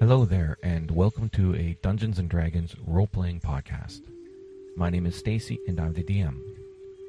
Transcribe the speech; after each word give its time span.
Hello 0.00 0.24
there, 0.24 0.56
and 0.62 0.90
welcome 0.90 1.28
to 1.28 1.54
a 1.54 1.76
Dungeons 1.82 2.18
and 2.18 2.26
Dragons 2.26 2.74
role 2.86 3.06
playing 3.06 3.40
podcast. 3.40 4.00
My 4.74 4.88
name 4.88 5.04
is 5.04 5.14
Stacy, 5.14 5.58
and 5.68 5.78
I'm 5.78 5.92
the 5.92 6.02
DM. 6.02 6.40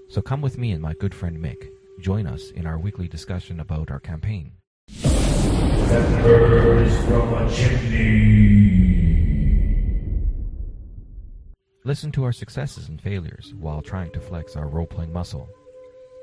So 0.09 0.21
come 0.21 0.41
with 0.41 0.57
me 0.57 0.73
and 0.73 0.81
my 0.81 0.93
good 0.95 1.15
friend 1.15 1.37
Mick. 1.41 1.69
Join 2.01 2.27
us 2.27 2.51
in 2.51 2.65
our 2.65 2.77
weekly 2.77 3.07
discussion 3.07 3.61
about 3.61 3.91
our 3.91 4.01
campaign. 4.01 4.51
that 4.89 6.03
from 7.07 7.33
a 7.33 7.49
chimney. 7.49 8.81
Listen 11.85 12.11
to 12.11 12.25
our 12.25 12.33
successes 12.33 12.89
and 12.89 13.01
failures 13.01 13.53
while 13.57 13.81
trying 13.81 14.11
to 14.11 14.19
flex 14.19 14.57
our 14.57 14.67
role 14.67 14.85
playing 14.85 15.13
muscle. 15.13 15.47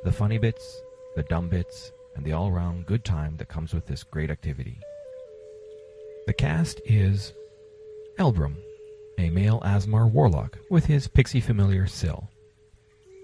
The 0.04 0.12
funny 0.12 0.36
bits, 0.36 0.82
the 1.16 1.22
dumb 1.22 1.48
bits, 1.48 1.92
and 2.14 2.26
the 2.26 2.32
all 2.32 2.52
round 2.52 2.84
good 2.84 3.06
time 3.06 3.38
that 3.38 3.48
comes 3.48 3.72
with 3.72 3.86
this 3.86 4.02
great 4.02 4.30
activity. 4.30 4.78
The 6.28 6.34
cast 6.34 6.82
is 6.84 7.32
Elbrum, 8.18 8.56
a 9.16 9.30
male 9.30 9.60
Aasimar 9.60 10.12
warlock 10.12 10.58
with 10.68 10.84
his 10.84 11.08
pixie 11.08 11.40
familiar 11.40 11.86
Syl. 11.86 12.28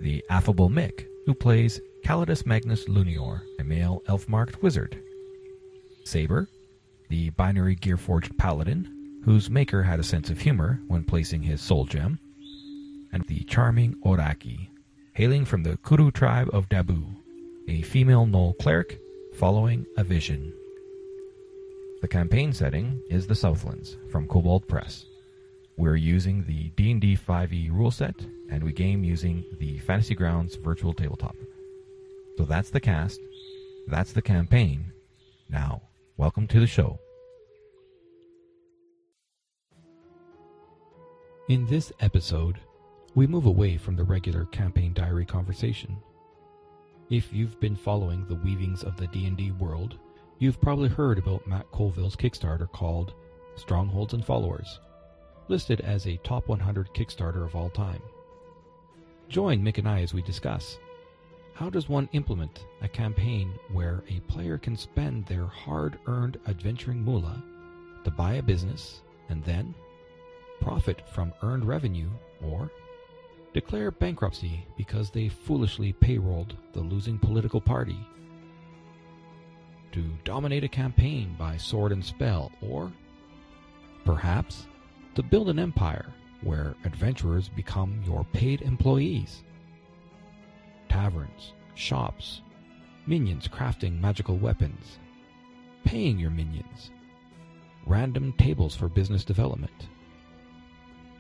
The 0.00 0.24
affable 0.30 0.70
Mick, 0.70 1.04
who 1.26 1.34
plays 1.34 1.82
Calidus 2.02 2.46
Magnus 2.46 2.88
Lunior, 2.88 3.42
a 3.59 3.62
male 3.62 4.00
elf 4.09 4.26
marked 4.26 4.62
wizard. 4.62 4.98
Saber, 6.04 6.48
the 7.10 7.28
binary 7.28 7.74
gear-forged 7.74 8.38
paladin, 8.38 9.20
whose 9.23 9.50
maker 9.50 9.82
had 9.82 10.00
a 10.00 10.02
sense 10.02 10.30
of 10.30 10.40
humor 10.40 10.80
when 10.88 11.04
placing 11.04 11.42
his 11.42 11.60
soul 11.60 11.84
gem. 11.84 12.18
And 13.12 13.23
the 13.26 13.40
charming 13.40 13.96
Oraki, 14.02 14.70
hailing 15.12 15.45
from 15.45 15.62
the 15.62 15.76
Kuru 15.86 16.10
tribe 16.10 16.48
of 16.54 16.70
Dabu, 16.70 17.04
a 17.68 17.82
female 17.82 18.24
Gnoll 18.24 18.56
cleric 18.56 18.98
following 19.34 19.84
a 19.98 20.04
vision. 20.04 20.54
The 22.05 22.09
campaign 22.09 22.52
setting 22.52 23.01
is 23.09 23.27
the 23.27 23.35
Southlands 23.35 23.97
from 24.10 24.29
Kobold 24.29 24.69
Press. 24.69 25.07
We're 25.79 25.97
using 25.97 26.45
the 26.45 26.69
D&D 26.77 27.16
5e 27.16 27.52
E 27.55 27.71
rule 27.71 27.91
set, 27.91 28.15
and 28.51 28.63
we 28.63 28.74
game 28.74 29.02
using 29.02 29.43
the 29.59 29.79
Fantasy 29.79 30.15
Grounds 30.15 30.57
virtual 30.57 30.93
tabletop. 30.93 31.35
So 32.37 32.45
that's 32.45 32.69
the 32.69 32.79
cast, 32.79 33.21
that's 33.87 34.13
the 34.13 34.21
campaign. 34.21 34.93
Now, 35.49 35.80
welcome 36.19 36.47
to 36.49 36.60
the 36.60 36.66
show. 36.66 36.99
In 41.49 41.65
this 41.69 41.91
episode, 42.01 42.59
we 43.15 43.27
move 43.27 43.47
away 43.47 43.79
from 43.79 43.97
the 43.97 44.05
regular 44.05 44.45
campaign 44.45 44.93
diary 44.93 45.25
conversation. 45.25 45.97
If 47.09 47.32
you've 47.32 47.59
been 47.60 47.77
following 47.77 48.27
the 48.27 48.35
weavings 48.45 48.85
of 48.85 48.99
the 48.99 49.07
D&D 49.07 49.52
world, 49.52 49.99
you've 50.38 50.60
probably 50.60 50.88
heard 50.88 51.18
about 51.18 51.46
Matt 51.46 51.71
Colville's 51.73 52.16
Kickstarter 52.16 52.71
called 52.71 53.15
Strongholds 53.57 54.15
and 54.15 54.24
Followers, 54.24 54.80
listed 55.49 55.80
as 55.80 56.07
a 56.07 56.16
top 56.18 56.49
100 56.49 56.93
Kickstarter 56.95 57.45
of 57.45 57.54
all 57.54 57.71
time. 57.71 58.02
Join 59.29 59.63
Mick 59.63 59.79
and 59.79 59.88
I 59.88 60.02
as 60.02 60.13
we 60.13 60.23
discuss 60.23 60.79
how 61.54 61.71
does 61.71 61.88
one 61.88 62.09
implement 62.13 62.66
a 62.82 62.88
campaign 62.88 63.52
where 63.73 64.03
a 64.10 64.21
player 64.21 64.59
can 64.59 64.76
spend 64.76 65.25
their 65.25 65.47
hard-earned 65.47 66.38
adventuring 66.48 67.00
moolah 67.00 67.43
to 68.03 68.10
buy 68.10 68.34
a 68.34 68.43
business 68.43 69.03
and 69.28 69.43
then 69.44 69.75
profit 70.60 71.09
from 71.09 71.32
earned 71.43 71.65
revenue 71.65 72.10
or 72.43 72.71
declare 73.53 73.93
bankruptcy 73.93 74.66
because 74.76 75.10
they 75.10 75.28
foolishly 75.28 75.93
payrolled 75.93 76.56
the 76.72 76.81
losing 76.81 77.19
political 77.19 77.60
party 77.60 77.97
to 79.94 80.03
dominate 80.25 80.64
a 80.64 80.69
campaign 80.69 81.37
by 81.38 81.56
sword 81.56 81.92
and 81.92 82.04
spell, 82.04 82.50
or 82.60 82.92
perhaps 84.04 84.66
to 85.14 85.22
build 85.22 85.48
an 85.48 85.60
empire 85.60 86.12
where 86.42 86.74
adventurers 86.84 87.48
become 87.48 88.02
your 88.04 88.24
paid 88.32 88.60
employees. 88.62 89.44
Taverns, 90.88 91.52
shops, 91.76 92.42
minions 93.06 93.46
crafting 93.46 94.00
magical 94.00 94.36
weapons, 94.36 94.98
paying 95.84 96.19
your 96.19 96.30
minions, 96.30 96.90
random 97.86 98.32
tables 98.32 98.74
for 98.74 98.88
business 98.88 99.24
development. 99.24 99.88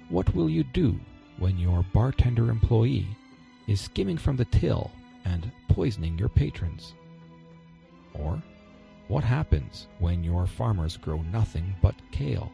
What 0.08 0.34
will 0.34 0.50
you 0.50 0.64
do 0.64 0.98
when 1.38 1.58
your 1.58 1.86
bartender 1.92 2.50
employee 2.50 3.06
is 3.68 3.80
skimming 3.80 4.18
from 4.18 4.36
the 4.36 4.46
till 4.46 4.90
and 5.24 5.52
poisoning 5.68 6.18
your 6.18 6.28
patrons? 6.28 6.94
Or 8.14 8.42
what 9.08 9.24
happens 9.24 9.86
when 9.98 10.24
your 10.24 10.46
farmers 10.46 10.96
grow 10.96 11.22
nothing 11.32 11.74
but 11.82 11.94
kale? 12.10 12.50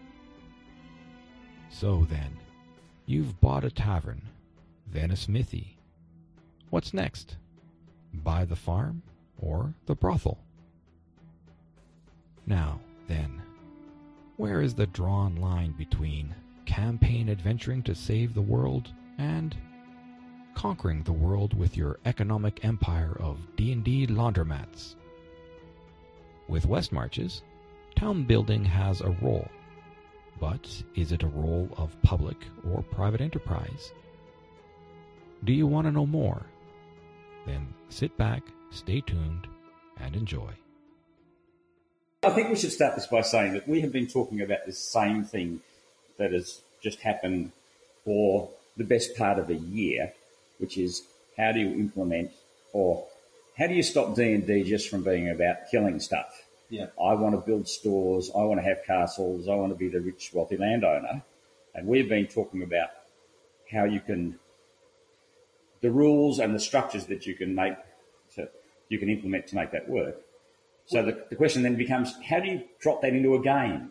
So 1.69 2.06
then, 2.11 2.37
you've 3.06 3.41
bought 3.41 3.65
a 3.65 3.71
tavern, 3.71 4.22
then 4.93 5.10
a 5.10 5.16
smithy. 5.16 5.77
What's 6.71 6.93
next? 6.93 7.37
Buy 8.12 8.44
the 8.44 8.56
farm 8.56 9.03
or 9.39 9.72
the 9.87 9.94
brothel? 9.94 10.39
Now, 12.47 12.81
then, 13.06 13.41
where 14.37 14.60
is 14.60 14.75
the 14.75 14.87
drawn 14.87 15.37
line 15.37 15.72
between 15.72 16.34
campaign 16.66 17.28
adventuring 17.28 17.83
to 17.84 17.94
save 17.94 18.34
the 18.34 18.43
world 18.43 18.89
and 19.19 19.56
conquering 20.55 21.03
the 21.03 21.12
world 21.12 21.55
with 21.55 21.77
your 21.77 21.99
economic 22.05 22.65
empire 22.65 23.16
of 23.21 23.39
D&D 23.56 24.09
laundromats? 24.09 24.97
With 26.50 26.66
West 26.66 26.91
Marches, 26.91 27.43
town 27.94 28.25
building 28.25 28.65
has 28.65 29.00
a 29.00 29.16
role. 29.22 29.49
But 30.41 30.83
is 30.97 31.12
it 31.12 31.22
a 31.22 31.28
role 31.28 31.69
of 31.77 31.97
public 32.03 32.37
or 32.69 32.83
private 32.83 33.21
enterprise? 33.21 33.93
Do 35.44 35.53
you 35.53 35.69
want 35.69 35.87
to 35.87 35.93
know 35.93 36.06
more? 36.06 36.44
Then 37.47 37.72
sit 37.89 38.19
back, 38.19 38.43
stay 38.71 39.00
tuned, 39.00 39.47
and 40.00 40.16
enjoy. 40.16 40.50
I 42.25 42.31
think 42.31 42.49
we 42.49 42.56
should 42.56 42.72
start 42.72 42.97
this 42.97 43.06
by 43.06 43.21
saying 43.21 43.53
that 43.53 43.69
we 43.69 43.81
have 43.83 43.93
been 43.93 44.09
talking 44.09 44.41
about 44.41 44.66
this 44.66 44.81
same 44.81 45.22
thing 45.22 45.60
that 46.19 46.33
has 46.33 46.62
just 46.83 46.99
happened 46.99 47.53
for 48.05 48.50
the 48.77 48.83
best 48.83 49.16
part 49.16 49.39
of 49.39 49.50
a 49.50 49.55
year, 49.55 50.15
which 50.59 50.77
is 50.77 51.05
how 51.37 51.53
do 51.53 51.60
you 51.60 51.69
implement 51.69 52.33
or 52.72 53.06
how 53.60 53.66
do 53.66 53.75
you 53.75 53.82
stop 53.82 54.16
D 54.16 54.32
and 54.32 54.47
D 54.47 54.65
just 54.65 54.88
from 54.88 55.04
being 55.04 55.28
about 55.28 55.71
killing 55.71 56.00
stuff? 56.00 56.48
Yeah. 56.71 56.87
I 56.98 57.12
want 57.12 57.34
to 57.34 57.47
build 57.47 57.69
stores. 57.69 58.31
I 58.34 58.38
want 58.38 58.59
to 58.59 58.65
have 58.65 58.78
castles. 58.87 59.48
I 59.48 59.54
want 59.54 59.71
to 59.71 59.76
be 59.76 59.88
the 59.88 60.00
rich, 60.00 60.31
wealthy 60.32 60.56
landowner. 60.56 61.22
And 61.75 61.87
we've 61.87 62.09
been 62.09 62.26
talking 62.26 62.62
about 62.62 62.88
how 63.71 63.84
you 63.84 64.00
can, 64.00 64.38
the 65.82 65.91
rules 65.91 66.38
and 66.38 66.54
the 66.54 66.59
structures 66.59 67.04
that 67.06 67.26
you 67.26 67.34
can 67.34 67.54
make, 67.54 67.75
to, 68.34 68.48
you 68.88 68.98
can 68.98 69.10
implement 69.10 69.47
to 69.48 69.56
make 69.56 69.72
that 69.72 69.88
work. 69.88 70.16
So 70.87 71.04
the, 71.04 71.25
the 71.28 71.37
question 71.37 71.62
then 71.62 71.77
becomes, 71.77 72.15
how 72.28 72.41
do 72.41 72.48
you 72.48 72.62
drop 72.81 73.03
that 73.03 73.12
into 73.12 73.34
a 73.34 73.41
game? 73.42 73.91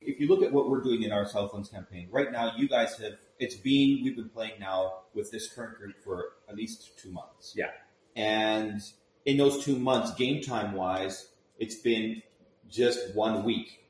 If 0.00 0.18
you 0.18 0.26
look 0.26 0.42
at 0.42 0.52
what 0.52 0.68
we're 0.68 0.82
doing 0.82 1.04
in 1.04 1.12
our 1.12 1.26
Southlands 1.26 1.68
campaign, 1.68 2.08
right 2.10 2.32
now 2.32 2.54
you 2.56 2.68
guys 2.68 2.96
have 2.98 3.18
it's 3.38 3.54
been 3.54 4.02
we've 4.02 4.16
been 4.16 4.28
playing 4.30 4.58
now 4.58 4.94
with 5.14 5.30
this 5.30 5.50
current 5.52 5.78
group 5.78 6.02
for 6.02 6.30
at 6.48 6.56
least 6.56 6.98
two 6.98 7.10
months. 7.10 7.54
Yeah. 7.56 7.70
And 8.16 8.80
in 9.24 9.36
those 9.36 9.64
two 9.64 9.78
months, 9.78 10.14
game 10.14 10.42
time 10.42 10.72
wise, 10.72 11.28
it's 11.58 11.76
been 11.76 12.22
just 12.68 13.14
one 13.14 13.44
week. 13.44 13.84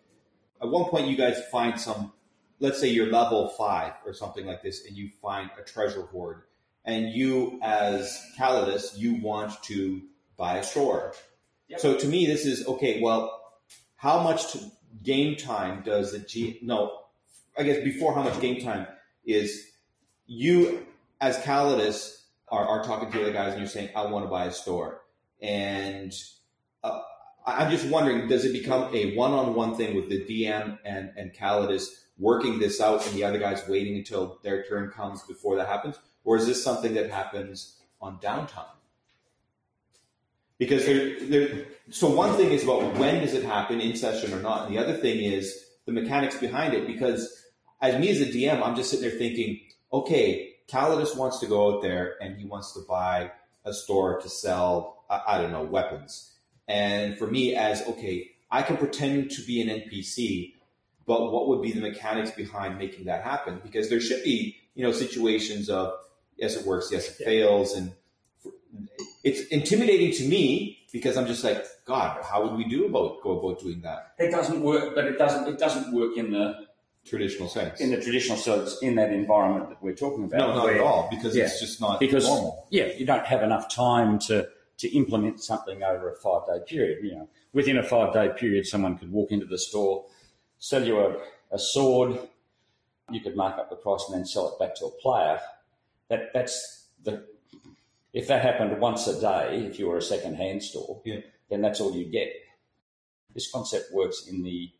At 0.62 0.68
one 0.68 0.84
point 0.90 1.06
you 1.06 1.16
guys 1.16 1.40
find 1.50 1.80
some 1.80 2.12
let's 2.60 2.78
say 2.78 2.88
you're 2.88 3.10
level 3.10 3.48
five 3.48 3.94
or 4.06 4.12
something 4.12 4.46
like 4.46 4.62
this, 4.62 4.86
and 4.86 4.96
you 4.96 5.10
find 5.20 5.50
a 5.58 5.62
treasure 5.62 6.02
hoard. 6.02 6.42
And 6.84 7.08
you 7.08 7.58
as 7.62 8.22
Calidus, 8.38 8.96
you 8.96 9.16
want 9.16 9.62
to 9.64 10.02
buy 10.36 10.58
a 10.58 10.62
store. 10.62 11.14
So 11.78 11.96
to 11.96 12.06
me, 12.06 12.26
this 12.26 12.46
is 12.46 12.66
okay. 12.66 13.00
Well, 13.00 13.38
how 13.96 14.22
much 14.22 14.52
to, 14.52 14.60
game 15.02 15.36
time 15.36 15.82
does 15.82 16.12
the 16.12 16.20
G? 16.20 16.58
No, 16.62 17.00
I 17.56 17.64
guess 17.64 17.82
before 17.84 18.14
how 18.14 18.22
much 18.22 18.40
game 18.40 18.62
time 18.62 18.86
is 19.24 19.66
you 20.26 20.86
as 21.20 21.38
Calidus 21.38 22.19
are, 22.50 22.66
are 22.66 22.84
talking 22.84 23.10
to 23.10 23.18
the 23.18 23.24
other 23.24 23.32
guys 23.32 23.52
and 23.52 23.60
you're 23.60 23.68
saying, 23.68 23.90
I 23.94 24.06
want 24.06 24.24
to 24.24 24.30
buy 24.30 24.46
a 24.46 24.52
store. 24.52 25.02
And 25.40 26.12
uh, 26.84 27.00
I'm 27.46 27.70
just 27.70 27.86
wondering, 27.86 28.28
does 28.28 28.44
it 28.44 28.52
become 28.52 28.94
a 28.94 29.14
one-on-one 29.14 29.76
thing 29.76 29.94
with 29.96 30.08
the 30.08 30.24
DM 30.24 30.78
and, 30.84 31.10
and 31.16 31.32
Calidus 31.32 31.86
working 32.18 32.58
this 32.58 32.80
out 32.80 33.06
and 33.06 33.14
the 33.16 33.24
other 33.24 33.38
guys 33.38 33.66
waiting 33.68 33.96
until 33.96 34.38
their 34.42 34.64
turn 34.64 34.90
comes 34.90 35.22
before 35.22 35.56
that 35.56 35.68
happens? 35.68 35.98
Or 36.24 36.36
is 36.36 36.46
this 36.46 36.62
something 36.62 36.94
that 36.94 37.10
happens 37.10 37.78
on 38.00 38.18
downtime? 38.18 38.66
Because 40.58 40.84
there, 40.84 41.18
there, 41.20 41.64
so 41.88 42.10
one 42.10 42.36
thing 42.36 42.50
is 42.50 42.64
about 42.64 42.98
when 42.98 43.22
does 43.22 43.32
it 43.32 43.44
happen 43.44 43.80
in 43.80 43.96
session 43.96 44.34
or 44.34 44.42
not, 44.42 44.66
and 44.66 44.76
the 44.76 44.78
other 44.78 44.94
thing 44.94 45.20
is 45.20 45.58
the 45.86 45.92
mechanics 45.92 46.36
behind 46.36 46.74
it. 46.74 46.86
Because 46.86 47.44
as 47.80 47.98
me 47.98 48.10
as 48.10 48.20
a 48.20 48.26
DM, 48.26 48.62
I'm 48.62 48.76
just 48.76 48.90
sitting 48.90 49.08
there 49.08 49.18
thinking, 49.18 49.60
okay, 49.90 50.49
Calidus 50.70 51.16
wants 51.16 51.38
to 51.40 51.46
go 51.46 51.74
out 51.74 51.82
there 51.82 52.14
and 52.20 52.36
he 52.36 52.44
wants 52.44 52.72
to 52.74 52.80
buy 52.88 53.32
a 53.64 53.72
store 53.72 54.20
to 54.20 54.28
sell, 54.28 55.04
I, 55.10 55.22
I 55.28 55.38
don't 55.38 55.52
know, 55.52 55.64
weapons. 55.64 56.32
And 56.68 57.18
for 57.18 57.26
me, 57.26 57.56
as 57.56 57.82
okay, 57.82 58.30
I 58.50 58.62
can 58.62 58.76
pretend 58.76 59.30
to 59.32 59.42
be 59.42 59.60
an 59.60 59.68
NPC, 59.68 60.54
but 61.06 61.32
what 61.32 61.48
would 61.48 61.62
be 61.62 61.72
the 61.72 61.80
mechanics 61.80 62.30
behind 62.30 62.78
making 62.78 63.06
that 63.06 63.24
happen? 63.24 63.60
Because 63.62 63.90
there 63.90 64.00
should 64.00 64.22
be, 64.22 64.56
you 64.74 64.84
know, 64.84 64.92
situations 64.92 65.68
of 65.68 65.94
yes, 66.36 66.56
it 66.56 66.64
works, 66.66 66.90
yes, 66.92 67.08
it 67.08 67.24
fails, 67.24 67.74
and 67.74 67.92
it's 69.24 69.42
intimidating 69.48 70.12
to 70.12 70.24
me 70.28 70.78
because 70.92 71.16
I'm 71.16 71.26
just 71.26 71.44
like, 71.44 71.64
God, 71.84 72.22
how 72.24 72.42
would 72.42 72.56
we 72.56 72.64
do 72.64 72.86
about 72.86 73.22
go 73.22 73.38
about 73.38 73.60
doing 73.60 73.80
that 73.82 74.14
It 74.18 74.30
doesn't 74.30 74.62
work, 74.62 74.94
but 74.94 75.04
it 75.04 75.18
doesn't. 75.18 75.48
It 75.48 75.58
doesn't 75.58 75.92
work 75.92 76.16
in 76.16 76.30
the 76.30 76.66
traditional 77.06 77.48
sense? 77.48 77.80
in 77.80 77.90
the 77.90 78.00
traditional 78.00 78.36
sense 78.36 78.78
in 78.82 78.94
that 78.96 79.12
environment 79.12 79.68
that 79.70 79.82
we're 79.82 79.94
talking 79.94 80.24
about. 80.24 80.38
no, 80.38 80.54
not 80.54 80.64
where- 80.64 80.74
at 80.76 80.80
all, 80.80 81.08
because 81.10 81.34
Yeah. 81.36 81.44
it's 81.44 81.60
just 81.60 81.80
not 81.80 81.98
because 82.00 82.26
normal. 82.26 82.66
yeah, 82.70 82.86
you 82.86 83.04
don't 83.06 83.26
have 83.26 83.42
enough 83.42 83.68
time 83.68 84.18
to 84.20 84.48
to 84.78 84.88
implement 84.96 85.42
something 85.42 85.82
over 85.82 86.10
a 86.10 86.16
five 86.16 86.46
day 86.46 86.58
period. 86.66 87.04
You 87.04 87.14
know, 87.16 87.28
within 87.52 87.76
a 87.76 87.82
five 87.82 88.12
day 88.14 88.30
period, 88.36 88.66
someone 88.66 88.96
could 88.96 89.12
walk 89.12 89.30
into 89.30 89.44
the 89.46 89.58
store, 89.58 90.06
sell 90.58 90.82
you 90.86 90.98
a, 91.00 91.16
a 91.50 91.58
sword. 91.58 92.18
You 93.10 93.20
could 93.20 93.36
mark 93.36 93.58
up 93.58 93.68
the 93.70 93.76
price 93.76 94.04
and 94.08 94.16
then 94.16 94.24
sell 94.24 94.48
it 94.48 94.58
back 94.58 94.74
to 94.76 94.86
a 94.86 94.90
player. 94.90 95.38
That 96.08 96.32
that's 96.32 96.86
the 97.02 97.26
if 98.12 98.26
that 98.28 98.42
happened 98.42 98.80
once 98.80 99.06
a 99.06 99.20
day, 99.20 99.64
if 99.66 99.78
you 99.78 99.86
were 99.88 99.98
a 99.98 100.02
second 100.02 100.34
hand 100.36 100.62
store, 100.62 101.00
Yeah. 101.04 101.20
then 101.50 101.60
that's 101.60 101.80
all 101.80 101.94
you 101.94 102.04
get. 102.06 102.32
This 103.34 103.50
concept 103.50 103.92
works 103.92 104.26
in 104.28 104.42
the 104.42 104.70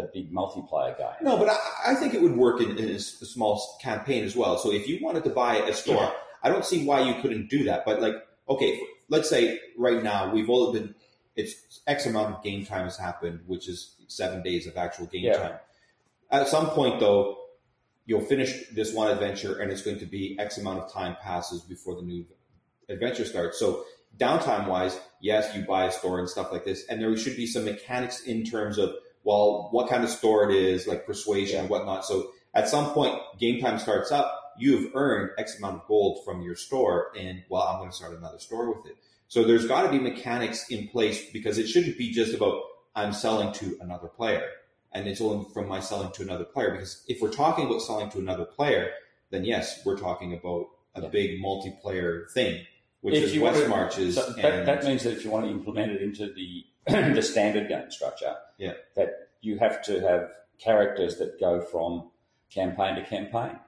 the 0.00 0.10
big 0.12 0.32
multiplayer 0.32 0.96
game. 0.96 1.08
No, 1.22 1.36
but 1.38 1.48
I, 1.48 1.58
I 1.88 1.94
think 1.94 2.14
it 2.14 2.22
would 2.22 2.36
work 2.36 2.60
in, 2.60 2.76
in 2.78 2.88
a 2.90 2.98
small 2.98 3.62
campaign 3.82 4.24
as 4.24 4.36
well. 4.36 4.58
So 4.58 4.72
if 4.72 4.86
you 4.88 4.98
wanted 5.02 5.24
to 5.24 5.30
buy 5.30 5.56
a 5.56 5.72
store, 5.72 5.96
Yeah. 5.96 6.12
I 6.42 6.48
don't 6.48 6.64
see 6.64 6.84
why 6.84 7.00
you 7.00 7.20
couldn't 7.22 7.48
do 7.50 7.64
that. 7.64 7.84
But 7.84 8.00
like, 8.00 8.14
okay, 8.48 8.80
let's 9.08 9.28
say 9.28 9.58
right 9.76 10.02
now 10.02 10.32
we've 10.32 10.48
all 10.50 10.72
been, 10.72 10.94
it's 11.34 11.80
X 11.86 12.06
amount 12.06 12.34
of 12.34 12.42
game 12.42 12.64
time 12.64 12.84
has 12.84 12.96
happened, 12.96 13.40
which 13.46 13.68
is 13.68 13.96
seven 14.06 14.42
days 14.42 14.66
of 14.66 14.76
actual 14.76 15.06
game 15.06 15.24
Yeah. 15.24 15.38
time. 15.38 15.54
At 16.30 16.48
some 16.48 16.68
point, 16.70 17.00
though, 17.00 17.36
you'll 18.04 18.20
finish 18.20 18.68
this 18.72 18.92
one 18.94 19.10
adventure, 19.10 19.58
and 19.58 19.70
it's 19.72 19.82
going 19.82 19.98
to 19.98 20.06
be 20.06 20.36
X 20.38 20.58
amount 20.58 20.78
of 20.80 20.92
time 20.92 21.16
passes 21.22 21.62
before 21.62 21.96
the 21.96 22.02
new 22.02 22.24
adventure 22.88 23.24
starts. 23.24 23.58
So 23.58 23.84
downtime 24.16 24.68
wise, 24.68 24.98
yes, 25.20 25.54
you 25.56 25.62
buy 25.62 25.86
a 25.86 25.92
store 25.92 26.18
and 26.20 26.28
stuff 26.28 26.52
like 26.52 26.64
this, 26.64 26.86
and 26.88 27.00
there 27.00 27.16
should 27.16 27.36
be 27.36 27.46
some 27.46 27.64
mechanics 27.64 28.20
in 28.22 28.44
terms 28.44 28.78
of 28.78 28.94
well, 29.26 29.68
what 29.72 29.88
kind 29.90 30.04
of 30.04 30.08
store 30.10 30.48
it 30.48 30.54
is, 30.56 30.86
like 30.86 31.04
persuasion 31.04 31.58
and 31.58 31.68
whatnot. 31.68 32.04
So 32.06 32.30
at 32.54 32.68
some 32.68 32.92
point, 32.92 33.18
game 33.40 33.60
time 33.60 33.78
starts 33.80 34.12
up. 34.12 34.54
You've 34.56 34.92
earned 34.94 35.30
X 35.36 35.58
amount 35.58 35.82
of 35.82 35.86
gold 35.88 36.24
from 36.24 36.42
your 36.42 36.54
store, 36.54 37.10
and 37.18 37.42
well, 37.50 37.62
I'm 37.62 37.78
going 37.80 37.90
to 37.90 37.96
start 37.96 38.16
another 38.16 38.38
store 38.38 38.72
with 38.72 38.86
it. 38.86 38.96
So 39.26 39.42
there's 39.42 39.66
got 39.66 39.82
to 39.82 39.90
be 39.90 39.98
mechanics 39.98 40.70
in 40.70 40.86
place 40.88 41.28
because 41.32 41.58
it 41.58 41.66
shouldn't 41.66 41.98
be 41.98 42.12
just 42.12 42.32
about 42.34 42.62
I'm 42.94 43.12
selling 43.12 43.52
to 43.54 43.76
another 43.80 44.06
player, 44.06 44.44
and 44.92 45.08
it's 45.08 45.20
only 45.20 45.44
from 45.52 45.66
my 45.68 45.80
selling 45.80 46.12
to 46.12 46.22
another 46.22 46.44
player. 46.44 46.70
Because 46.70 47.02
if 47.08 47.20
we're 47.20 47.32
talking 47.32 47.66
about 47.66 47.82
selling 47.82 48.08
to 48.10 48.18
another 48.20 48.44
player, 48.44 48.90
then 49.30 49.44
yes, 49.44 49.82
we're 49.84 49.98
talking 49.98 50.32
about 50.34 50.68
a 50.94 51.02
Yeah. 51.02 51.08
big 51.08 51.42
multiplayer 51.42 52.30
thing, 52.30 52.64
which 53.00 53.16
If 53.16 53.24
is 53.34 53.38
West 53.40 53.60
to- 53.64 53.68
Marches. 53.68 54.14
So 54.14 54.26
and, 54.34 54.36
that, 54.44 54.66
that 54.66 54.84
means 54.84 55.02
that 55.02 55.14
if 55.14 55.24
you 55.24 55.30
want 55.32 55.46
to 55.46 55.50
implement 55.50 55.90
it 55.92 56.00
into 56.00 56.32
the 56.32 56.64
the 57.14 57.22
standard 57.22 57.68
game 57.68 57.90
structure, 57.90 58.36
Yeah. 58.58 58.74
that 58.94 59.10
you 59.40 59.58
have 59.58 59.82
to 59.84 60.00
have 60.00 60.30
characters 60.58 61.18
that 61.18 61.38
go 61.40 61.60
from 61.60 62.10
campaign 62.50 62.94
to 62.96 63.02
campaign, 63.04 63.58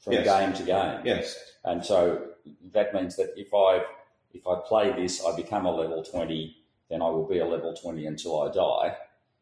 from 0.00 0.12
Yes. 0.14 0.24
game 0.26 0.52
to 0.54 0.62
game, 0.64 1.00
yes, 1.04 1.52
and 1.64 1.84
so 1.84 2.26
that 2.72 2.92
means 2.94 3.16
that 3.16 3.30
if 3.36 3.52
I 3.54 3.84
if 4.32 4.46
I 4.46 4.60
play 4.66 4.92
this, 4.92 5.24
I 5.24 5.34
become 5.34 5.64
a 5.66 5.70
level 5.74 6.02
twenty, 6.02 6.56
then 6.90 7.00
I 7.00 7.08
will 7.08 7.26
be 7.26 7.38
a 7.38 7.46
level 7.46 7.72
twenty 7.74 8.06
until 8.06 8.42
I 8.42 8.50
die. 8.52 8.96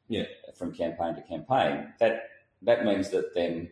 Yeah. 0.08 0.25
From 0.54 0.72
campaign 0.75 1.14
to 1.16 1.22
campaign, 1.22 1.92
that 1.98 2.28
that 2.62 2.84
means 2.84 3.10
that 3.10 3.34
then. 3.34 3.70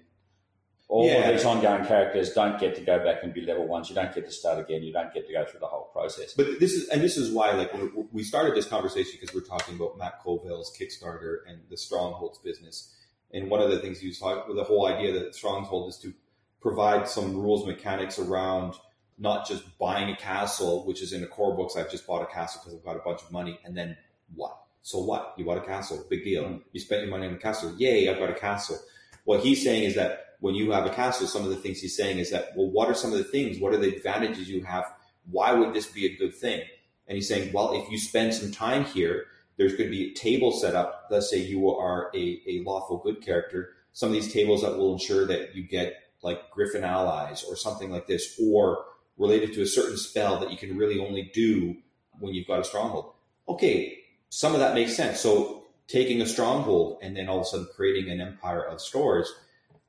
All 0.92 1.06
Yeah. 1.06 1.26
of 1.30 1.34
these 1.36 1.46
ongoing 1.46 1.86
characters 1.86 2.34
don't 2.34 2.60
get 2.60 2.74
to 2.74 2.82
go 2.82 3.02
back 3.02 3.22
and 3.22 3.32
be 3.32 3.40
level 3.40 3.66
ones. 3.66 3.88
You 3.88 3.94
don't 3.94 4.14
get 4.14 4.26
to 4.26 4.30
start 4.30 4.58
again. 4.58 4.82
You 4.82 4.92
don't 4.92 5.12
get 5.14 5.26
to 5.26 5.32
go 5.32 5.42
through 5.46 5.60
the 5.60 5.66
whole 5.66 5.88
process. 5.90 6.34
But 6.34 6.60
this 6.60 6.74
is, 6.74 6.86
and 6.90 7.00
this 7.00 7.16
is 7.16 7.32
why, 7.32 7.52
like, 7.52 7.72
we 7.72 7.88
we 8.12 8.22
started 8.22 8.54
this 8.54 8.66
conversation 8.66 9.12
because 9.18 9.34
we're 9.34 9.40
talking 9.40 9.74
about 9.76 9.96
Matt 9.96 10.22
Colville's 10.22 10.70
Kickstarter 10.78 11.38
and 11.48 11.60
the 11.70 11.78
Strongholds 11.78 12.36
business. 12.40 12.94
And 13.32 13.48
one 13.48 13.62
of 13.62 13.70
the 13.70 13.78
things 13.78 14.00
he 14.00 14.08
was 14.08 14.18
talking, 14.18 14.54
the 14.54 14.64
whole 14.64 14.86
idea 14.86 15.12
that 15.18 15.34
Stronghold 15.34 15.88
is 15.88 15.98
to 16.00 16.12
provide 16.60 17.08
some 17.08 17.34
rules 17.40 17.66
mechanics 17.66 18.18
around 18.18 18.74
not 19.16 19.48
just 19.48 19.62
buying 19.78 20.10
a 20.10 20.16
castle, 20.16 20.84
which 20.84 21.00
is 21.00 21.14
in 21.14 21.22
the 21.22 21.26
core 21.26 21.56
books. 21.56 21.74
I've 21.74 21.90
just 21.90 22.06
bought 22.06 22.20
a 22.20 22.26
castle 22.26 22.60
because 22.62 22.78
I've 22.78 22.84
got 22.84 22.96
a 22.96 23.02
bunch 23.02 23.22
of 23.22 23.32
money, 23.32 23.58
and 23.64 23.74
then 23.74 23.96
what? 24.34 24.58
So 24.82 24.98
what? 24.98 25.32
You 25.38 25.46
bought 25.46 25.56
a 25.56 25.62
castle, 25.62 26.04
big 26.10 26.22
deal. 26.22 26.44
Mm. 26.44 26.60
You 26.72 26.80
spent 26.80 27.00
your 27.00 27.10
money 27.10 27.26
on 27.26 27.32
a 27.32 27.38
castle, 27.38 27.74
yay! 27.78 28.10
I've 28.10 28.18
got 28.18 28.28
a 28.28 28.34
castle. 28.34 28.78
What 29.24 29.40
he's 29.40 29.62
saying 29.62 29.84
is 29.84 29.94
that 29.94 30.31
when 30.42 30.56
you 30.56 30.72
have 30.72 30.86
a 30.86 30.90
castle, 30.90 31.28
some 31.28 31.44
of 31.44 31.50
the 31.50 31.56
things 31.56 31.80
he's 31.80 31.96
saying 31.96 32.18
is 32.18 32.30
that, 32.30 32.48
well, 32.56 32.68
what 32.68 32.88
are 32.88 32.94
some 32.94 33.12
of 33.12 33.18
the 33.18 33.22
things? 33.24 33.60
What 33.60 33.72
are 33.72 33.78
the 33.78 33.94
advantages 33.94 34.48
you 34.48 34.64
have? 34.64 34.84
Why 35.30 35.52
would 35.52 35.72
this 35.72 35.86
be 35.86 36.04
a 36.04 36.16
good 36.16 36.34
thing? 36.34 36.62
And 37.06 37.14
he's 37.14 37.28
saying, 37.28 37.52
well, 37.52 37.80
if 37.80 37.88
you 37.92 37.96
spend 37.96 38.34
some 38.34 38.50
time 38.50 38.84
here, 38.84 39.26
there's 39.56 39.76
going 39.76 39.88
to 39.88 39.96
be 39.96 40.10
a 40.10 40.14
table 40.14 40.50
set 40.50 40.74
up. 40.74 41.06
Let's 41.12 41.30
say 41.30 41.38
you 41.38 41.70
are 41.70 42.10
a, 42.12 42.42
a 42.48 42.64
lawful 42.66 42.98
good 42.98 43.24
character. 43.24 43.70
Some 43.92 44.08
of 44.08 44.14
these 44.14 44.32
tables 44.32 44.62
that 44.62 44.76
will 44.76 44.94
ensure 44.94 45.26
that 45.26 45.54
you 45.54 45.62
get 45.62 45.94
like 46.24 46.50
Griffin 46.50 46.82
allies 46.82 47.44
or 47.48 47.54
something 47.54 47.92
like 47.92 48.08
this, 48.08 48.36
or 48.42 48.84
related 49.18 49.52
to 49.54 49.62
a 49.62 49.66
certain 49.66 49.96
spell 49.96 50.40
that 50.40 50.50
you 50.50 50.56
can 50.56 50.76
really 50.76 50.98
only 50.98 51.30
do 51.32 51.76
when 52.18 52.34
you've 52.34 52.48
got 52.48 52.58
a 52.58 52.64
stronghold. 52.64 53.12
Okay, 53.48 53.96
some 54.28 54.54
of 54.54 54.58
that 54.60 54.74
makes 54.74 54.96
sense. 54.96 55.20
So 55.20 55.66
taking 55.86 56.20
a 56.20 56.26
stronghold 56.26 56.98
and 57.00 57.16
then 57.16 57.28
all 57.28 57.38
of 57.38 57.42
a 57.42 57.44
sudden 57.44 57.68
creating 57.76 58.10
an 58.10 58.20
empire 58.20 58.64
of 58.64 58.80
stores, 58.80 59.32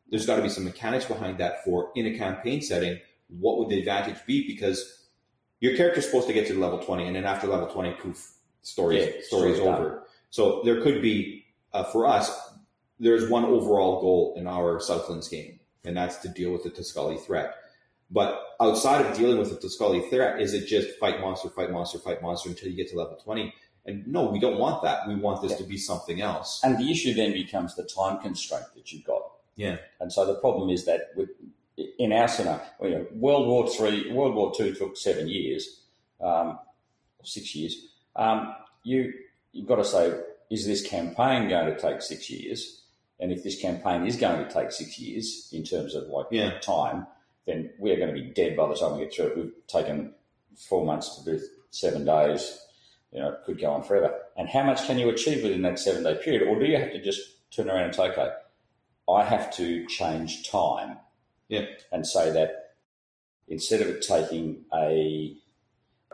there's 0.10 0.26
got 0.26 0.36
to 0.38 0.42
be 0.42 0.50
some 0.50 0.64
mechanics 0.64 1.06
behind 1.06 1.38
that 1.40 1.64
for 1.64 1.92
in 1.96 2.06
a 2.08 2.18
campaign 2.18 2.62
setting. 2.62 3.00
What 3.40 3.58
would 3.58 3.70
the 3.70 3.80
advantage 3.80 4.18
be? 4.26 4.46
Because 4.48 5.08
your 5.60 5.76
character's 5.76 6.06
supposed 6.06 6.28
to 6.28 6.34
get 6.34 6.48
to 6.48 6.60
level 6.60 6.80
20, 6.80 7.08
and 7.08 7.16
then 7.16 7.26
after 7.26 7.48
level 7.48 7.68
20, 7.68 7.94
poof, 7.94 8.34
story, 8.62 9.00
Yeah, 9.04 9.12
story 9.22 9.52
is 9.54 9.60
over. 9.60 10.04
So 10.30 10.62
there 10.64 10.82
could 10.82 11.02
be, 11.02 11.46
uh, 11.74 11.84
for 11.86 12.06
us, 12.06 12.32
there's 13.00 13.30
one 13.30 13.46
overall 13.46 14.02
goal 14.02 14.34
in 14.38 14.46
our 14.48 14.80
Southlands 14.80 15.28
game, 15.30 15.60
and 15.84 15.96
that's 15.98 16.18
to 16.18 16.30
deal 16.30 16.52
with 16.52 16.64
the 16.64 16.70
Tosculi 16.70 17.20
threat. 17.20 17.56
But 18.12 18.40
outside 18.60 19.06
of 19.06 19.18
dealing 19.18 19.38
with 19.40 19.50
the 19.50 19.56
Tosculi 19.68 20.08
threat, 20.10 20.40
is 20.40 20.54
it 20.54 20.68
just 20.68 21.00
fight 21.00 21.20
monster, 21.20 21.50
fight 21.50 21.72
monster, 21.72 21.98
fight 21.98 22.22
monster 22.22 22.50
until 22.50 22.70
you 22.70 22.76
get 22.76 22.90
to 22.92 22.98
level 22.98 23.16
20? 23.18 23.54
And 23.86 24.06
no, 24.08 24.30
we 24.30 24.39
don't 24.39 24.60
want 24.60 24.84
that. 24.84 25.08
We 25.08 25.16
want 25.16 25.42
this 25.42 25.51
Yeah. 25.51 25.58
to 25.58 25.63
be 25.63 25.77
something 25.77 26.22
else. 26.22 26.62
And 26.63 26.77
the 26.77 26.89
issue 26.92 27.13
then 27.13 27.34
becomes 27.34 27.75
the 27.75 27.84
time 27.84 28.20
constraint 28.20 28.66
that 28.75 28.92
you've 28.94 29.04
got. 29.04 29.22
Yeah. 29.55 29.77
And 30.00 30.12
so 30.12 30.25
the 30.25 30.36
problem 30.36 30.69
is 30.69 30.86
that 30.86 31.12
with, 31.15 31.29
in 32.00 32.12
our 32.12 32.27
scenario, 32.27 32.62
you 32.81 32.89
know, 32.89 33.07
World 33.13 33.48
War 33.48 33.69
Three, 33.69 34.12
World 34.12 34.36
War 34.36 34.51
Two 34.55 34.74
took 34.74 34.98
seven 34.98 35.27
years, 35.27 35.81
um, 36.22 36.60
six 37.24 37.55
years. 37.55 37.75
Um, 38.15 38.55
you 38.83 39.13
you've 39.51 39.67
got 39.67 39.77
to 39.77 39.86
say, 39.86 40.13
is 40.50 40.65
this 40.65 40.86
campaign 40.86 41.50
going 41.50 41.74
to 41.74 41.79
take 41.79 42.01
six 42.01 42.29
years? 42.29 42.81
And 43.19 43.31
if 43.31 43.43
this 43.43 43.60
campaign 43.62 44.05
is 44.05 44.17
going 44.17 44.45
to 44.45 44.51
take 44.53 44.72
six 44.72 45.00
years 45.00 45.50
in 45.53 45.63
terms 45.63 45.95
of 45.95 46.07
like 46.07 46.27
Yeah. 46.31 46.60
time, 46.60 47.07
then 47.45 47.69
we 47.79 47.91
are 47.91 47.98
going 47.98 48.13
to 48.13 48.19
be 48.22 48.29
dead 48.29 48.57
by 48.57 48.67
the 48.67 48.75
time 48.75 48.93
we 48.98 49.03
get 49.03 49.13
through 49.13 49.25
it. 49.27 49.38
We've 49.38 49.67
taken 49.67 50.13
four 50.57 50.86
months 50.86 51.17
to 51.17 51.24
do 51.25 51.43
seven 51.69 52.05
days. 52.05 52.60
You 53.12 53.19
know, 53.19 53.29
it 53.29 53.39
could 53.45 53.60
go 53.60 53.72
on 53.72 53.83
forever. 53.83 54.13
And 54.36 54.50
how 54.50 54.63
much 54.63 54.86
can 54.88 54.98
you 54.98 55.10
achieve 55.10 55.43
within 55.43 55.62
that 55.62 55.79
seven 55.79 56.03
day 56.03 56.15
period? 56.24 56.48
Or 56.48 56.60
do 56.60 56.65
you 56.65 56.77
have 56.77 56.91
to 56.91 57.01
just 57.01 57.22
turn 57.51 57.69
around 57.69 57.83
and 57.86 57.95
say, 57.95 58.10
okay, 58.10 58.31
I 59.10 59.24
have 59.25 59.53
to 59.57 59.86
change 59.88 60.50
time 60.50 60.98
Yeah. 61.50 61.65
and 61.91 62.05
say 62.07 62.31
that 62.31 62.75
instead 63.48 63.81
of 63.81 63.88
it 63.88 64.01
taking 64.01 64.65
a 64.74 65.36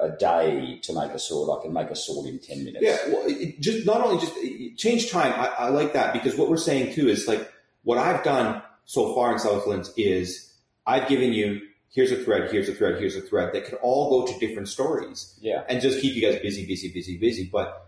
a 0.02 0.10
day 0.12 0.80
to 0.82 0.94
make 0.94 1.12
a 1.12 1.20
sword, 1.20 1.60
I 1.60 1.62
can 1.62 1.74
make 1.74 1.90
a 1.90 1.96
sword 1.96 2.26
in 2.28 2.40
ten 2.40 2.64
minutes. 2.64 2.80
Yeah, 2.82 2.98
well, 3.14 3.24
it, 3.28 3.60
just 3.60 3.86
not 3.86 4.00
only 4.02 4.18
just 4.18 4.34
change 4.78 5.12
time. 5.12 5.34
I, 5.34 5.48
I 5.66 5.70
like 5.70 5.92
that 5.94 6.14
because 6.14 6.38
what 6.38 6.50
we're 6.50 6.56
saying 6.58 6.94
too 6.94 7.10
is 7.10 7.28
like 7.28 7.52
what 7.84 7.98
I've 7.98 8.24
done 8.24 8.62
so 8.86 9.14
far 9.14 9.34
in 9.34 9.40
Southlands 9.40 9.92
is 9.98 10.54
I've 10.88 11.08
given 11.10 11.34
you 11.34 11.62
here's 11.92 12.12
a 12.12 12.24
thread, 12.24 12.50
here's 12.52 12.70
a 12.70 12.74
thread, 12.74 12.98
here's 13.00 13.16
a 13.18 13.22
thread 13.22 13.52
that 13.54 13.66
could 13.66 13.78
all 13.82 14.10
go 14.26 14.32
to 14.32 14.40
different 14.40 14.70
stories 14.70 15.38
Yeah. 15.42 15.64
and 15.68 15.82
just 15.82 16.00
keep 16.02 16.16
you 16.16 16.22
guys 16.22 16.40
busy, 16.40 16.66
busy, 16.66 16.92
busy, 16.94 17.18
busy. 17.18 17.50
But 17.52 17.88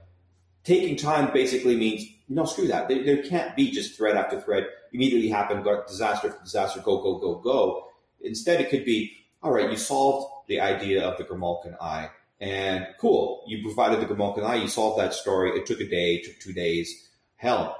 taking 0.63 0.95
time 0.95 1.31
basically 1.33 1.75
means 1.75 2.05
no, 2.29 2.45
screw 2.45 2.67
that. 2.67 2.87
There, 2.87 3.03
there 3.03 3.23
can't 3.23 3.55
be 3.55 3.71
just 3.71 3.97
thread 3.97 4.15
after 4.15 4.39
thread 4.39 4.65
immediately 4.93 5.29
happen, 5.29 5.63
got 5.63 5.87
disaster 5.87 6.29
after 6.29 6.43
disaster, 6.43 6.79
go, 6.79 7.01
go, 7.01 7.17
go, 7.17 7.35
go. 7.35 7.87
Instead, 8.21 8.61
it 8.61 8.69
could 8.69 8.85
be 8.85 9.11
all 9.43 9.51
right. 9.51 9.69
You 9.69 9.75
solved 9.77 10.47
the 10.47 10.61
idea 10.61 11.03
of 11.05 11.17
the 11.17 11.23
Grimalkin 11.25 11.75
Eye, 11.81 12.09
and 12.39 12.87
cool. 12.99 13.43
You 13.47 13.63
provided 13.63 13.99
the 13.99 14.13
Grimalkin 14.13 14.43
Eye. 14.45 14.55
You 14.55 14.67
solved 14.67 14.99
that 14.99 15.13
story. 15.13 15.51
It 15.51 15.65
took 15.65 15.79
a 15.81 15.87
day. 15.89 16.15
It 16.15 16.25
took 16.25 16.39
two 16.39 16.53
days. 16.53 17.09
Hell, 17.35 17.77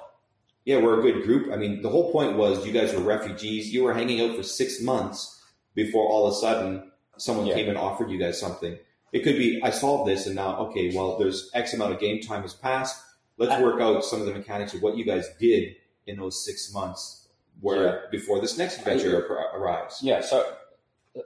yeah, 0.65 0.77
we're 0.77 1.00
a 1.00 1.01
good 1.01 1.23
group. 1.23 1.51
I 1.51 1.55
mean, 1.57 1.81
the 1.81 1.89
whole 1.89 2.11
point 2.11 2.38
was 2.38 2.65
you 2.65 2.73
guys 2.73 2.93
were 2.93 3.01
refugees. 3.01 3.73
You 3.73 3.83
were 3.83 3.93
hanging 3.93 4.21
out 4.21 4.35
for 4.35 4.43
six 4.43 4.81
months 4.81 5.41
before 5.75 6.07
all 6.09 6.27
of 6.27 6.33
a 6.33 6.35
sudden 6.35 6.91
someone 7.17 7.45
Yeah. 7.47 7.55
came 7.55 7.69
and 7.69 7.77
offered 7.77 8.09
you 8.09 8.17
guys 8.19 8.39
something. 8.39 8.77
It 9.12 9.24
could 9.24 9.38
be 9.38 9.62
I 9.62 9.70
solved 9.72 10.10
this, 10.10 10.25
and 10.27 10.36
now 10.36 10.58
okay, 10.68 10.96
well, 10.96 11.18
there's 11.18 11.50
X 11.53 11.74
amount 11.74 11.94
of 11.94 12.00
game 12.00 12.22
time 12.22 12.41
has 12.44 12.53
passed. 12.53 13.01
Let's 13.38 13.51
I- 13.53 13.62
work 13.62 13.82
out 13.82 14.03
some 14.06 14.20
of 14.22 14.25
the 14.25 14.34
mechanics 14.34 14.74
of 14.74 14.82
what 14.82 14.98
you 14.98 15.03
guys 15.06 15.27
did 15.39 15.75
in 16.08 16.18
those 16.18 16.44
six 16.46 16.74
months 16.74 17.27
where 17.60 18.08
before 18.12 18.39
this 18.41 18.58
next 18.58 18.80
adventure 18.80 19.27
ar- 19.30 19.60
arrives. 19.60 20.00
Yeah. 20.01 20.22
So, 20.22 20.56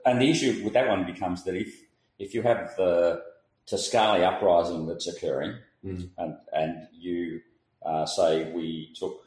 and 0.04 0.20
the 0.20 0.30
issue 0.30 0.62
with 0.64 0.72
that 0.74 0.88
one 0.88 1.06
becomes 1.06 1.44
that 1.44 1.54
if 1.54 1.82
if 2.18 2.34
you 2.34 2.42
have 2.42 2.74
the 2.76 3.22
Tosculi 3.66 4.22
uprising 4.24 4.86
that's 4.86 5.06
occurring, 5.06 5.54
Mm. 5.84 6.08
and 6.18 6.36
and 6.52 6.88
you 6.92 7.40
uh, 7.84 8.04
say 8.06 8.50
we 8.52 8.92
took 8.98 9.22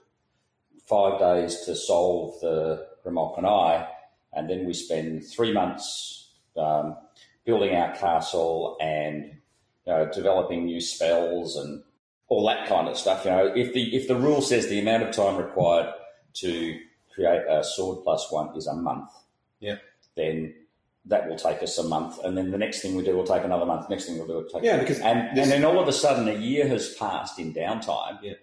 five 0.85 1.19
days 1.19 1.61
to 1.65 1.75
solve 1.75 2.39
the 2.41 2.87
Ramokanai, 3.05 3.87
and 4.33 4.49
then 4.49 4.65
we 4.65 4.73
spend 4.73 5.23
three 5.25 5.53
months 5.53 6.31
um, 6.57 6.97
building 7.49 7.75
our 7.75 7.91
castle 7.95 8.77
and 8.79 9.25
you 9.87 9.93
know, 9.93 10.07
developing 10.13 10.65
new 10.65 10.79
spells 10.79 11.55
and 11.55 11.81
all 12.27 12.45
that 12.45 12.67
kind 12.67 12.87
of 12.87 12.95
stuff. 12.95 13.25
You 13.25 13.31
know, 13.31 13.45
if 13.55 13.73
the 13.73 13.95
if 13.95 14.07
the 14.07 14.15
rule 14.15 14.41
says 14.41 14.67
the 14.67 14.79
amount 14.79 15.01
of 15.03 15.15
time 15.15 15.35
required 15.35 15.91
to 16.35 16.79
create 17.15 17.41
a 17.49 17.63
sword 17.63 18.03
plus 18.03 18.31
one 18.31 18.55
is 18.55 18.67
a 18.67 18.75
month, 18.75 19.09
Yeah. 19.59 19.77
then 20.15 20.53
that 21.05 21.27
will 21.27 21.37
take 21.37 21.63
us 21.63 21.75
a 21.79 21.83
month, 21.83 22.19
and 22.23 22.37
then 22.37 22.51
the 22.51 22.57
next 22.57 22.81
thing 22.81 22.95
we 22.95 23.03
do 23.03 23.15
will 23.17 23.25
take 23.25 23.43
another 23.43 23.65
month. 23.65 23.89
Next 23.89 24.05
thing 24.05 24.17
we'll 24.19 24.27
do 24.27 24.33
will 24.35 24.43
take 24.43 24.63
Yeah, 24.63 24.77
because 24.77 24.99
and, 24.99 25.19
and 25.39 25.49
then 25.51 25.65
all 25.65 25.79
of 25.79 25.87
a 25.87 25.93
sudden, 25.93 26.27
a 26.27 26.33
year 26.33 26.67
has 26.67 26.93
passed 26.93 27.39
in 27.39 27.51
downtime. 27.53 28.19
Yeah. 28.21 28.33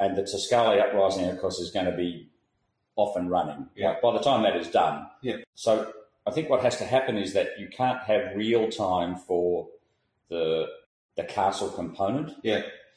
And 0.00 0.16
the 0.16 0.22
Tosculi 0.22 0.80
uprising, 0.80 1.26
of 1.28 1.38
course, 1.40 1.58
is 1.58 1.70
going 1.70 1.86
to 1.86 1.96
be 1.96 2.30
off 2.96 3.16
and 3.16 3.30
running. 3.30 3.68
Yeah. 3.76 3.90
Like, 3.90 4.02
by 4.02 4.12
the 4.12 4.20
time 4.20 4.42
that 4.44 4.56
is 4.56 4.68
done. 4.68 5.06
Yeah. 5.20 5.36
So 5.54 5.92
I 6.26 6.30
think 6.30 6.48
what 6.48 6.62
has 6.62 6.78
to 6.78 6.84
happen 6.84 7.18
is 7.18 7.34
that 7.34 7.58
you 7.58 7.68
can't 7.68 8.02
have 8.04 8.34
real 8.34 8.68
time 8.68 9.16
for 9.16 9.68
the 10.28 10.68
the 11.16 11.24
castle 11.24 11.68
component. 11.68 12.32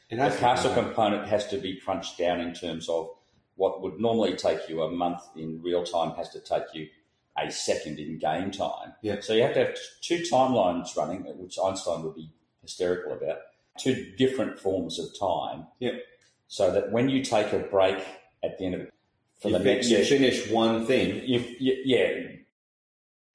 it 0.09 0.15
The 0.33 0.39
castle 0.39 0.73
component 0.73 1.27
has 1.27 1.47
to 1.47 1.57
be 1.57 1.75
crunched 1.75 2.17
down 2.17 2.39
in 2.39 2.53
terms 2.53 2.89
of 2.89 3.09
what 3.55 3.81
would 3.81 3.99
normally 3.99 4.35
take 4.35 4.69
you 4.69 4.81
a 4.83 4.91
month 4.91 5.21
in 5.35 5.61
real 5.61 5.83
time 5.83 6.15
has 6.15 6.29
to 6.29 6.39
take 6.39 6.63
you 6.73 6.87
a 7.37 7.51
second 7.51 7.99
in 7.99 8.17
game 8.17 8.49
time. 8.51 8.93
Yeah. 9.01 9.19
So 9.21 9.33
you 9.33 9.43
have 9.43 9.53
to 9.53 9.65
have 9.65 9.77
two 10.01 10.19
timelines 10.19 10.95
running, 10.95 11.23
which 11.37 11.57
Einstein 11.63 12.03
would 12.03 12.15
be 12.15 12.31
hysterical 12.61 13.13
about, 13.13 13.39
two 13.77 14.11
different 14.17 14.59
forms 14.59 14.97
of 14.97 15.07
time. 15.19 15.67
Yeah. 15.79 15.97
So 16.47 16.71
that 16.71 16.91
when 16.91 17.09
you 17.09 17.23
take 17.23 17.53
a 17.53 17.59
break 17.59 18.03
at 18.43 18.57
the 18.57 18.65
end 18.65 18.75
of 18.75 18.81
it 18.81 18.93
for 19.39 19.49
you, 19.49 19.57
the 19.57 19.63
fi- 19.63 19.73
next 19.73 19.89
you 19.89 19.97
session, 19.97 20.17
finish 20.19 20.49
one 20.49 20.85
thing. 20.85 21.23
you, 21.27 21.43
you, 21.59 21.81
yeah, 21.85 22.26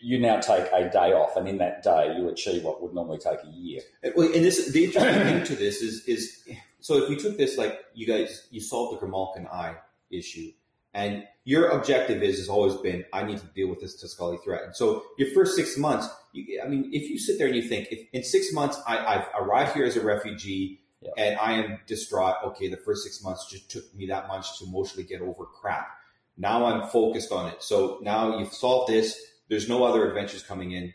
you 0.02 0.18
now 0.18 0.40
take 0.40 0.66
a 0.72 0.90
day 0.90 1.12
off, 1.12 1.36
and 1.36 1.48
in 1.48 1.58
that 1.58 1.82
day 1.82 2.14
you 2.16 2.28
achieve 2.28 2.64
what 2.64 2.82
would 2.82 2.92
normally 2.92 3.18
take 3.18 3.38
a 3.44 3.50
year. 3.50 3.80
And 4.02 4.14
this 4.14 4.72
the 4.72 4.84
interesting 4.84 5.22
thing 5.22 5.44
to 5.44 5.56
this 5.56 5.80
is 5.80 6.04
is 6.06 6.48
so 6.80 7.02
if 7.02 7.08
we 7.08 7.16
took 7.16 7.38
this 7.38 7.56
like 7.56 7.78
you 7.94 8.06
guys 8.06 8.48
you 8.50 8.60
solved 8.60 9.00
the 9.00 9.06
Grimalkin 9.06 9.46
eye 9.52 9.76
issue, 10.10 10.50
and 10.92 11.24
your 11.44 11.68
objective 11.68 12.22
is 12.22 12.38
has 12.38 12.48
always 12.48 12.74
been 12.76 13.04
I 13.12 13.22
need 13.22 13.38
to 13.38 13.46
deal 13.46 13.68
with 13.68 13.80
this 13.80 14.02
Tosculi 14.02 14.42
threat. 14.42 14.62
And 14.64 14.76
so 14.76 15.04
your 15.18 15.30
first 15.30 15.56
six 15.56 15.78
months, 15.78 16.08
you, 16.32 16.60
I 16.62 16.68
mean, 16.68 16.90
if 16.92 17.08
you 17.08 17.18
sit 17.18 17.38
there 17.38 17.46
and 17.46 17.56
you 17.56 17.62
think 17.62 17.88
if 17.90 18.00
in 18.12 18.22
six 18.22 18.52
months 18.52 18.78
I, 18.86 18.98
I've 18.98 19.28
arrived 19.40 19.74
here 19.74 19.84
as 19.84 19.96
a 19.96 20.02
refugee. 20.02 20.80
Yeah. 21.04 21.10
And 21.24 21.38
I 21.40 21.54
am 21.54 21.80
distraught. 21.88 22.36
Okay, 22.44 22.68
the 22.68 22.76
first 22.76 23.02
six 23.02 23.24
months 23.24 23.50
just 23.50 23.68
took 23.68 23.92
me 23.92 24.06
that 24.06 24.28
much 24.28 24.56
to 24.60 24.66
emotionally 24.66 25.02
get 25.02 25.20
over 25.20 25.46
crap. 25.46 25.88
Now 26.36 26.64
I'm 26.64 26.88
focused 26.90 27.32
on 27.32 27.48
it. 27.48 27.60
So 27.60 27.98
now 28.02 28.38
you've 28.38 28.52
solved 28.52 28.92
this. 28.92 29.20
There's 29.52 29.68
no 29.68 29.84
other 29.84 30.08
adventures 30.08 30.42
coming 30.42 30.72
in 30.72 30.94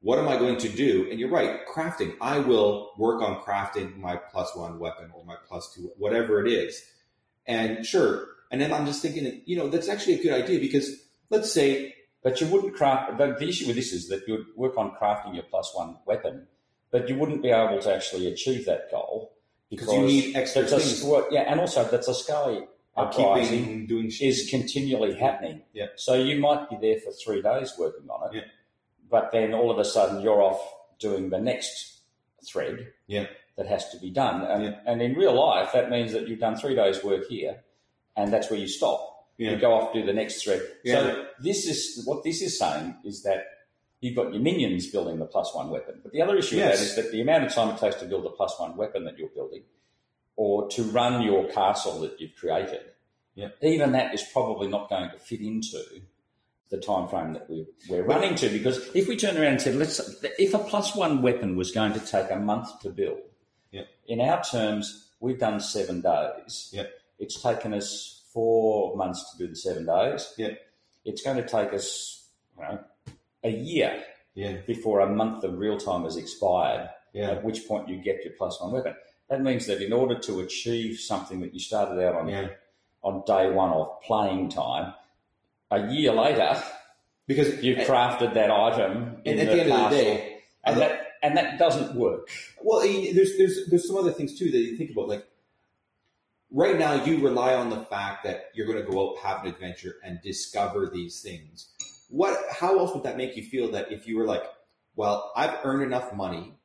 what 0.00 0.20
am 0.20 0.28
I 0.28 0.36
going 0.36 0.56
to 0.58 0.68
do? 0.68 1.08
And 1.10 1.18
you're 1.18 1.30
right, 1.30 1.66
crafting. 1.66 2.14
I 2.20 2.38
will 2.38 2.92
work 2.96 3.20
on 3.20 3.42
crafting 3.42 3.96
my 3.96 4.14
plus 4.14 4.54
one 4.54 4.78
weapon 4.78 5.10
or 5.12 5.24
my 5.24 5.34
plus 5.48 5.74
two, 5.74 5.90
whatever 5.98 6.46
it 6.46 6.52
is. 6.52 6.80
And 7.44 7.84
sure. 7.84 8.28
And 8.52 8.60
then 8.60 8.72
I'm 8.72 8.86
just 8.86 9.02
thinking, 9.02 9.42
you 9.46 9.56
know, 9.56 9.68
that's 9.68 9.88
actually 9.88 10.14
a 10.20 10.22
good 10.22 10.32
idea 10.32 10.60
because 10.60 10.94
let's 11.30 11.52
say, 11.52 11.96
But 12.22 12.40
you 12.40 12.46
wouldn't 12.46 12.76
craft. 12.76 13.18
The, 13.18 13.34
the 13.36 13.48
issue 13.48 13.66
with 13.66 13.74
this 13.74 13.92
is 13.92 14.08
that 14.10 14.22
you'd 14.28 14.46
work 14.54 14.78
on 14.78 14.94
crafting 15.00 15.34
your 15.34 15.42
plus 15.44 15.72
one 15.74 15.96
weapon, 16.06 16.46
but 16.92 17.08
you 17.08 17.16
wouldn't 17.18 17.42
be 17.42 17.50
able 17.50 17.80
to 17.80 17.92
actually 17.92 18.28
achieve 18.28 18.66
that 18.66 18.88
goal 18.92 19.32
because 19.68 19.92
you 19.92 20.02
need 20.02 20.36
extra 20.36 20.62
that's 20.62 20.72
a- 20.72 20.78
things. 20.78 21.02
well, 21.02 21.26
yeah, 21.32 21.50
and 21.50 21.58
also 21.58 21.82
that's 21.82 22.06
a 22.06 22.14
I'm 22.14 22.68
uprising 22.96 23.86
doing 23.86 24.10
sh- 24.10 24.22
is 24.22 24.48
continually 24.50 25.14
happening. 25.14 25.62
Yeah. 25.72 25.86
So 25.96 26.14
you 26.14 26.38
might 26.40 26.68
be 26.70 26.76
there 26.80 26.98
for 27.00 27.12
three 27.12 27.42
days 27.42 27.72
working 27.78 28.08
on 28.08 28.28
it. 28.34 28.36
Yeah. 28.36 28.42
But 29.10 29.30
then 29.32 29.54
all 29.54 29.70
of 29.70 29.78
a 29.78 29.84
sudden 29.84 30.22
you're 30.22 30.42
off 30.42 30.60
doing 30.98 31.30
the 31.30 31.38
next 31.40 32.00
thread. 32.46 32.92
Yeah. 33.06 33.26
That 33.56 33.66
has 33.68 33.88
to 33.90 33.98
be 33.98 34.10
done, 34.10 34.42
and 34.42 34.64
Yeah. 34.64 34.80
and 34.86 35.00
in 35.00 35.14
real 35.14 35.32
life 35.34 35.72
that 35.72 35.88
means 35.90 36.12
that 36.12 36.28
you've 36.28 36.40
done 36.40 36.56
three 36.56 36.74
days 36.74 37.02
work 37.02 37.26
here, 37.28 37.64
and 38.14 38.30
that's 38.30 38.50
where 38.50 38.60
you 38.60 38.68
stop. 38.68 39.26
Yeah. 39.38 39.52
You 39.52 39.56
go 39.56 39.72
off 39.72 39.94
do 39.94 40.04
the 40.04 40.12
next 40.12 40.42
thread. 40.42 40.60
Yeah. 40.84 40.94
So 41.00 41.26
this 41.40 41.66
is 41.66 42.04
what 42.06 42.22
this 42.22 42.42
is 42.42 42.58
saying 42.58 42.96
is 43.04 43.22
that 43.22 43.44
you've 44.02 44.14
got 44.14 44.30
your 44.34 44.42
minions 44.42 44.88
building 44.88 45.18
the 45.18 45.24
plus 45.24 45.54
one 45.54 45.70
weapon. 45.70 46.00
But 46.02 46.12
the 46.12 46.20
other 46.20 46.36
issue 46.36 46.56
Yes. 46.56 46.72
with 46.72 46.80
that 46.80 46.84
is 46.86 46.96
that 47.06 47.12
the 47.12 47.22
amount 47.22 47.44
of 47.44 47.52
time 47.54 47.70
it 47.74 47.78
takes 47.78 47.96
to 47.96 48.04
build 48.04 48.24
the 48.26 48.30
plus 48.30 48.58
one 48.60 48.76
weapon 48.76 49.04
that 49.04 49.16
you're 49.18 49.28
building, 49.30 49.62
or 50.36 50.68
to 50.70 50.82
run 50.84 51.22
your 51.22 51.46
castle 51.48 52.00
that 52.00 52.20
you've 52.20 52.34
created, 52.36 52.80
Yeah. 53.34 53.48
even 53.62 53.92
that 53.92 54.14
is 54.14 54.22
probably 54.32 54.68
not 54.68 54.88
going 54.88 55.10
to 55.10 55.18
fit 55.18 55.40
into 55.40 55.82
the 56.68 56.78
time 56.78 57.08
frame 57.08 57.32
that 57.34 57.48
we, 57.48 57.66
we're 57.88 58.02
running 58.04 58.34
to. 58.36 58.48
Because 58.48 58.90
if 58.94 59.08
we 59.08 59.16
turn 59.16 59.36
around 59.36 59.52
and 59.52 59.62
said, 59.62 59.76
let's, 59.76 60.00
if 60.38 60.52
a 60.52 60.58
plus 60.58 60.94
one 60.96 61.22
weapon 61.22 61.56
was 61.56 61.70
going 61.70 61.92
to 61.94 62.00
take 62.00 62.30
a 62.30 62.36
month 62.36 62.80
to 62.80 62.90
build, 62.90 63.20
Yeah. 63.70 63.84
in 64.06 64.20
our 64.20 64.42
terms, 64.42 65.08
we've 65.20 65.38
done 65.38 65.60
seven 65.60 66.00
days. 66.02 66.70
Yeah. 66.72 66.86
It's 67.18 67.40
taken 67.40 67.72
us 67.72 68.24
four 68.32 68.96
months 68.96 69.30
to 69.32 69.38
do 69.38 69.48
the 69.48 69.56
seven 69.56 69.86
days. 69.86 70.34
Yeah. 70.36 70.50
It's 71.04 71.22
going 71.22 71.36
to 71.38 71.46
take 71.48 71.72
us, 71.72 72.28
you 72.58 72.62
know, 72.64 72.80
a 73.44 73.50
year 73.50 74.02
yeah, 74.34 74.56
before 74.66 75.00
a 75.00 75.08
month 75.08 75.44
of 75.44 75.56
real 75.58 75.78
time 75.78 76.02
has 76.02 76.16
expired, 76.16 76.90
yeah, 77.14 77.30
at 77.30 77.44
which 77.44 77.66
point 77.66 77.88
you 77.88 77.96
get 77.96 78.22
your 78.24 78.34
plus 78.36 78.60
one 78.60 78.72
weapon. 78.72 78.94
That 79.28 79.42
means 79.42 79.66
that 79.66 79.82
in 79.82 79.92
order 79.92 80.18
to 80.20 80.40
achieve 80.40 81.00
something 81.00 81.40
that 81.40 81.52
you 81.52 81.60
started 81.60 82.02
out 82.04 82.14
on 82.14 82.28
yeah. 82.28 82.48
on 83.02 83.24
day 83.26 83.50
one 83.50 83.70
of 83.70 84.00
playing 84.02 84.50
time, 84.50 84.94
a 85.70 85.88
year 85.88 86.12
later 86.12 86.62
Because 87.26 87.62
you've 87.62 87.78
crafted 87.78 88.34
that 88.34 88.52
item 88.52 89.20
in 89.24 89.38
and 89.38 89.48
at 89.48 89.48
the 89.48 89.54
the 89.56 89.62
end 89.62 89.72
of 89.72 89.90
the 89.90 89.96
day, 89.96 90.38
and 90.64 90.76
that 90.78 91.06
and 91.22 91.36
that 91.36 91.58
doesn't 91.58 91.96
work. 91.96 92.28
Well, 92.62 92.80
there's 92.80 93.36
there's 93.36 93.66
there's 93.68 93.86
some 93.86 93.96
other 93.96 94.12
things 94.12 94.38
too 94.38 94.50
that 94.50 94.58
you 94.58 94.76
think 94.76 94.92
about. 94.92 95.08
Like 95.08 95.26
right 96.52 96.78
now, 96.78 97.04
you 97.04 97.18
rely 97.18 97.54
on 97.54 97.70
the 97.70 97.80
fact 97.84 98.24
that 98.24 98.50
you're 98.54 98.66
going 98.66 98.84
to 98.84 98.90
go 98.90 99.10
out, 99.10 99.18
have 99.18 99.42
an 99.42 99.48
adventure, 99.50 99.96
and 100.04 100.20
discover 100.22 100.88
these 100.92 101.20
things. 101.20 101.68
What? 102.08 102.38
How 102.50 102.78
else 102.78 102.94
would 102.94 103.02
that 103.02 103.16
make 103.16 103.36
you 103.36 103.42
feel? 103.42 103.72
That 103.72 103.90
if 103.90 104.06
you 104.06 104.18
were 104.18 104.24
like, 104.24 104.44
well, 104.94 105.32
I've 105.36 105.58
earned 105.64 105.82
enough 105.82 106.14
money, 106.14 106.55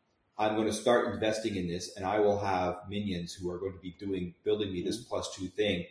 I'm 0.41 0.55
going 0.55 0.67
to 0.67 0.73
start 0.73 1.13
investing 1.13 1.55
in 1.55 1.67
this, 1.67 1.95
and 1.95 2.05
I 2.05 2.19
will 2.19 2.39
have 2.39 2.79
minions 2.89 3.33
who 3.33 3.49
are 3.51 3.59
going 3.59 3.73
to 3.73 3.79
be 3.79 3.95
doing 3.99 4.33
building 4.43 4.73
me 4.73 4.81
this 4.81 4.97
mm-hmm. 4.97 5.09
plus 5.09 5.35
two 5.35 5.47
thing, 5.47 5.85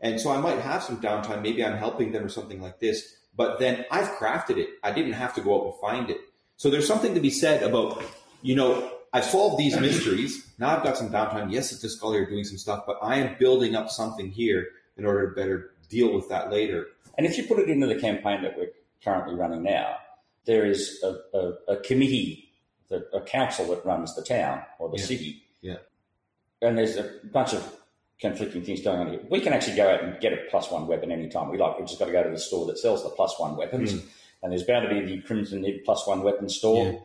and 0.00 0.20
so 0.20 0.30
I 0.30 0.40
might 0.40 0.60
have 0.60 0.82
some 0.82 1.00
downtime. 1.00 1.42
Maybe 1.42 1.64
I'm 1.64 1.76
helping 1.76 2.12
them 2.12 2.24
or 2.24 2.28
something 2.28 2.62
like 2.62 2.78
this. 2.78 3.16
But 3.36 3.58
then 3.58 3.84
I've 3.90 4.08
crafted 4.16 4.58
it. 4.58 4.70
I 4.82 4.92
didn't 4.92 5.12
have 5.12 5.34
to 5.34 5.40
go 5.40 5.60
out 5.60 5.64
and 5.66 5.80
find 5.80 6.10
it. 6.10 6.18
So 6.56 6.70
there's 6.70 6.86
something 6.88 7.14
to 7.14 7.20
be 7.20 7.30
said 7.30 7.62
about, 7.62 8.02
you 8.42 8.56
know, 8.56 8.90
I've 9.12 9.24
solved 9.24 9.58
these 9.58 9.78
mysteries. 9.80 10.44
Now 10.58 10.76
I've 10.76 10.82
got 10.82 10.96
some 10.96 11.10
downtime. 11.10 11.52
Yes, 11.52 11.72
it's 11.72 11.84
a 11.84 11.88
scholar 11.88 12.26
doing 12.26 12.44
some 12.44 12.58
stuff, 12.58 12.84
but 12.86 12.98
I 13.00 13.16
am 13.16 13.36
building 13.38 13.76
up 13.76 13.90
something 13.90 14.30
here 14.30 14.66
in 14.96 15.04
order 15.04 15.28
to 15.28 15.34
better 15.34 15.70
deal 15.88 16.12
with 16.12 16.28
that 16.28 16.50
later. 16.50 16.86
And 17.16 17.26
if 17.26 17.38
you 17.38 17.44
put 17.44 17.60
it 17.60 17.68
into 17.68 17.86
the 17.86 17.94
campaign 17.94 18.42
that 18.42 18.56
we're 18.56 18.70
currently 19.04 19.34
running 19.34 19.62
now, 19.62 19.96
there 20.44 20.66
is 20.66 21.02
a, 21.04 21.36
a, 21.36 21.52
a 21.68 21.76
committee, 21.76 22.47
that, 22.90 23.08
a 23.12 23.20
council 23.20 23.66
that 23.66 23.84
runs 23.84 24.14
the 24.14 24.22
town 24.22 24.62
or 24.78 24.88
the 24.88 24.98
Yeah. 24.98 25.04
city. 25.04 25.42
Yeah. 25.60 25.76
And 26.62 26.76
there's 26.78 26.96
a 26.96 27.20
bunch 27.32 27.52
of 27.54 27.80
conflicting 28.20 28.62
things 28.64 28.82
going 28.82 28.98
on 29.00 29.10
here. 29.10 29.20
We 29.30 29.40
can 29.40 29.52
actually 29.52 29.76
go 29.76 29.88
out 29.88 30.02
and 30.02 30.20
get 30.20 30.32
a 30.32 30.38
plus 30.50 30.70
one 30.70 30.86
weapon 30.86 31.12
anytime 31.12 31.50
we 31.50 31.58
like. 31.58 31.78
We've 31.78 31.86
just 31.86 31.98
got 31.98 32.06
to 32.06 32.12
go 32.12 32.22
to 32.24 32.30
the 32.30 32.38
store 32.38 32.66
that 32.66 32.78
sells 32.78 33.04
the 33.04 33.10
plus 33.10 33.38
one 33.38 33.56
weapons. 33.56 33.94
Mm. 33.94 34.08
And 34.42 34.52
there's 34.52 34.64
bound 34.64 34.88
to 34.88 34.94
be 34.94 35.04
the 35.04 35.22
Crimson 35.22 35.62
Nib 35.62 35.84
plus 35.84 36.06
one 36.06 36.22
weapon 36.22 36.48
store. 36.48 36.84
Yeah. 36.92 36.98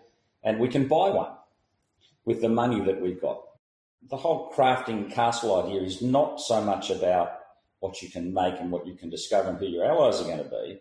And 0.44 0.60
we 0.60 0.68
can 0.68 0.88
buy 0.88 1.10
one 1.10 1.32
with 2.26 2.42
the 2.42 2.50
money 2.50 2.80
that 2.82 3.02
we've 3.02 3.22
got. 3.22 3.42
The 4.10 4.18
whole 4.18 4.52
crafting 4.52 5.12
castle 5.12 5.64
idea 5.64 5.82
is 5.82 6.02
not 6.02 6.40
so 6.42 6.62
much 6.62 6.90
about 6.90 7.40
what 7.80 8.02
you 8.02 8.10
can 8.10 8.34
make 8.34 8.60
and 8.60 8.72
what 8.72 8.88
you 8.88 8.96
can 8.96 9.10
discover 9.10 9.50
and 9.50 9.58
who 9.58 9.66
your 9.66 9.86
allies 9.86 10.20
are 10.22 10.26
going 10.26 10.38
to 10.38 10.44
be. 10.44 10.80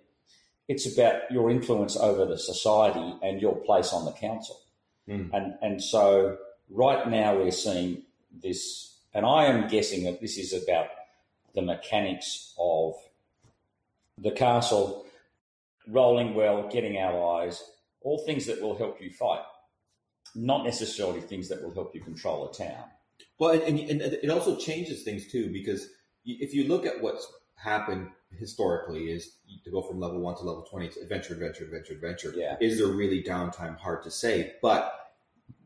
It's 0.68 0.86
about 0.86 1.30
your 1.30 1.50
influence 1.50 1.96
over 1.96 2.24
the 2.24 2.38
society 2.38 3.14
and 3.22 3.40
your 3.40 3.56
place 3.56 3.92
on 3.92 4.04
the 4.04 4.12
council. 4.12 4.58
Mm. 5.08 5.30
And 5.32 5.54
and 5.62 5.82
so 5.82 6.38
right 6.70 7.08
now 7.08 7.36
we're 7.36 7.50
seeing 7.50 8.02
this, 8.32 8.98
and 9.14 9.26
I 9.26 9.46
am 9.46 9.68
guessing 9.68 10.04
that 10.04 10.20
this 10.20 10.38
is 10.38 10.52
about 10.52 10.86
the 11.54 11.62
mechanics 11.62 12.54
of 12.58 12.94
the 14.18 14.30
castle 14.30 15.06
rolling 15.88 16.34
well, 16.34 16.68
getting 16.68 16.98
allies, 16.98 17.62
all 18.02 18.18
things 18.24 18.46
that 18.46 18.62
will 18.62 18.76
help 18.76 19.00
you 19.00 19.10
fight, 19.10 19.42
not 20.34 20.64
necessarily 20.64 21.20
things 21.20 21.48
that 21.48 21.62
will 21.62 21.74
help 21.74 21.94
you 21.94 22.00
control 22.00 22.48
a 22.48 22.54
town. 22.54 22.84
Well, 23.38 23.50
and, 23.50 23.78
and, 23.78 24.00
and 24.00 24.12
it 24.12 24.30
also 24.30 24.56
changes 24.56 25.02
things 25.02 25.26
too, 25.26 25.52
because 25.52 25.88
if 26.24 26.54
you 26.54 26.68
look 26.68 26.86
at 26.86 27.02
what's 27.02 27.30
happened 27.62 28.08
historically 28.38 29.10
is 29.10 29.36
to 29.64 29.70
go 29.70 29.82
from 29.82 30.00
level 30.00 30.20
one 30.20 30.36
to 30.36 30.42
level 30.42 30.62
20 30.62 30.88
to 30.88 31.00
adventure, 31.00 31.34
adventure, 31.34 31.64
adventure, 31.64 31.94
adventure. 31.94 32.32
Yeah. 32.34 32.56
Is 32.60 32.78
there 32.78 32.88
really 32.88 33.22
downtime? 33.22 33.78
Hard 33.78 34.02
to 34.04 34.10
say. 34.10 34.54
But 34.62 34.92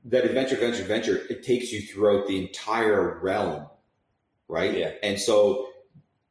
that 0.05 0.25
adventure, 0.25 0.55
adventure, 0.55 0.83
adventure, 0.83 1.23
it 1.31 1.43
takes 1.43 1.73
you 1.73 1.83
throughout 1.83 2.27
the 2.27 2.39
entire 2.39 3.19
realm, 3.21 3.67
right? 4.49 4.77
Yeah. 4.77 4.93
And 5.03 5.19
so 5.19 5.69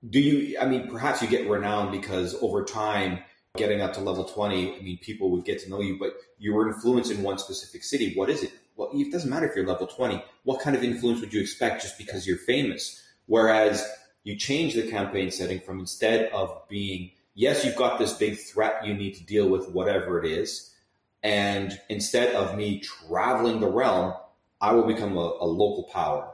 do 0.09 0.19
you, 0.19 0.59
I 0.59 0.65
mean, 0.65 0.87
perhaps 0.87 1.21
you 1.21 1.27
get 1.27 1.49
renowned 1.49 1.91
because 1.91 2.35
over 2.41 2.63
time, 2.63 3.19
getting 3.57 3.81
up 3.81 3.93
to 3.93 4.01
level 4.01 4.25
20, 4.25 4.75
I 4.77 4.81
mean, 4.81 4.97
people 4.99 5.31
would 5.31 5.45
get 5.45 5.59
to 5.63 5.69
know 5.69 5.81
you, 5.81 5.97
but 5.97 6.13
you 6.37 6.53
were 6.53 6.67
influenced 6.67 7.11
in 7.11 7.23
one 7.23 7.37
specific 7.37 7.83
city. 7.83 8.13
What 8.13 8.29
is 8.29 8.43
it? 8.43 8.51
Well, 8.75 8.89
it 8.93 9.11
doesn't 9.11 9.29
matter 9.29 9.47
if 9.47 9.55
you're 9.55 9.65
level 9.65 9.87
20. 9.87 10.21
What 10.43 10.59
kind 10.59 10.75
of 10.75 10.83
influence 10.83 11.21
would 11.21 11.33
you 11.33 11.41
expect 11.41 11.81
just 11.81 11.97
because 11.97 12.27
you're 12.27 12.37
famous? 12.37 13.01
Whereas 13.27 13.87
you 14.25 14.35
change 14.35 14.73
the 14.73 14.89
campaign 14.89 15.31
setting 15.31 15.61
from 15.61 15.79
instead 15.79 16.29
of 16.33 16.67
being, 16.67 17.11
yes, 17.35 17.63
you've 17.63 17.75
got 17.75 17.99
this 17.99 18.11
big 18.13 18.37
threat 18.37 18.85
you 18.85 18.93
need 18.93 19.13
to 19.15 19.23
deal 19.23 19.47
with, 19.47 19.69
whatever 19.69 20.21
it 20.21 20.29
is. 20.29 20.73
And 21.23 21.79
instead 21.89 22.35
of 22.35 22.57
me 22.57 22.79
traveling 22.79 23.59
the 23.61 23.69
realm, 23.69 24.15
I 24.59 24.73
will 24.73 24.87
become 24.87 25.15
a, 25.15 25.37
a 25.39 25.45
local 25.45 25.83
power. 25.93 26.33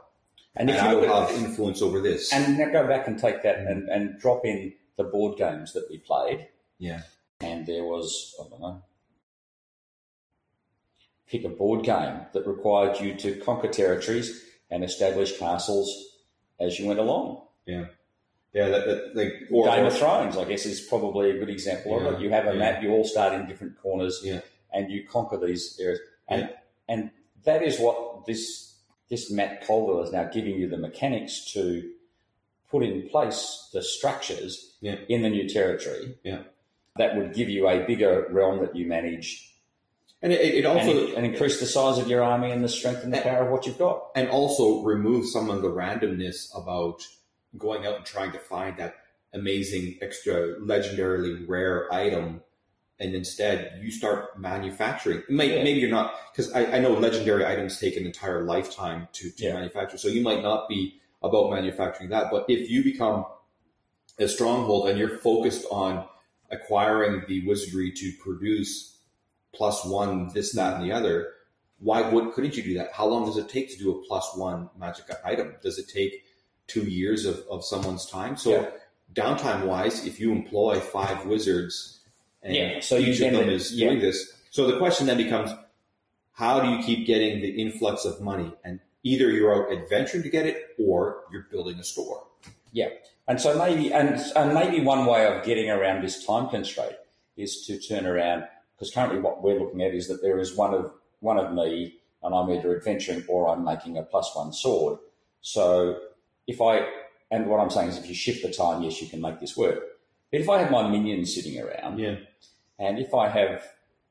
And 0.56 0.70
And, 0.70 0.78
if 0.78 0.82
you 0.82 0.88
I 0.88 0.94
will 0.94 1.26
have 1.26 1.30
influence 1.36 1.82
over 1.82 2.00
this. 2.00 2.32
And 2.32 2.58
now 2.58 2.70
go 2.70 2.86
back 2.86 3.06
and 3.06 3.18
take 3.18 3.42
that 3.42 3.58
and, 3.58 3.88
and 3.88 4.18
drop 4.18 4.44
in 4.44 4.72
the 4.96 5.04
board 5.04 5.36
games 5.36 5.74
that 5.74 5.86
we 5.88 5.98
played. 5.98 6.48
yeah. 6.78 7.02
And 7.40 7.66
there 7.66 7.82
was, 7.84 8.36
I 8.40 8.48
don't 8.48 8.60
know, 8.60 8.82
pick 11.26 11.44
a 11.44 11.48
board 11.48 11.84
game 11.84 12.20
that 12.32 12.46
required 12.46 13.00
you 13.00 13.14
to 13.16 13.34
conquer 13.40 13.68
territories 13.68 14.44
and 14.70 14.84
establish 14.84 15.38
castles 15.38 16.18
as 16.60 16.78
you 16.78 16.86
went 16.86 17.00
along. 17.00 17.42
Yeah. 17.66 17.86
Yeah. 18.52 18.68
That, 18.68 18.86
that, 18.86 19.16
like, 19.16 19.32
or, 19.50 19.66
Game 19.66 19.84
or- 19.84 19.86
of 19.88 19.96
Thrones, 19.98 20.36
I 20.36 20.44
guess, 20.44 20.66
is 20.66 20.80
probably 20.80 21.30
a 21.30 21.38
good 21.38 21.50
example 21.50 21.96
of 21.98 22.14
it. 22.14 22.20
You 22.20 22.30
have 22.30 22.46
a 22.46 22.52
yeah. 22.52 22.58
map, 22.58 22.82
you 22.82 22.90
all 22.90 23.04
start 23.04 23.32
in 23.34 23.46
different 23.46 23.80
corners, 23.80 24.20
Yeah. 24.22 24.40
and 24.72 24.90
you 24.90 25.06
conquer 25.06 25.38
these 25.38 25.78
areas. 25.80 26.00
And 26.28 26.50
and 26.88 27.10
that 27.44 27.62
is 27.62 27.78
what 27.78 28.26
this 28.26 28.74
this 29.08 29.30
Matt 29.30 29.66
Colville 29.66 30.02
is 30.02 30.12
now 30.12 30.24
giving 30.24 30.54
you 30.56 30.68
the 30.68 30.78
mechanics 30.78 31.52
to 31.52 31.90
put 32.70 32.82
in 32.82 33.08
place 33.10 33.68
the 33.72 33.82
structures 33.82 34.76
Yeah. 34.80 34.96
in 35.08 35.22
the 35.22 35.28
new 35.30 35.48
territory. 35.48 36.16
Yeah. 36.24 36.44
That 36.96 37.16
would 37.16 37.34
give 37.34 37.48
you 37.48 37.68
a 37.68 37.86
bigger 37.86 38.26
realm 38.30 38.60
that 38.60 38.74
you 38.76 38.86
manage 38.86 39.50
and 40.22 40.32
it, 40.32 40.40
it 40.54 40.64
also, 40.64 41.14
and 41.16 41.26
increase 41.26 41.58
the 41.58 41.66
size 41.66 41.98
of 41.98 42.08
your 42.08 42.22
army 42.22 42.50
and 42.52 42.62
the 42.62 42.68
strength 42.68 43.02
and 43.02 43.12
the 43.12 43.20
power 43.20 43.44
of 43.44 43.50
what 43.50 43.66
you've 43.66 43.78
got. 43.78 44.10
and 44.14 44.28
also 44.28 44.82
remove 44.82 45.26
some 45.26 45.50
of 45.50 45.62
the 45.62 45.68
randomness 45.68 46.48
about 46.56 47.02
going 47.58 47.86
out 47.86 47.96
and 47.96 48.04
trying 48.04 48.32
to 48.32 48.38
find 48.38 48.76
that 48.78 48.96
amazing 49.34 49.98
extra 50.02 50.58
legendarily 50.60 51.46
rare 51.48 51.92
item 51.92 52.42
and 53.00 53.14
instead 53.14 53.78
you 53.82 53.90
start 53.90 54.38
manufacturing 54.38 55.22
maybe, 55.28 55.54
Yeah. 55.54 55.64
maybe 55.64 55.80
you're 55.80 55.90
not 55.90 56.14
because 56.32 56.52
I, 56.52 56.66
I 56.66 56.78
know 56.78 56.92
legendary 56.92 57.46
items 57.46 57.78
take 57.78 57.96
an 57.96 58.04
entire 58.06 58.44
lifetime 58.44 59.08
to, 59.12 59.30
to 59.30 59.44
Yeah. 59.44 59.54
manufacture 59.54 59.98
so 59.98 60.08
you 60.08 60.22
might 60.22 60.42
not 60.42 60.68
be 60.68 61.00
about 61.22 61.50
manufacturing 61.50 62.10
that 62.10 62.30
but 62.30 62.44
if 62.48 62.70
you 62.70 62.84
become 62.84 63.24
a 64.18 64.28
stronghold 64.28 64.88
and 64.88 64.98
you're 64.98 65.18
focused 65.18 65.66
on 65.70 66.06
acquiring 66.50 67.22
the 67.28 67.46
wizardry 67.46 67.90
to 67.92 68.12
produce 68.22 68.98
plus 69.54 69.84
one 69.84 70.30
this 70.34 70.52
that 70.52 70.74
and 70.74 70.84
the 70.84 70.92
other 70.92 71.28
why 71.78 72.00
would 72.08 72.32
couldn't 72.32 72.56
you 72.56 72.62
do 72.62 72.74
that? 72.74 72.92
How 72.92 73.06
long 73.06 73.26
does 73.26 73.36
it 73.36 73.48
take 73.48 73.68
to 73.72 73.76
do 73.76 73.90
a 73.90 74.06
plus 74.06 74.36
one 74.36 74.70
magic 74.78 75.06
item? 75.24 75.56
Does 75.62 75.78
it 75.78 75.88
take 75.88 76.24
two 76.66 76.82
years 76.82 77.26
of, 77.26 77.42
of 77.50 77.64
someone's 77.64 78.06
time? 78.06 78.36
So 78.36 78.50
Yeah. 78.50 78.70
downtime 79.14 79.66
wise, 79.66 80.06
if 80.06 80.20
you 80.20 80.32
employ 80.32 80.80
five 80.80 81.26
wizards 81.26 82.00
and 82.42 82.54
Yeah, 82.54 82.80
so 82.80 82.96
you 82.96 83.12
each 83.12 83.20
of 83.20 83.32
them 83.32 83.48
is 83.48 83.72
yeah. 83.72 83.88
doing 83.88 84.00
this, 84.00 84.32
so 84.50 84.66
the 84.66 84.78
question 84.78 85.06
then 85.06 85.16
becomes, 85.16 85.50
how 86.32 86.60
do 86.60 86.68
you 86.70 86.82
keep 86.82 87.06
getting 87.06 87.40
the 87.40 87.50
influx 87.50 88.04
of 88.04 88.20
money? 88.20 88.52
And 88.64 88.80
either 89.02 89.30
you're 89.30 89.54
out 89.54 89.72
adventuring 89.72 90.22
to 90.22 90.30
get 90.30 90.46
it, 90.46 90.74
or 90.78 91.24
you're 91.30 91.46
building 91.50 91.78
a 91.78 91.84
store. 91.84 92.24
Yeah. 92.72 92.88
And 93.28 93.40
so 93.40 93.56
maybe 93.58 93.92
and, 93.92 94.18
and 94.34 94.54
maybe 94.54 94.80
one 94.80 95.06
way 95.06 95.26
of 95.26 95.44
getting 95.44 95.70
around 95.70 96.02
this 96.02 96.24
time 96.24 96.48
constraint 96.48 96.94
is 97.36 97.64
to 97.66 97.78
turn 97.78 98.06
around 98.06 98.44
because 98.74 98.92
currently 98.92 99.20
what 99.20 99.42
we're 99.42 99.58
looking 99.60 99.82
at 99.82 99.94
is 99.94 100.08
that 100.08 100.22
there 100.22 100.38
is 100.38 100.56
one 100.56 100.74
of 100.74 100.92
one 101.20 101.38
of 101.38 101.52
me 101.52 101.94
and 102.22 102.34
I'm 102.34 102.50
either 102.50 102.76
adventuring 102.76 103.24
or 103.28 103.48
I'm 103.48 103.64
making 103.64 103.96
a 103.98 104.02
plus 104.02 104.34
one 104.34 104.52
sword. 104.52 104.98
So 105.40 105.98
if 106.46 106.60
I 106.60 106.86
and 107.30 107.46
what 107.46 107.60
I'm 107.60 107.70
saying 107.70 107.88
is 107.88 107.98
if 107.98 108.08
you 108.08 108.14
shift 108.14 108.42
the 108.42 108.52
time, 108.52 108.82
yes, 108.82 109.00
you 109.00 109.08
can 109.08 109.20
make 109.20 109.40
this 109.40 109.56
work. 109.56 109.80
But 110.30 110.40
if 110.40 110.48
I 110.48 110.58
have 110.58 110.70
my 110.70 110.88
minions 110.88 111.34
sitting 111.34 111.60
around 111.60 111.98
Yeah, 111.98 112.16
and 112.78 112.98
if 112.98 113.14
I 113.14 113.28
have 113.28 113.62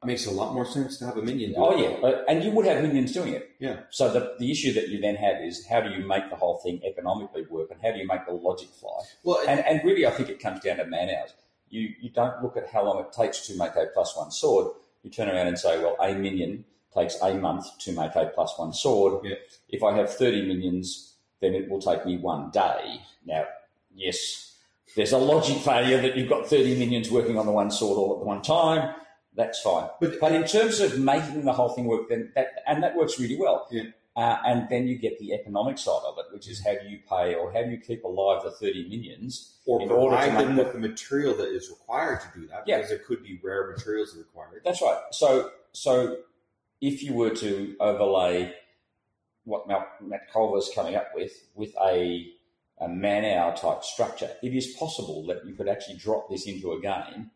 it 0.04 0.08
makes 0.08 0.26
a 0.26 0.32
lot 0.32 0.54
more 0.56 0.65
sense 0.65 0.98
to 0.98 1.06
have 1.06 1.17
a 1.17 1.22
minion. 1.22 1.54
Oh 1.56 1.78
it. 1.78 2.00
yeah, 2.02 2.22
and 2.28 2.44
you 2.44 2.50
would 2.52 2.65
have 2.65 2.82
minions 2.82 3.12
doing 3.12 3.34
it. 3.34 3.52
Yeah. 3.60 3.82
So 3.91 4.12
the 4.12 4.36
the 4.39 4.52
issue 4.52 4.74
that 4.74 4.89
you 4.89 5.00
then 5.00 5.15
have 5.15 5.41
is 5.41 5.65
how 5.67 5.82
do 5.82 5.91
you 5.91 6.04
make 6.06 6.30
the 6.30 6.36
whole 6.36 6.58
thing 6.58 6.82
economically 6.84 7.46
work, 7.50 7.70
and 7.72 7.80
how 7.82 7.91
do 7.91 8.00
you 8.00 8.08
make 8.08 8.26
the 8.26 8.34
logic 8.34 8.70
fly? 8.70 9.00
Well, 9.24 9.39
And 9.48 9.60
and 9.60 9.84
really, 9.84 10.06
I 10.08 10.12
think 10.12 10.30
it 10.30 10.39
comes 10.39 10.62
down 10.62 10.78
to 10.78 10.86
man 10.86 11.10
hours. 11.10 11.34
You 11.70 11.94
you 12.00 12.10
don't 12.10 12.41
look 12.41 12.58
at 12.58 12.70
how 12.70 12.84
long 12.84 13.00
it 13.00 13.13
takes 13.13 13.46
to 13.48 13.58
make 13.58 13.76
a 13.76 13.86
plus 13.94 14.17
one 14.17 14.32
sword. 14.32 14.74
You 15.04 15.12
turn 15.12 15.30
around 15.30 15.48
and 15.48 15.58
say, 15.60 15.78
well, 15.80 15.96
a 16.02 16.13
minion 16.15 16.65
takes 16.96 17.20
a 17.22 17.34
month 17.36 17.65
to 17.80 17.91
make 17.94 18.15
a 18.15 18.26
plus 18.34 18.58
one 18.58 18.74
sword. 18.74 19.24
Yeah. 19.24 19.36
If 19.70 19.84
I 19.84 19.96
have 19.96 20.12
thirty 20.12 20.41
minions, 20.41 21.11
then 21.42 21.54
it 21.56 21.70
will 21.70 21.82
take 21.82 22.06
me 22.06 22.18
one 22.18 22.50
day. 22.52 23.02
Now, 23.26 23.46
yes, 23.94 24.56
there's 24.96 25.12
a 25.12 25.18
logic 25.18 25.58
failure 25.58 26.02
that 26.02 26.16
you've 26.18 26.30
got 26.30 26.48
thirty 26.48 26.78
minions 26.78 27.10
working 27.12 27.38
on 27.38 27.46
the 27.46 27.52
one 27.52 27.72
sword 27.72 27.98
all 27.98 28.14
at 28.14 28.20
the 28.20 28.26
one 28.26 28.42
time. 28.42 28.96
That's 29.34 29.62
fine. 29.62 29.88
But- 30.02 30.20
But 30.20 30.34
in 30.34 30.44
terms 30.46 30.80
of 30.82 31.00
making 31.00 31.46
the 31.46 31.54
whole 31.54 31.70
thing 31.70 31.86
work, 31.86 32.10
then 32.10 32.32
that 32.36 32.48
and 32.68 32.84
that 32.84 32.96
works 32.96 33.20
really 33.20 33.38
well. 33.38 33.68
Yeah. 33.72 33.84
Uh, 34.14 34.38
and 34.46 34.68
then 34.70 34.88
you 34.90 34.98
get 34.98 35.18
the 35.20 35.32
economic 35.32 35.78
side 35.78 36.02
of 36.06 36.18
it, 36.18 36.26
which 36.34 36.50
is 36.50 36.62
how 36.66 36.74
do 36.74 36.86
you 36.90 37.00
pay 37.10 37.34
or 37.34 37.54
how 37.54 37.64
do 37.64 37.70
you 37.72 37.78
keep 37.78 38.04
alive 38.04 38.44
the 38.44 38.52
thirty 38.52 38.86
minions 38.90 39.56
or 39.66 39.82
in 39.82 39.90
order 39.90 40.18
to 40.18 40.32
them 40.34 40.58
the- 40.58 40.64
with 40.64 40.74
the 40.74 40.80
material 40.80 41.34
that 41.34 41.48
is 41.48 41.70
required 41.70 42.20
to 42.20 42.40
do 42.42 42.46
that, 42.48 42.64
Yeah. 42.68 42.76
because 42.78 42.90
there 42.90 43.00
could 43.00 43.24
be 43.24 43.40
rare 43.42 43.68
materials 43.72 44.14
required. 44.18 44.64
That's 44.66 44.82
right. 44.82 45.00
So, 45.12 45.52
so 45.72 46.18
if 46.82 47.02
you 47.02 47.14
were 47.14 47.30
to 47.30 47.78
overlay 47.80 48.54
what 49.46 49.68
Matt, 49.68 49.88
Matt 50.02 50.32
Colville's 50.32 50.72
coming 50.74 50.96
up 50.96 51.08
with 51.16 51.48
with 51.56 51.74
a, 51.84 52.28
a 52.80 52.88
man 52.88 53.26
hour 53.26 53.56
type 53.56 53.84
structure, 53.84 54.30
it 54.42 54.54
is 54.54 54.68
possible 54.78 55.26
that 55.28 55.46
you 55.46 55.54
could 55.54 55.68
actually 55.68 55.98
drop 55.98 56.30
this 56.30 56.46
into 56.48 56.74
a 56.74 56.82
game, 56.82 57.32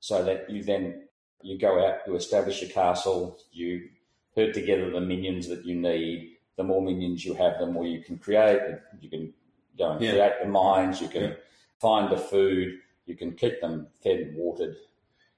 so 0.00 0.24
that 0.24 0.48
you 0.50 0.62
then 0.62 1.08
you 1.42 1.58
go 1.58 1.84
out, 1.84 1.98
you 2.06 2.14
establish 2.14 2.62
a 2.62 2.68
castle, 2.68 3.38
you 3.52 3.88
herd 4.36 4.54
together 4.54 4.90
the 4.90 5.00
minions 5.00 5.48
that 5.48 5.64
you 5.64 5.74
need. 5.74 6.36
The 6.56 6.64
more 6.64 6.80
minions 6.82 7.24
you 7.24 7.34
have, 7.34 7.58
the 7.58 7.66
more 7.66 7.86
you 7.86 8.00
can 8.02 8.18
create. 8.18 8.60
You 9.00 9.10
can 9.10 9.32
go 9.76 9.90
and 9.92 10.00
Yeah. 10.00 10.12
create 10.12 10.32
the 10.42 10.48
mines. 10.48 11.00
You 11.00 11.08
can 11.08 11.22
Yeah. 11.22 11.34
find 11.80 12.10
the 12.12 12.16
food. 12.16 12.78
You 13.06 13.16
can 13.16 13.34
keep 13.34 13.60
them 13.60 13.88
fed 14.02 14.20
and 14.20 14.36
watered 14.36 14.76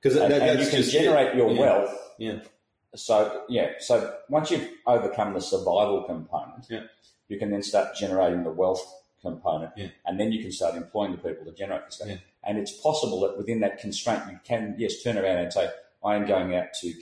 Because 0.00 0.18
that, 0.18 0.30
you 0.30 0.38
can 0.66 0.80
just 0.80 0.94
it. 0.94 0.98
generate 0.98 1.34
your 1.34 1.50
Yeah. 1.50 1.60
wealth. 1.60 2.14
Yeah. 2.18 2.40
So 2.94 3.42
yeah, 3.48 3.72
so 3.78 4.16
once 4.28 4.50
you've 4.50 4.68
overcome 4.86 5.34
the 5.34 5.40
survival 5.40 6.02
component, 6.04 6.66
Yeah. 6.70 6.84
you 7.28 7.38
can 7.38 7.50
then 7.50 7.62
start 7.62 7.94
generating 7.96 8.44
the 8.44 8.50
wealth 8.50 8.84
component, 9.20 9.72
Yeah. 9.76 9.88
and 10.04 10.20
then 10.20 10.32
you 10.32 10.42
can 10.42 10.52
start 10.52 10.74
employing 10.76 11.12
the 11.12 11.18
people 11.18 11.44
to 11.46 11.52
generate 11.52 11.86
the 11.86 11.92
stuff. 11.92 12.08
Yeah. 12.08 12.16
And 12.44 12.58
it's 12.58 12.72
possible 12.72 13.20
that 13.20 13.36
within 13.38 13.60
that 13.60 13.78
constraint, 13.78 14.22
you 14.30 14.38
can 14.44 14.74
yes 14.78 15.02
turn 15.02 15.16
around 15.18 15.38
and 15.38 15.52
say, 15.52 15.70
"I 16.04 16.14
am 16.14 16.26
going 16.26 16.54
out 16.54 16.74
to 16.82 16.92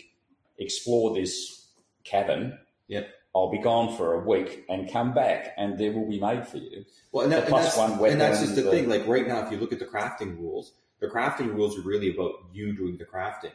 explore 0.58 1.14
this 1.14 1.66
cavern. 2.04 2.58
Yeah. 2.88 3.04
I'll 3.34 3.50
be 3.50 3.58
gone 3.58 3.96
for 3.96 4.14
a 4.14 4.20
week 4.20 4.64
and 4.68 4.90
come 4.90 5.12
back, 5.14 5.54
and 5.56 5.78
there 5.78 5.90
will 5.92 6.08
be 6.08 6.20
made 6.20 6.46
for 6.46 6.58
you." 6.58 6.84
Well, 7.10 7.24
and, 7.24 7.32
that, 7.32 7.44
and 7.44 7.54
that's, 7.54 7.76
one 7.76 7.92
and 8.04 8.20
that's 8.20 8.40
just 8.40 8.54
the 8.54 8.62
weapon, 8.62 8.78
thing. 8.80 8.88
Like 8.88 9.06
right 9.06 9.26
now, 9.26 9.44
if 9.44 9.50
you 9.50 9.58
look 9.58 9.72
at 9.72 9.78
the 9.78 9.86
crafting 9.86 10.38
rules, 10.38 10.72
the 11.00 11.08
crafting 11.08 11.52
rules 11.54 11.78
are 11.78 11.82
really 11.82 12.14
about 12.14 12.34
you 12.52 12.74
doing 12.76 12.96
the 12.98 13.04
crafting. 13.04 13.52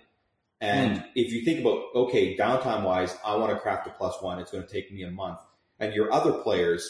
And 0.60 1.04
if 1.15 1.32
you 1.32 1.46
think 1.46 1.60
about, 1.62 1.84
okay, 1.93 2.36
downtime 2.36 2.84
wise, 2.84 3.15
I 3.24 3.36
want 3.36 3.54
to 3.54 3.60
craft 3.60 3.88
a 3.88 3.91
plus 3.91 4.22
one. 4.22 4.39
It's 4.39 4.52
going 4.52 4.65
to 4.65 4.72
take 4.72 4.91
me 4.91 5.04
a 5.04 5.12
month. 5.12 5.39
And 5.80 5.93
your 5.93 6.12
other 6.12 6.34
players, 6.34 6.89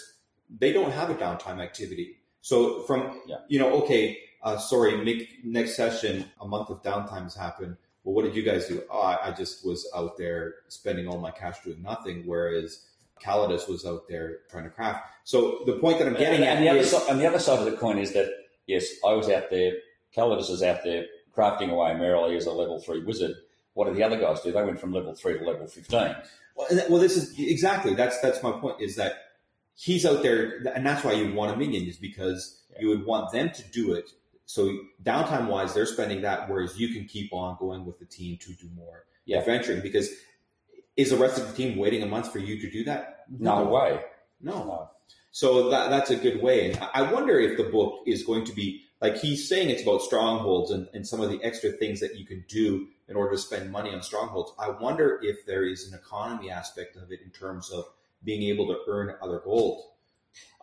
they 0.50 0.72
don't 0.72 0.92
have 0.92 1.10
a 1.10 1.16
downtime 1.16 1.62
activity. 1.62 2.18
So 2.42 2.82
from, 2.84 3.22
Yeah. 3.28 3.38
you 3.50 3.60
know, 3.60 3.82
okay, 3.84 4.20
uh, 4.42 4.58
sorry, 4.58 4.94
Mick, 4.94 5.28
next 5.44 5.76
session, 5.76 6.26
a 6.40 6.48
month 6.48 6.70
of 6.70 6.82
downtime 6.82 7.24
has 7.24 7.36
happened. 7.36 7.76
Well, 8.04 8.16
what 8.16 8.24
did 8.24 8.36
you 8.36 8.44
guys 8.44 8.68
do? 8.68 8.84
Oh, 8.90 9.02
I, 9.02 9.28
I 9.28 9.32
just 9.32 9.66
was 9.66 9.86
out 9.94 10.18
there 10.18 10.56
spending 10.70 11.08
all 11.10 11.18
my 11.20 11.32
cash 11.32 11.58
doing 11.66 11.82
nothing. 11.82 12.24
Whereas 12.26 12.86
Calidus 13.22 13.68
was 13.68 13.86
out 13.86 14.08
there 14.08 14.40
trying 14.50 14.64
to 14.64 14.70
craft. 14.70 15.06
So 15.26 15.64
the 15.66 15.74
point 15.74 16.00
that 16.00 16.08
I'm 16.08 16.14
getting 16.14 16.42
and, 16.42 16.46
at 16.46 16.58
and 16.58 16.66
the 16.66 16.70
other 16.70 16.80
is, 16.80 16.92
side, 16.92 17.10
and 17.10 17.20
the 17.20 17.28
other 17.28 17.40
side 17.40 17.60
of 17.60 17.66
the 17.66 17.76
coin 17.76 17.98
is 17.98 18.14
that 18.14 18.30
yes, 18.66 18.86
I 19.06 19.14
was 19.14 19.28
out 19.30 19.50
there. 19.50 19.74
Calidus 20.16 20.50
is 20.50 20.64
out 20.64 20.84
there 20.86 21.06
crafting 21.36 21.70
away 21.70 21.94
merrily 21.96 22.38
as 22.38 22.46
a 22.46 22.52
level 22.52 22.80
three 22.80 23.04
wizard. 23.04 23.36
What 23.78 23.86
did 23.86 23.96
the 23.96 24.04
other 24.04 24.20
guys 24.20 24.42
do? 24.42 24.52
They 24.52 24.64
went 24.64 24.80
from 24.80 24.92
level 24.92 25.14
three 25.14 25.38
to 25.38 25.46
level 25.46 25.68
fifteen. 25.68 26.16
Well, 26.56 26.68
that- 26.72 26.90
well, 26.90 27.00
this 27.00 27.16
is 27.16 27.38
exactly 27.38 27.94
that's 27.94 28.20
that's 28.22 28.42
my 28.42 28.52
point. 28.52 28.82
Is 28.82 28.96
that 28.96 29.14
he's 29.76 30.04
out 30.04 30.24
there, 30.24 30.64
and 30.76 30.84
that's 30.84 31.04
why 31.04 31.14
you 31.14 31.32
want 31.34 31.54
a 31.54 31.58
minion, 31.58 31.86
is 31.88 31.98
because 31.98 32.64
Yeah. 32.72 32.78
you 32.82 32.88
would 32.90 33.06
want 33.06 33.32
them 33.32 33.52
to 33.52 33.64
do 33.72 33.94
it 33.94 34.10
so 34.50 34.76
downtime 35.04 35.48
wise, 35.48 35.74
they're 35.74 35.86
spending 35.86 36.22
that, 36.22 36.50
whereas 36.50 36.80
you 36.80 36.88
can 36.94 37.06
keep 37.06 37.34
on 37.34 37.58
going 37.60 37.86
with 37.86 38.00
the 38.00 38.06
team 38.06 38.38
to 38.38 38.54
do 38.54 38.68
more 38.74 39.06
Yeah. 39.26 39.40
adventuring. 39.40 39.82
Because 39.82 40.10
is 40.96 41.10
the 41.12 41.18
rest 41.18 41.38
of 41.38 41.48
the 41.48 41.54
team 41.54 41.78
waiting 41.78 42.02
a 42.02 42.06
month 42.08 42.32
for 42.32 42.40
you 42.40 42.60
to 42.62 42.72
do 42.72 42.84
that? 42.86 43.26
No 43.30 43.66
way. 43.66 44.02
no. 44.40 44.64
No. 44.64 44.90
So 45.32 45.70
that 45.70 45.90
that's 45.92 46.10
a 46.10 46.16
good 46.16 46.42
way. 46.42 46.72
And 46.72 46.80
I 46.94 47.12
wonder 47.12 47.40
if 47.40 47.58
the 47.58 47.66
book 47.66 48.04
is 48.08 48.24
going 48.24 48.46
to 48.46 48.54
be 48.54 48.82
like 49.02 49.18
he's 49.18 49.48
saying 49.48 49.70
it's 49.70 49.84
about 49.84 50.02
strongholds 50.02 50.72
and, 50.72 50.88
and 50.94 51.08
some 51.08 51.22
of 51.22 51.30
the 51.30 51.40
extra 51.44 51.72
things 51.72 52.00
that 52.00 52.18
you 52.18 52.26
can 52.26 52.44
do 52.48 52.88
in 53.08 53.16
order 53.16 53.32
to 53.32 53.38
spend 53.38 53.72
money 53.72 53.94
on 53.94 54.02
strongholds. 54.02 54.52
I 54.60 54.70
wonder 54.70 55.20
if 55.22 55.46
there 55.46 55.64
is 55.64 55.88
an 55.88 55.98
economy 55.98 56.50
aspect 56.50 56.96
of 56.98 57.12
it 57.12 57.22
in 57.24 57.30
terms 57.30 57.70
of 57.72 57.86
being 58.24 58.44
able 58.44 58.68
to 58.68 58.78
earn 58.88 59.16
other 59.22 59.40
gold. 59.44 59.84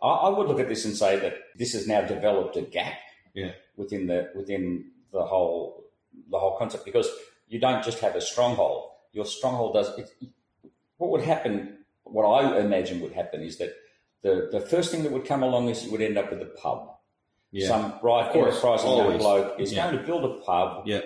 I, 0.01 0.07
I 0.07 0.29
would 0.29 0.47
look 0.47 0.59
at 0.59 0.69
this 0.69 0.85
and 0.85 0.95
say 0.95 1.17
that 1.19 1.35
this 1.55 1.73
has 1.73 1.87
now 1.87 2.01
developed 2.01 2.57
a 2.57 2.61
gap 2.61 2.97
Yeah. 3.33 3.51
within 3.77 4.07
the 4.07 4.31
within 4.35 4.91
the 5.11 5.23
whole 5.25 5.85
the 6.29 6.37
whole 6.39 6.57
concept 6.57 6.85
because 6.85 7.09
you 7.47 7.59
don't 7.59 7.83
just 7.83 7.99
have 7.99 8.15
a 8.15 8.21
stronghold. 8.21 8.91
Your 9.13 9.25
stronghold 9.25 9.73
does. 9.75 9.97
It, 9.97 10.09
what 10.97 11.11
would 11.11 11.21
happen? 11.21 11.79
What 12.03 12.23
I 12.25 12.59
imagine 12.59 12.99
would 13.01 13.13
happen 13.13 13.41
is 13.41 13.57
that 13.57 13.73
the 14.21 14.49
the 14.51 14.59
first 14.59 14.91
thing 14.91 15.03
that 15.03 15.11
would 15.11 15.25
come 15.25 15.43
along 15.43 15.69
is 15.69 15.83
you 15.85 15.91
would 15.91 16.01
end 16.01 16.17
up 16.17 16.29
with 16.31 16.41
a 16.41 16.45
pub. 16.45 16.94
Some 17.67 17.99
right 18.01 18.35
enterprising 18.35 18.89
young 18.97 19.17
bloke 19.17 19.59
is 19.59 19.71
Yeah. 19.73 19.85
going 19.91 19.97
to 19.99 20.03
build 20.05 20.25
a 20.25 20.39
pub 20.41 20.87
Yeah. 20.87 20.97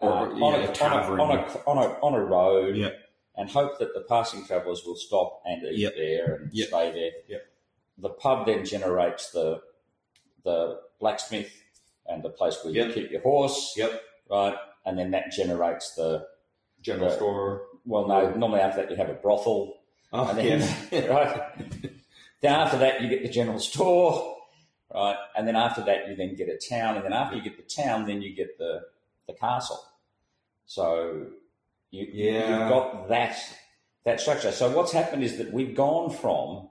uh, 0.00 0.06
Or, 0.06 0.12
on, 0.32 0.38
yeah, 0.38 0.66
a, 0.66 0.70
a 0.70 0.72
tavern. 0.74 1.20
on, 1.20 1.30
a, 1.38 1.42
on, 1.66 1.78
a, 1.78 1.88
on 2.00 2.14
a 2.14 2.20
road 2.24 2.76
Yeah. 2.76 2.90
and 3.36 3.50
hope 3.50 3.78
that 3.78 3.92
the 3.94 4.00
passing 4.08 4.44
travellers 4.46 4.84
will 4.86 4.96
stop 4.96 5.42
and 5.44 5.62
eat 5.64 5.78
Yep. 5.80 5.94
there 5.96 6.34
and 6.36 6.50
Yep. 6.52 6.68
stay 6.68 6.92
there. 6.92 7.10
Yep. 7.28 7.46
The 7.98 8.08
pub 8.10 8.46
then 8.46 8.64
generates 8.64 9.30
the 9.32 9.62
the 10.44 10.80
blacksmith 10.98 11.52
and 12.06 12.22
the 12.24 12.30
place 12.30 12.58
where 12.64 12.72
you 12.74 12.92
keep 12.92 13.10
your 13.12 13.20
horse, 13.20 13.74
Yep. 13.76 14.02
right? 14.28 14.56
And 14.84 14.98
then 14.98 15.12
that 15.12 15.30
generates 15.30 15.94
the 15.94 16.26
General 16.80 17.10
Yeah. 17.10 17.16
store. 17.16 17.62
well, 17.86 18.06
no, 18.08 18.30
normally 18.30 18.60
after 18.60 18.80
that 18.82 18.90
you 18.90 18.96
have 18.96 19.08
a 19.10 19.14
brothel, 19.14 19.76
Oh, 20.12 20.26
and 20.28 20.38
then 20.38 20.60
yeah. 20.90 21.06
right. 21.14 21.42
Then 22.40 22.54
after 22.54 22.76
that 22.78 23.00
you 23.00 23.08
get 23.08 23.22
the 23.22 23.28
general 23.28 23.60
store, 23.60 24.36
right? 24.94 25.16
And 25.36 25.46
then 25.46 25.56
after 25.56 25.82
that 25.84 26.08
you 26.08 26.16
then 26.16 26.34
get 26.34 26.48
a 26.48 26.56
town, 26.58 26.96
and 26.96 27.04
then 27.04 27.12
after 27.12 27.36
you 27.36 27.42
get 27.42 27.56
the 27.56 27.82
town, 27.82 28.06
then 28.06 28.22
you 28.22 28.34
get 28.34 28.58
the 28.58 28.82
the 29.26 29.34
castle. 29.34 29.80
So 30.66 31.26
you, 31.90 32.06
Yeah. 32.12 32.60
you've 32.60 32.68
got 32.68 33.08
that 33.08 33.36
that 34.04 34.20
structure. 34.20 34.52
So 34.52 34.70
what's 34.76 34.92
happened 34.92 35.22
is 35.22 35.38
that 35.38 35.52
we've 35.52 35.74
gone 35.76 36.10
from 36.10 36.68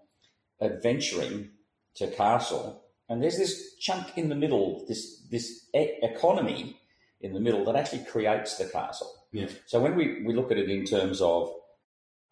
adventuring 0.59 1.49
to 1.95 2.07
castle, 2.07 2.83
and 3.09 3.21
there's 3.21 3.37
this 3.37 3.75
chunk 3.75 4.17
in 4.17 4.29
the 4.29 4.35
middle, 4.35 4.85
this 4.87 5.21
this 5.29 5.65
e- 5.75 5.97
economy 6.01 6.77
in 7.21 7.33
the 7.33 7.39
middle 7.39 7.63
that 7.65 7.75
actually 7.75 8.03
creates 8.05 8.57
the 8.57 8.65
castle. 8.65 9.11
Yeah. 9.31 9.47
So 9.65 9.79
when 9.79 9.95
we, 9.95 10.23
we 10.25 10.33
look 10.33 10.51
at 10.51 10.57
it 10.57 10.69
in 10.69 10.83
terms 10.85 11.21
of 11.21 11.53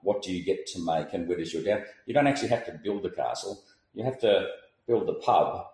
what 0.01 0.21
do 0.21 0.33
you 0.33 0.43
get 0.43 0.65
to 0.67 0.83
make 0.83 1.13
and 1.13 1.27
where 1.27 1.37
does 1.37 1.53
your 1.53 1.63
down, 1.63 1.83
you 2.05 2.13
don't 2.13 2.27
actually 2.27 2.49
have 2.49 2.65
to 2.65 2.71
build 2.83 3.03
the 3.03 3.09
castle. 3.09 3.61
You 3.93 4.03
have 4.03 4.19
to 4.19 4.47
build 4.87 5.07
the 5.07 5.13
pub, 5.13 5.65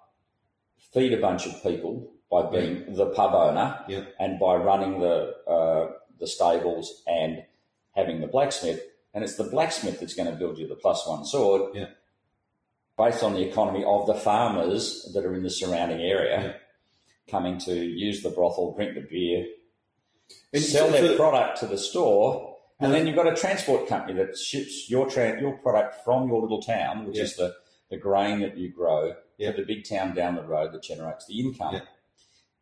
feed 0.94 1.14
a 1.14 1.18
bunch 1.22 1.46
of 1.46 1.62
people 1.64 2.12
by 2.32 2.50
being 2.50 2.94
the 2.96 3.08
pub 3.08 3.34
owner, 3.34 3.80
Yeah. 3.88 4.06
and 4.20 4.40
by 4.40 4.56
running 4.56 5.00
the 5.00 5.36
uh, 5.48 5.92
the 6.20 6.28
stables 6.28 7.04
and 7.08 7.44
having 7.96 8.22
the 8.22 8.28
blacksmith. 8.28 8.82
And 9.14 9.24
it's 9.24 9.36
the 9.36 9.44
blacksmith 9.46 10.00
that's 10.00 10.14
going 10.16 10.30
to 10.32 10.36
build 10.38 10.58
you 10.58 10.68
the 10.68 10.76
plus 10.76 11.06
one 11.08 11.26
sword, 11.26 11.74
Yeah. 11.76 11.88
based 12.98 13.24
on 13.24 13.34
the 13.34 13.48
economy 13.48 13.84
of 13.86 14.08
the 14.08 14.14
farmers 14.16 15.10
that 15.14 15.26
are 15.26 15.34
in 15.34 15.44
the 15.44 15.50
surrounding 15.50 16.02
area, 16.02 16.42
Yeah. 16.42 16.54
coming 17.32 17.58
to 17.60 17.74
use 17.76 18.24
the 18.24 18.30
brothel, 18.30 18.74
drink 18.74 18.96
the 18.96 19.02
beer, 19.02 19.46
And 20.54 20.64
sell 20.64 20.88
so- 20.88 20.92
their 20.94 21.08
so- 21.10 21.16
product 21.18 21.60
to 21.60 21.68
the 21.68 21.78
store, 21.78 22.58
and 22.80 22.94
then 22.94 23.06
you've 23.08 23.16
got 23.16 23.28
a 23.32 23.36
transport 23.36 23.88
company 23.88 24.14
that 24.24 24.38
ships 24.38 24.90
your 24.90 25.08
tra- 25.10 25.40
your 25.40 25.58
product 25.60 26.04
from 26.04 26.28
your 26.28 26.42
little 26.42 26.62
town, 26.62 27.06
which 27.08 27.18
Yeah. 27.18 27.24
is 27.24 27.36
the, 27.36 27.56
the 27.90 27.98
grain 27.98 28.40
that 28.42 28.58
you 28.58 28.70
grow, 28.70 29.16
Yeah. 29.38 29.52
to 29.52 29.58
the 29.62 29.66
big 29.66 29.88
town 29.88 30.14
down 30.16 30.36
the 30.36 30.44
road 30.44 30.72
that 30.74 30.84
generates 30.84 31.26
the 31.28 31.40
income. 31.40 31.76
Yeah. 31.76 31.82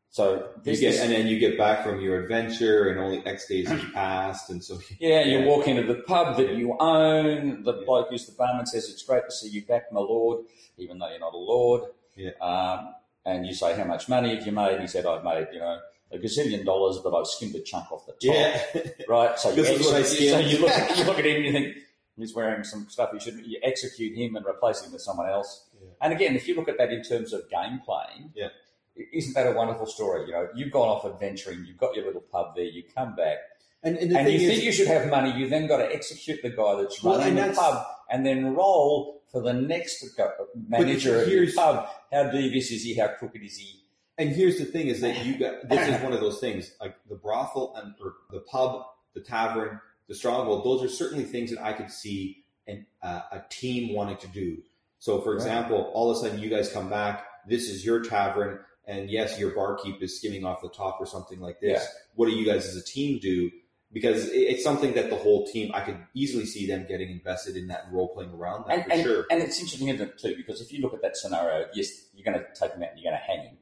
So 0.09 0.49
You 0.63 0.75
get, 0.75 0.79
this- 0.91 0.99
and 1.01 1.12
then 1.12 1.25
you 1.27 1.39
get 1.39 1.57
back 1.57 1.83
from 1.83 1.99
your 1.99 2.21
adventure, 2.21 2.89
and 2.89 2.99
only 2.99 3.25
X 3.25 3.47
days 3.47 3.67
has 3.69 3.81
passed, 3.93 4.49
and 4.51 4.63
so 4.63 4.77
yeah, 4.99 5.21
you 5.23 5.39
Yeah. 5.39 5.45
walk 5.45 5.67
into 5.67 5.83
the 5.91 6.01
pub 6.03 6.38
that 6.38 6.53
you 6.55 6.75
own. 6.79 7.63
The 7.63 7.73
bloke 7.86 8.09
who's 8.12 8.25
the 8.27 8.33
barman 8.33 8.65
says, 8.67 8.89
"It's 8.89 9.01
great 9.03 9.23
to 9.25 9.31
see 9.31 9.49
you 9.49 9.65
back, 9.65 9.91
my 9.91 9.99
lord," 10.01 10.45
even 10.77 10.99
though 10.99 11.09
you're 11.09 11.19
not 11.19 11.33
a 11.33 11.38
lord. 11.38 11.81
Yeah. 12.15 12.29
Um, 12.41 12.93
and 13.25 13.47
you 13.47 13.55
say, 13.55 13.73
"How 13.75 13.86
much 13.86 14.07
money 14.07 14.36
have 14.36 14.45
you 14.45 14.51
made?" 14.51 14.79
He 14.81 14.88
said, 14.88 15.05
"I've 15.07 15.23
made, 15.23 15.47
you 15.51 15.59
know, 15.59 15.79
a 16.12 16.17
gazillion 16.19 16.63
dollars, 16.63 16.99
but 17.03 17.15
I've 17.17 17.25
skimmed 17.25 17.55
a 17.55 17.62
chunk 17.62 17.91
off 17.91 18.05
the 18.05 18.12
top." 18.12 18.21
yeah, 18.21 18.62
Right. 19.07 19.39
So 19.39 19.49
you, 19.55 19.55
This 19.63 19.69
is 19.79 19.86
what 19.88 19.95
I 19.95 19.99
execute- 20.01 20.29
so 20.36 20.39
you 20.39 20.57
look 20.59 20.97
you 20.97 21.03
look 21.05 21.17
at 21.17 21.25
him 21.25 21.36
and 21.38 21.45
you 21.45 21.51
think 21.53 21.77
he's 22.17 22.34
wearing 22.36 22.63
some 22.63 22.88
stuff 22.89 23.10
he 23.13 23.19
shouldn't. 23.19 23.45
You 23.47 23.60
execute 23.63 24.17
him 24.17 24.36
and 24.36 24.45
replace 24.45 24.82
him 24.82 24.91
with 24.91 25.02
someone 25.02 25.30
else. 25.30 25.65
Yeah. 25.82 25.89
And 26.02 26.13
again, 26.13 26.36
if 26.36 26.47
you 26.47 26.56
look 26.56 26.69
at 26.69 26.78
that 26.78 26.91
in 26.91 27.04
terms 27.04 27.34
of 27.34 27.49
game 27.49 27.80
playing, 27.86 28.32
Yeah. 28.36 28.49
isn't 28.95 29.34
that 29.34 29.47
a 29.47 29.52
wonderful 29.56 29.86
story? 29.86 30.26
You 30.28 30.34
know, 30.34 30.47
you've 30.56 30.71
gone 30.71 30.88
off 30.89 31.06
adventuring, 31.06 31.65
you've 31.65 31.78
got 31.78 31.95
your 31.95 32.06
little 32.06 32.21
pub 32.21 32.56
there, 32.56 32.65
you 32.65 32.84
come 32.95 33.15
back, 33.15 33.38
and, 33.84 33.97
and 33.97 34.15
and 34.15 34.28
you 34.30 34.36
is, 34.36 34.47
think 34.47 34.63
you 34.63 34.71
should 34.71 34.88
have 34.88 35.10
money. 35.10 35.32
You 35.38 35.49
then 35.49 35.67
got 35.67 35.78
to 35.78 35.93
execute 35.93 36.41
the 36.41 36.49
guy 36.52 36.76
that's 36.82 37.02
Well, 37.04 37.17
running 37.19 37.36
the 37.36 37.54
pub, 37.54 37.86
and 38.10 38.26
then 38.26 38.54
roll 38.56 39.21
for 39.32 39.41
the 39.41 39.52
next 39.54 40.06
go- 40.15 40.26
uh, 40.39 40.43
manager 40.69 41.21
of 41.21 41.28
your 41.28 41.52
pub. 41.52 41.89
How 42.12 42.30
devious 42.30 42.71
is 42.71 42.84
he? 42.84 42.93
How 42.95 43.08
crooked 43.10 43.41
is 43.41 43.58
he? 43.58 43.82
And 44.17 44.30
here's 44.30 44.58
the 44.60 44.65
thing: 44.65 44.88
is 44.88 45.02
that 45.02 45.26
you 45.26 45.38
got 45.38 45.67
this 45.67 45.88
is 45.89 46.02
one 46.04 46.13
of 46.13 46.21
those 46.21 46.39
things 46.39 46.71
like 46.80 46.95
the 47.10 47.15
brothel 47.15 47.73
and 47.76 47.93
or 48.02 48.13
the 48.32 48.39
pub, 48.41 48.86
the 49.15 49.21
tavern, 49.21 49.82
the 50.08 50.16
stronghold. 50.16 50.63
Those 50.66 50.84
are 50.84 50.89
certainly 50.89 51.24
things 51.24 51.52
that 51.52 51.63
I 51.63 51.74
could 51.74 51.92
see 51.92 52.44
an, 52.68 52.86
uh, 53.02 53.22
a 53.32 53.42
team 53.50 53.94
wanting 53.94 54.18
to 54.18 54.28
do. 54.28 54.58
So, 55.00 55.20
for 55.22 55.32
Right. 55.32 55.36
example, 55.36 55.92
all 55.94 56.10
of 56.12 56.18
a 56.18 56.20
sudden 56.20 56.39
you 56.39 56.50
guys 56.50 56.72
come 56.72 56.89
back. 56.89 57.26
This 57.48 57.70
is 57.70 57.86
your 57.86 58.02
tavern, 58.04 58.60
and 58.86 59.10
yes, 59.10 59.38
your 59.38 59.52
barkeep 59.52 60.02
is 60.02 60.18
skimming 60.18 60.46
off 60.46 60.62
the 60.62 60.70
top 60.70 60.98
or 61.00 61.06
something 61.06 61.39
like 61.42 61.60
this. 61.60 61.82
Yeah. 61.82 61.88
What 62.16 62.28
do 62.28 62.32
you 62.36 62.46
guys 62.46 62.66
as 62.66 62.76
a 62.78 62.84
team 62.84 63.20
do? 63.20 63.52
Because 63.92 64.30
it's 64.32 64.63
something 64.63 64.94
that 64.94 65.10
the 65.10 65.16
whole 65.18 65.46
team, 65.46 65.72
I 65.74 65.82
could 65.82 66.00
easily 66.16 66.46
see 66.46 66.66
them 66.66 66.86
getting 66.88 67.12
invested 67.12 67.56
in 67.58 67.68
that 67.68 67.86
role 67.92 68.08
playing 68.08 68.32
around 68.32 68.66
that 68.68 68.74
And, 68.74 68.84
for 68.86 68.92
and, 68.92 69.04
sure. 69.04 69.26
and 69.30 69.42
it's 69.44 69.60
interesting, 69.60 69.89
isn't 69.89 70.02
it, 70.10 70.18
too? 70.18 70.36
Because 70.36 70.62
if 70.62 70.72
you 70.74 70.82
look 70.82 70.94
at 70.96 71.02
that 71.04 71.16
scenario, 71.16 71.68
yes, 71.76 71.89
you're 72.16 72.26
going 72.26 72.39
to 72.44 72.46
take 72.60 72.72
him 72.72 72.82
out 72.82 72.89
and 72.92 73.00
you're 73.00 73.12
going 73.12 73.22
to 73.22 73.28
hang 73.28 73.46
him. 73.50 73.58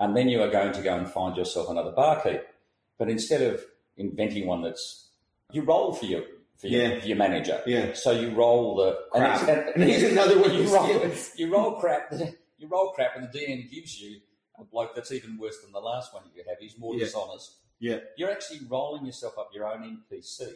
And 0.00 0.16
then 0.16 0.28
you 0.28 0.42
are 0.42 0.50
going 0.50 0.72
to 0.72 0.82
go 0.82 0.96
and 0.96 1.08
find 1.08 1.36
yourself 1.36 1.68
another 1.70 1.92
barkeep. 1.92 2.42
But 2.98 3.08
instead 3.10 3.42
of 3.42 3.64
inventing 3.96 4.46
one 4.46 4.62
that's, 4.62 5.05
you 5.52 5.62
roll 5.62 5.92
for 5.94 6.06
your, 6.06 6.22
for 6.58 6.66
your, 6.68 6.82
Yeah. 6.82 7.00
for 7.00 7.06
your 7.06 7.16
manager. 7.16 7.62
Yeah. 7.66 7.92
So 7.94 8.10
you 8.12 8.30
roll 8.30 8.76
the 8.76 8.98
and 9.14 9.22
Crap. 9.22 9.42
it's- 9.42 9.48
and- 9.74 9.74
And 9.82 9.90
here's 9.90 10.12
another 10.12 10.40
one 10.40 10.52
You 10.54 10.74
roll, 10.74 11.10
you 11.36 11.52
roll 11.52 11.72
crap. 11.80 12.12
You 12.58 12.68
roll 12.68 12.90
crap, 12.92 13.16
and 13.16 13.30
the 13.30 13.38
DM 13.38 13.70
gives 13.70 14.00
you 14.00 14.20
a 14.58 14.64
bloke 14.64 14.94
that's 14.94 15.12
even 15.12 15.38
worse 15.38 15.60
than 15.62 15.72
the 15.72 15.80
last 15.80 16.14
one 16.14 16.22
you 16.34 16.42
have. 16.48 16.58
He's 16.58 16.78
more 16.78 16.94
Yeah. 16.94 17.04
dishonest. 17.04 17.56
Yeah. 17.78 17.98
You're 18.16 18.30
actually 18.30 18.60
rolling 18.68 19.04
yourself 19.04 19.38
up 19.38 19.50
your 19.52 19.66
own 19.70 19.82
NPC 20.10 20.54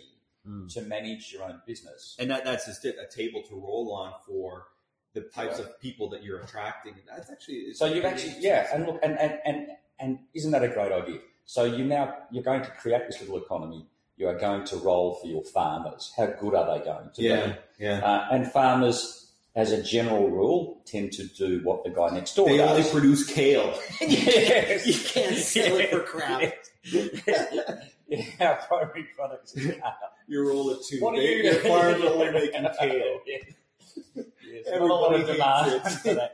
Mm. 0.48 0.72
to 0.72 0.80
manage 0.80 1.34
your 1.34 1.42
own 1.44 1.60
business. 1.66 2.16
and 2.18 2.30
that 2.30 2.46
that's 2.46 2.64
just 2.64 2.82
it, 2.86 2.96
a 2.98 3.06
table 3.14 3.42
to 3.46 3.54
roll 3.54 3.92
on 3.92 4.14
for 4.26 4.68
the 5.12 5.20
types 5.20 5.58
Yeah. 5.58 5.66
of 5.66 5.78
people 5.80 6.08
that 6.08 6.22
you're 6.24 6.40
attracting. 6.40 6.94
That's 7.06 7.30
actually 7.30 7.74
So 7.74 7.84
you've 7.84 8.06
actually, 8.06 8.36
yeah, 8.38 8.66
and 8.72 8.86
look, 8.86 8.98
and, 9.02 9.18
and, 9.18 9.38
and, 9.44 9.66
and 9.98 10.18
isn't 10.32 10.50
that 10.52 10.62
a 10.64 10.68
great 10.68 10.92
idea? 10.92 11.18
So 11.44 11.64
you 11.64 11.84
now, 11.84 12.16
you're 12.30 12.42
going 12.42 12.62
to 12.62 12.70
create 12.70 13.02
this 13.06 13.20
little 13.20 13.36
economy. 13.36 13.86
You 14.20 14.28
are 14.28 14.34
going 14.38 14.64
to 14.66 14.76
roll 14.76 15.14
for 15.14 15.26
your 15.28 15.42
farmers. 15.42 16.12
How 16.14 16.26
good 16.26 16.54
are 16.54 16.78
they 16.78 16.84
going 16.84 17.08
to 17.14 17.22
yeah, 17.22 17.46
be? 17.46 17.84
yeah. 17.86 18.00
Uh, 18.04 18.28
and 18.32 18.52
farmers, 18.52 19.32
as 19.54 19.72
a 19.72 19.82
general 19.82 20.28
rule, 20.28 20.82
tend 20.84 21.12
to 21.12 21.24
do 21.24 21.60
what 21.64 21.84
the 21.84 21.90
guy 21.90 22.10
next 22.10 22.34
door 22.34 22.46
They 22.46 22.60
only 22.60 22.86
produce 22.90 23.26
kale. 23.26 23.72
Yes. 24.02 24.86
You 24.86 24.92
can't 24.92 25.36
sell 25.36 25.74
it 25.78 25.90
for 25.90 26.00
crap. 26.00 26.52
yeah, 26.92 28.26
our 28.40 28.56
primary 28.68 29.08
products. 29.16 29.56
is 29.56 29.72
kale. 29.72 29.82
You 30.28 30.46
roll 30.46 30.68
it 30.68 30.80
too. 30.86 30.98
What 31.00 31.14
are 31.14 31.16
They, 31.22 31.36
you? 31.36 31.42
your 31.44 31.54
farm's 31.54 32.04
only 32.04 32.30
making 32.30 32.66
kale. 32.78 33.20
Yeah. 33.26 33.38
Yes, 34.16 34.66
a 34.70 34.84
lot 34.84 35.14
of 35.14 35.20
Everybody 35.22 35.38
demand 35.38 35.70
hates 35.82 35.94
it. 35.96 35.98
for 36.00 36.14
that. 36.14 36.32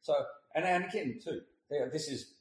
So, 0.00 0.14
and, 0.54 0.64
and 0.64 0.84
again, 0.86 1.20
too, 1.22 1.42
this 1.92 2.08
is 2.08 2.32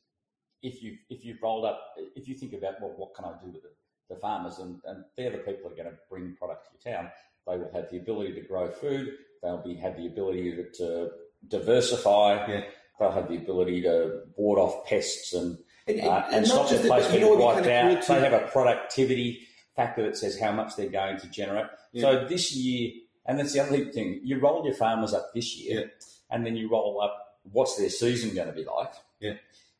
if 0.62 0.82
you 0.82 0.98
if 1.10 1.26
you've 1.26 1.42
rolled 1.44 1.66
up, 1.66 1.82
if 2.16 2.30
you 2.30 2.36
think 2.36 2.54
about 2.54 2.80
well, 2.80 2.94
what 2.96 3.14
can 3.14 3.26
I 3.26 3.34
do 3.44 3.52
with 3.52 3.62
the, 3.64 3.70
the 4.10 4.16
farmers, 4.16 4.60
and, 4.60 4.80
and 4.86 5.04
they're 5.18 5.32
the 5.32 5.38
people 5.40 5.70
that 5.70 5.74
are 5.80 5.84
going 5.84 5.96
to 5.96 6.02
bring 6.10 6.36
product 6.38 6.68
to 6.68 6.90
your 6.90 6.98
town. 6.98 7.12
They 7.48 7.58
will 7.58 7.72
have 7.74 7.90
the 7.92 7.98
ability 7.98 8.34
to 8.34 8.42
grow 8.42 8.70
food. 8.72 9.14
They'll 9.42 9.64
be 9.64 9.76
have 9.76 9.98
the 9.98 10.08
ability 10.08 10.52
to, 10.56 10.72
to 10.78 11.12
diversify. 11.48 12.46
Yeah. 12.48 12.62
They'll 13.00 13.12
have 13.12 13.28
the 13.30 13.38
ability 13.38 13.82
to 13.84 14.22
ward 14.38 14.58
off 14.60 14.86
pests 14.88 15.34
and 15.34 15.58
And, 15.88 16.02
uh, 16.02 16.24
and, 16.32 16.48
stop 16.48 16.70
the 16.70 16.78
place 16.78 16.90
but 16.90 17.14
you 17.14 17.20
getting 17.20 17.22
know 17.22 17.30
what 17.36 17.56
would 17.56 17.66
wiped 17.66 17.68
out. 17.68 17.82
kind 17.84 17.98
of 17.98 18.06
cool 18.06 18.16
they 18.16 18.22
have 18.22 18.34
a 18.42 18.48
productivity 18.48 19.48
factor 19.76 20.04
that 20.04 20.18
says 20.18 20.40
how 20.40 20.52
much 20.52 20.76
they're 20.76 20.90
going 20.90 21.18
to 21.20 21.28
generate. 21.30 21.66
Yeah. 21.92 22.02
So 22.02 22.28
this 22.28 22.56
year, 22.56 22.92
and 23.26 23.38
that's 23.38 23.54
the 23.54 23.60
other 23.60 23.92
thing, 23.92 24.22
you 24.24 24.40
roll 24.40 24.66
your 24.66 24.74
farmers 24.76 25.14
up 25.14 25.34
this 25.34 25.58
year, 25.58 25.80
Yeah. 25.82 25.86
and 26.32 26.46
then 26.46 26.56
you 26.56 26.70
roll 26.72 27.02
up 27.02 27.38
what's 27.52 27.76
their 27.78 27.90
season 27.90 28.34
going 28.34 28.48
to 28.48 28.54
be 28.54 28.64
like. 28.66 28.94
Yeah. 29.20 29.34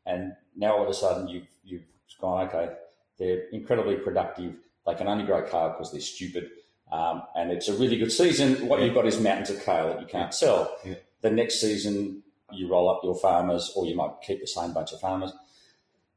and 0.06 0.34
now 0.56 0.78
all 0.78 0.84
of 0.84 0.90
a 0.90 0.94
sudden 0.94 1.28
you've 1.28 1.48
you've 1.64 1.84
gone 2.22 2.48
okay. 2.48 2.74
They're 3.18 3.48
incredibly 3.50 3.96
productive. 3.96 4.56
They 4.86 4.96
can 4.96 5.08
only 5.08 5.26
grow 5.26 5.42
kale 5.44 5.70
because 5.70 5.92
they're 5.92 6.02
stupid, 6.02 6.50
um, 6.92 7.24
and 7.36 7.52
it's 7.52 7.68
a 7.68 7.74
really 7.74 7.98
good 7.98 8.12
season. 8.12 8.68
What 8.68 8.80
Yeah. 8.80 8.86
you've 8.86 8.96
got 8.96 9.08
is 9.08 9.20
mountains 9.20 9.50
of 9.50 9.64
kale 9.64 9.88
that 9.90 10.02
you 10.02 10.08
can't 10.08 10.34
sell. 10.34 10.76
Yeah. 10.86 10.96
The 11.22 11.32
next 11.32 11.60
season 11.60 12.24
you 12.52 12.68
roll 12.68 12.90
up 12.90 13.02
your 13.04 13.16
farmers, 13.16 13.72
or 13.76 13.86
you 13.86 13.96
might 13.96 14.12
keep 14.22 14.40
the 14.42 14.48
same 14.48 14.74
bunch 14.74 14.94
of 14.94 15.00
farmers. 15.00 15.34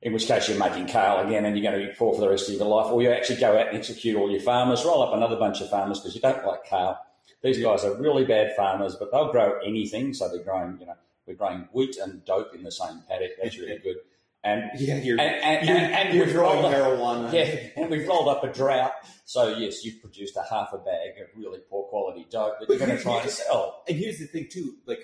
In 0.03 0.13
which 0.13 0.27
case 0.27 0.49
you're 0.49 0.59
making 0.59 0.87
kale 0.87 1.19
again, 1.27 1.45
and 1.45 1.57
you're 1.59 1.73
going 1.73 1.81
to 1.83 1.89
be 1.89 1.95
poor 1.97 2.15
for 2.15 2.21
the 2.21 2.29
rest 2.29 2.49
of 2.49 2.55
your 2.55 2.67
life. 2.67 2.93
Or 2.93 3.03
you 3.03 3.11
actually 3.11 3.41
go 3.41 3.59
out 3.59 3.69
and 3.69 3.77
execute 3.77 4.17
all 4.17 4.31
your 4.31 4.41
farmers, 4.41 4.85
roll 4.85 5.03
up 5.03 5.13
another 5.13 5.35
bunch 5.37 5.61
of 5.61 5.71
farmers 5.71 5.99
because 5.99 6.15
you 6.15 6.21
don't 6.21 6.45
like 6.47 6.65
kale. 6.65 6.99
These 7.43 7.59
guys 7.61 7.85
are 7.85 7.95
really 7.95 8.25
bad 8.25 8.55
farmers, 8.55 8.95
but 8.95 9.11
they'll 9.11 9.33
grow 9.33 9.59
anything. 9.65 10.13
So 10.15 10.29
they're 10.29 10.45
growing, 10.45 10.79
you 10.79 10.87
know, 10.87 10.95
we're 11.27 11.35
growing 11.35 11.69
wheat 11.73 11.97
and 11.97 12.25
dope 12.25 12.55
in 12.55 12.63
the 12.63 12.71
same 12.71 13.03
paddock. 13.09 13.33
That's 13.43 13.59
really 13.59 13.79
good. 13.79 13.97
And 14.45 14.71
Yeah, 14.79 14.97
you're 14.97 15.21
and, 15.21 15.43
and, 15.43 15.69
you're, 15.69 15.77
and, 15.77 15.95
and 15.95 16.19
we've 16.19 16.35
rolled 16.35 16.65
up- 16.65 16.73
marijuana. 16.73 17.33
yeah, 17.33 17.71
and 17.77 17.91
we've 17.91 18.07
rolled 18.07 18.29
up 18.29 18.45
a 18.45 18.53
drought. 18.53 18.93
So 19.25 19.57
yes, 19.57 19.85
you've 19.85 20.01
produced 20.01 20.37
a 20.37 20.45
half 20.49 20.73
a 20.73 20.79
bag 20.79 21.21
of 21.21 21.29
really 21.37 21.59
poor 21.69 21.85
quality 21.89 22.27
dope 22.31 22.61
that 22.61 22.69
But 22.69 22.79
you're 22.79 22.87
going 22.87 22.97
to 22.97 23.03
try 23.03 23.21
and 23.21 23.31
sell. 23.31 23.83
And 23.89 23.97
here's 23.97 24.19
the 24.19 24.27
thing 24.27 24.49
too, 24.51 24.77
like 24.87 25.01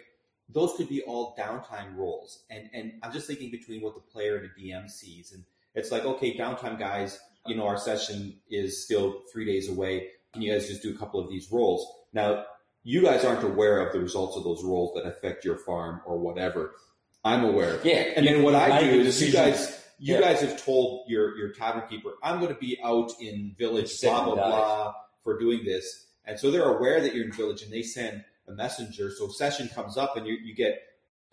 those 0.49 0.75
could 0.77 0.89
be 0.89 1.03
all 1.03 1.35
downtime 1.39 1.97
roles. 1.97 2.45
And 2.51 2.71
and 2.73 2.93
I'm 3.03 3.13
just 3.13 3.27
thinking 3.27 3.51
between 3.51 3.83
what 3.83 3.95
the 3.95 4.01
player 4.01 4.37
and 4.37 4.49
the 4.57 4.71
DM 4.71 4.89
sees. 4.89 5.33
And 5.33 5.45
it's 5.75 5.91
like, 5.91 6.05
okay, 6.05 6.37
downtime 6.37 6.79
guys, 6.79 7.19
you 7.47 7.57
know, 7.57 7.67
our 7.67 7.77
session 7.79 8.37
is 8.51 8.85
still 8.85 9.23
three 9.33 9.45
days 9.45 9.69
away. 9.69 10.09
Can 10.33 10.43
you 10.43 10.53
guys 10.53 10.69
just 10.69 10.83
do 10.83 10.95
a 10.95 10.99
couple 10.99 11.21
of 11.21 11.29
these 11.29 11.51
roles? 11.53 11.87
Now, 12.13 12.45
you 12.83 13.03
guys 13.03 13.25
aren't 13.25 13.43
aware 13.45 13.85
of 13.85 13.93
the 13.93 14.01
results 14.01 14.37
of 14.37 14.45
those 14.45 14.63
roles 14.63 14.93
that 14.95 15.07
affect 15.07 15.45
your 15.45 15.57
farm 15.57 16.01
or 16.07 16.19
whatever. 16.19 16.75
I'm 17.25 17.45
aware. 17.45 17.81
Yeah, 17.85 18.13
And 18.17 18.27
then 18.27 18.43
what 18.43 18.55
I 18.55 18.81
do 18.81 19.01
is 19.01 19.21
you 19.23 19.33
guys 19.33 19.81
you 19.99 20.15
Yeah. 20.15 20.21
guys 20.21 20.41
have 20.41 20.63
told 20.65 21.05
your 21.09 21.37
your 21.39 21.51
tavern 21.53 21.89
keeper, 21.89 22.11
I'm 22.23 22.41
going 22.41 22.53
to 22.53 22.59
be 22.61 22.79
out 22.83 23.13
in 23.21 23.55
village, 23.59 23.99
blah 24.03 24.25
blah 24.25 24.35
blah, 24.35 24.95
for 25.23 25.39
doing 25.39 25.65
this, 25.65 26.07
and 26.27 26.39
so 26.39 26.51
they're 26.51 26.69
aware 26.77 27.01
that 27.01 27.15
you're 27.15 27.25
in 27.25 27.33
village, 27.33 27.63
and 27.63 27.73
they 27.73 27.83
send 27.83 28.25
a 28.49 28.53
messenger. 28.53 29.11
So 29.11 29.29
session 29.29 29.69
comes 29.69 29.97
up, 29.97 30.17
and 30.17 30.27
you 30.27 30.35
you 30.35 30.55
get 30.55 30.81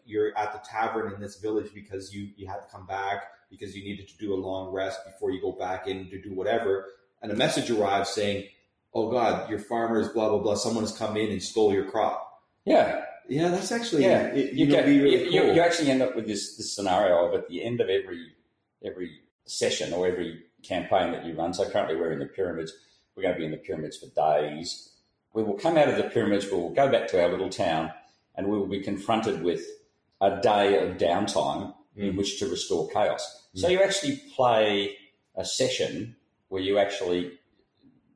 you're 0.06 0.36
at 0.38 0.54
the 0.54 0.60
tavern 0.68 1.14
in 1.14 1.20
this 1.20 1.38
village 1.42 1.74
because 1.74 2.14
you 2.14 2.30
you 2.38 2.48
had 2.48 2.62
to 2.62 2.68
come 2.72 2.86
back 2.86 3.24
because 3.50 3.76
you 3.76 3.84
needed 3.84 4.08
to 4.08 4.18
do 4.18 4.34
a 4.34 4.40
long 4.40 4.72
rest 4.74 5.00
before 5.06 5.32
you 5.32 5.42
go 5.42 5.52
back 5.52 5.88
in 5.88 6.10
to 6.10 6.22
do 6.22 6.34
whatever, 6.34 6.86
and 7.22 7.32
a 7.32 7.36
message 7.36 7.70
arrives 7.70 8.10
saying, 8.12 8.48
"Oh 8.94 9.10
God, 9.12 9.50
your 9.50 9.60
farmers, 9.60 10.08
blah 10.10 10.30
blah 10.30 10.40
blah, 10.40 10.56
someone 10.56 10.84
has 10.84 10.96
come 10.98 11.18
in 11.18 11.32
and 11.32 11.44
stole 11.44 11.74
your 11.74 11.86
crop." 11.92 12.44
Yeah, 12.64 13.04
Yeah, 13.32 13.48
that's 13.48 13.72
actually 13.72 14.04
yeah. 14.04 14.28
it, 14.28 14.54
you, 14.54 14.66
you 14.66 14.72
get, 14.72 14.86
be 14.86 15.00
really 15.00 15.34
you, 15.34 15.42
cool. 15.42 15.56
you 15.56 15.62
actually 15.62 15.90
end 15.90 16.02
up 16.02 16.18
with 16.18 16.28
this, 16.28 16.58
this 16.58 16.76
scenario 16.76 17.26
of 17.26 17.34
at 17.34 17.48
the 17.48 17.64
end 17.64 17.80
of 17.80 17.88
every 17.88 18.34
every 18.84 19.20
session 19.46 19.94
or 19.94 20.06
every 20.06 20.44
campaign 20.64 21.14
that 21.14 21.26
you 21.26 21.34
run. 21.34 21.54
So 21.54 21.70
currently 21.70 21.96
we're 21.96 22.12
in 22.12 22.20
the 22.20 22.26
pyramids. 22.26 22.74
We're 23.16 23.24
going 23.24 23.36
to 23.36 23.40
be 23.40 23.46
in 23.46 23.52
the 23.52 23.58
pyramids 23.58 23.98
for 23.98 24.08
days. 24.08 24.90
We 25.34 25.44
will 25.44 25.54
come 25.54 25.78
out 25.78 25.88
of 25.88 25.96
the 25.96 26.04
pyramids. 26.04 26.46
We 26.52 26.58
will 26.58 26.74
go 26.74 26.92
back 26.92 27.08
to 27.10 27.24
our 27.24 27.30
little 27.30 27.50
town, 27.50 27.92
and 28.36 28.48
we 28.48 28.58
will 28.58 28.68
be 28.68 28.82
confronted 28.82 29.44
with 29.44 29.62
a 30.20 30.42
day 30.42 30.78
of 30.86 30.98
downtime 30.98 31.74
in 31.96 32.14
Mm. 32.14 32.18
which 32.18 32.40
to 32.40 32.48
restore 32.48 32.90
chaos. 32.90 33.48
So 33.54 33.68
you 33.68 33.82
actually 33.82 34.22
play 34.36 34.96
a 35.36 35.44
session 35.44 36.16
where 36.48 36.62
you 36.62 36.80
actually 36.80 37.40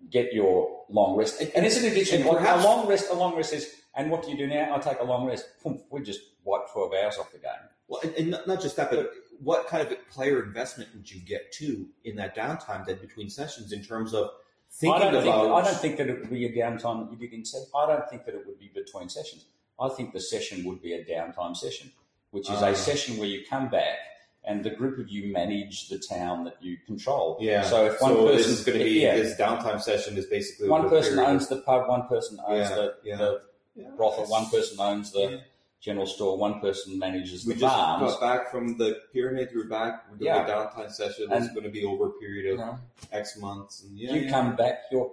get 0.10 0.34
your 0.34 0.75
long 0.90 1.16
rest. 1.18 1.42
And 1.42 1.66
isn't 1.66 1.84
it 1.84 1.90
interesting? 1.98 2.26
Like, 2.26 2.48
a 2.48 2.64
long 2.64 2.88
rest, 2.88 3.10
a 3.10 3.14
long 3.14 3.36
rest 3.36 3.54
is, 3.54 3.74
and 3.96 4.10
what 4.12 4.24
do 4.24 4.32
you 4.32 4.38
do 4.38 4.48
now? 4.48 4.76
I 4.76 4.80
take 4.80 5.00
a 5.00 5.04
long 5.04 5.26
rest. 5.26 5.46
Poof, 5.64 5.82
we 5.90 6.02
just 6.02 6.22
wipe 6.44 6.72
12 6.72 6.94
hours 7.04 7.18
off 7.18 7.32
the 7.32 7.40
game. 7.40 7.52
Well, 7.88 8.02
and, 8.04 8.14
and 8.16 8.30
not- 8.48 8.62
just 8.62 8.76
that, 8.78 8.90
but 8.90 9.12
what 9.42 9.68
kind 9.68 9.86
of 9.88 10.10
player 10.10 10.44
investment 10.44 10.90
would 10.96 11.10
you 11.12 11.20
get 11.20 11.52
to 11.54 11.88
in 12.04 12.16
that 12.18 12.36
downtime 12.36 12.86
then 12.86 12.98
between 13.00 13.30
sessions 13.30 13.72
in 13.72 13.84
terms 13.84 14.14
of 14.14 14.30
thinking 14.72 15.02
I 15.02 15.12
don't, 15.12 15.24
think, 15.24 15.36
about? 15.36 15.52
I 15.54 15.64
don't 15.66 15.80
think 15.80 15.98
that 15.98 16.08
it 16.08 16.20
would 16.20 16.30
be 16.30 16.46
a 16.46 16.52
downtime 16.52 17.04
that 17.06 17.12
you 17.12 17.18
did 17.18 17.34
in 17.34 17.46
session. 17.46 17.68
I 17.76 17.86
don't 17.88 18.10
think 18.10 18.26
that 18.26 18.36
it 18.36 18.46
would 18.48 18.60
be 18.60 18.72
between 18.74 19.10
sessions. 19.10 19.46
I 19.80 19.90
think 19.90 20.14
the 20.14 20.22
session 20.22 20.64
would 20.66 20.82
be 20.82 20.94
a 20.94 21.04
downtime 21.04 21.56
session, 21.56 21.92
which 22.32 22.50
is 22.50 22.62
Ah. 22.62 22.68
a 22.70 22.76
session 22.76 23.18
where 23.18 23.28
you 23.28 23.44
come 23.50 23.68
back 23.70 23.98
and 24.48 24.64
the 24.64 24.70
group 24.70 25.00
of 25.00 25.10
you 25.10 25.32
manage 25.32 25.90
the 25.90 25.98
town 25.98 26.44
that 26.46 26.58
you 26.62 26.78
control. 26.86 27.38
yeah. 27.42 27.64
So 27.64 27.86
if 27.86 28.02
one 28.02 28.14
so 28.14 28.28
person 28.28 28.52
is 28.52 28.64
going 28.64 28.78
to 28.80 28.84
be 28.84 29.02
yeah, 29.02 29.16
this 29.16 29.38
downtime 29.38 29.82
session 29.82 30.18
is 30.18 30.26
basically 30.28 30.70
one 30.70 30.90
person 30.90 31.18
owns 31.20 31.48
the 31.48 31.58
pub, 31.58 31.88
one 31.90 32.08
person 32.08 32.40
owns 32.48 32.70
Yeah, 32.70 32.76
the, 32.76 32.96
yeah. 33.04 33.16
the 33.18 33.42
Yeah. 33.76 33.90
brothel, 33.98 34.26
one 34.28 34.48
person 34.50 34.80
owns 34.80 35.12
the 35.12 35.20
Yeah. 35.32 35.38
general 35.82 36.06
store, 36.08 36.38
one 36.38 36.60
person 36.62 36.98
manages 37.00 37.46
We 37.46 37.54
the 37.54 37.60
just 37.62 37.76
farms. 37.76 38.12
got 38.14 38.22
back 38.22 38.52
from 38.52 38.78
the 38.78 39.02
pyramid. 39.14 39.50
We're 39.56 39.66
back. 39.66 40.06
We're 40.10 40.18
doing 40.18 40.28
Yeah. 40.34 40.46
a 40.46 40.50
downtime 40.50 40.92
session. 40.92 41.32
And- 41.32 41.44
It's 41.44 41.54
going 41.54 41.66
to 41.66 41.70
be 41.70 41.84
over 41.86 42.08
a 42.08 42.12
period 42.14 42.54
of 42.54 42.58
know, 42.60 42.80
X 43.12 43.38
months. 43.38 43.84
And 43.84 43.98
yeah, 43.98 44.14
you 44.14 44.22
yeah. 44.22 44.30
come 44.32 44.56
back, 44.56 44.84
your 44.92 45.12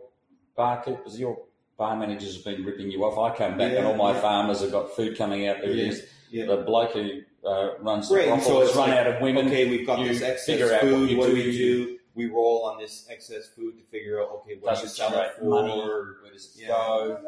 barkeepers, 0.57 1.19
your 1.19 1.39
bar 1.79 1.97
managers 1.97 2.37
have 2.37 2.45
been 2.45 2.65
ripping 2.65 2.91
you 2.91 3.05
off. 3.05 3.19
I 3.19 3.35
come 3.37 3.57
back 3.59 3.73
and 3.73 3.87
all 3.87 3.97
my 3.97 4.13
yeah. 4.13 4.21
farmers 4.21 4.61
have 4.61 4.71
got 4.73 4.95
food 4.95 5.17
coming 5.17 5.47
out. 5.49 5.59
Yeah, 5.67 5.71
is. 5.89 6.07
yeah. 6.31 6.45
The 6.47 6.59
bloke 6.59 6.93
who 6.93 7.23
uh, 7.45 7.79
runs 7.81 8.09
the 8.09 8.17
and 8.21 8.27
brothel 8.29 8.45
so 8.47 8.63
it's 8.63 8.77
run 8.77 8.91
like, 8.91 8.99
out 8.99 9.07
of 9.09 9.21
women. 9.23 9.47
Okay, 9.49 9.69
we've 9.69 9.87
got 9.87 9.99
You 10.01 10.09
this 10.09 10.23
excess 10.23 10.47
figure 10.47 10.67
out 10.67 10.83
what 10.83 10.91
food. 10.91 11.11
you 11.11 11.17
What, 11.19 11.27
do 11.27 11.35
do. 11.37 11.43
we 11.45 11.53
do? 11.53 11.99
We 12.15 12.27
roll 12.27 12.65
on 12.67 12.79
this 12.79 13.07
excess 13.11 13.49
food 13.49 13.79
to 13.79 13.85
figure 13.85 14.21
out 14.23 14.29
okay, 14.43 14.57
what 14.61 14.75
Does 14.75 14.81
do 14.97 15.03
you 15.03 15.09
it 15.09 15.11
generate 15.11 15.33
for? 15.39 15.45
money? 15.45 15.79
Where 16.23 16.33
does 16.33 16.55
it 16.57 16.63
Yeah. 16.63 16.69
go? 16.69 17.19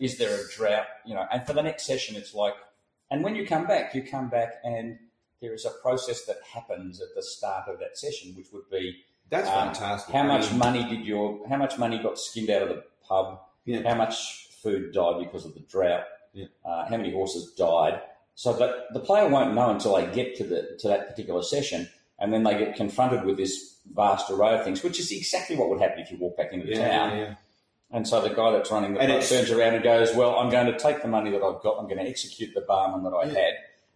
Is 0.00 0.18
there 0.18 0.34
a 0.34 0.48
drought? 0.56 0.86
You 1.06 1.14
know, 1.14 1.24
and 1.30 1.46
for 1.46 1.52
the 1.52 1.62
next 1.62 1.86
session, 1.86 2.16
it's 2.16 2.34
like, 2.34 2.54
and 3.10 3.22
when 3.22 3.36
you 3.36 3.46
come 3.46 3.66
back, 3.66 3.94
you 3.94 4.02
come 4.02 4.28
back 4.28 4.54
and 4.64 4.98
there 5.40 5.54
is 5.54 5.64
a 5.64 5.70
process 5.82 6.24
that 6.24 6.38
happens 6.52 7.00
at 7.00 7.08
the 7.14 7.22
start 7.22 7.68
of 7.68 7.78
that 7.78 7.96
session, 7.96 8.34
which 8.36 8.48
would 8.52 8.68
be 8.70 9.04
That's 9.30 9.48
Um, 9.48 9.68
fantastic. 9.72 10.14
how 10.14 10.20
I 10.22 10.26
much 10.26 10.50
mean, 10.50 10.58
money 10.58 10.84
did 10.88 11.06
your, 11.06 11.46
how 11.48 11.56
much 11.56 11.78
money 11.78 11.98
got 11.98 12.18
skimmed 12.18 12.50
out 12.50 12.62
of 12.62 12.68
the 12.68 12.84
pub? 13.08 13.40
Yeah. 13.64 13.88
How 13.88 13.94
much 13.94 14.48
food 14.62 14.92
died 14.92 15.18
because 15.20 15.44
of 15.46 15.54
the 15.54 15.60
drought? 15.60 16.04
Yeah. 16.34 16.46
Uh, 16.64 16.84
how 16.86 16.96
many 16.98 17.10
horses 17.12 17.52
died? 17.52 18.00
So 18.36 18.52
that 18.54 18.92
the 18.92 19.00
player 19.00 19.28
won't 19.28 19.54
know 19.54 19.70
until 19.70 19.94
they 19.96 20.06
get 20.12 20.36
to 20.36 20.44
the 20.44 20.76
to 20.80 20.88
that 20.88 21.08
particular 21.08 21.42
session, 21.42 21.88
and 22.18 22.32
then 22.32 22.42
they 22.42 22.58
get 22.58 22.74
confronted 22.76 23.24
with 23.24 23.36
this 23.36 23.76
vast 23.94 24.30
array 24.30 24.54
of 24.58 24.64
things, 24.64 24.82
which 24.82 24.98
is 24.98 25.12
exactly 25.12 25.56
what 25.56 25.68
would 25.68 25.80
happen 25.80 26.00
if 26.00 26.10
you 26.10 26.16
walk 26.18 26.36
back 26.36 26.52
into 26.52 26.66
the 26.66 26.72
Yeah, 26.72 26.88
town. 26.88 27.16
yeah, 27.18 27.24
yeah. 27.24 27.34
And 27.90 28.08
so 28.08 28.20
the 28.20 28.30
guy 28.34 28.50
that's 28.50 28.70
running 28.72 28.94
the 28.94 29.00
And 29.00 29.22
turns 29.22 29.50
around 29.50 29.74
and 29.74 29.84
goes, 29.84 30.14
"Well, 30.16 30.36
I'm 30.38 30.50
going 30.50 30.66
to 30.66 30.76
take 30.78 31.02
the 31.02 31.08
money 31.08 31.30
that 31.30 31.42
I've 31.42 31.62
got. 31.62 31.78
I'm 31.78 31.84
going 31.86 31.98
to 32.02 32.08
execute 32.08 32.52
the 32.54 32.62
barman 32.62 33.04
that 33.04 33.14
I 33.16 33.26
had. 33.26 33.54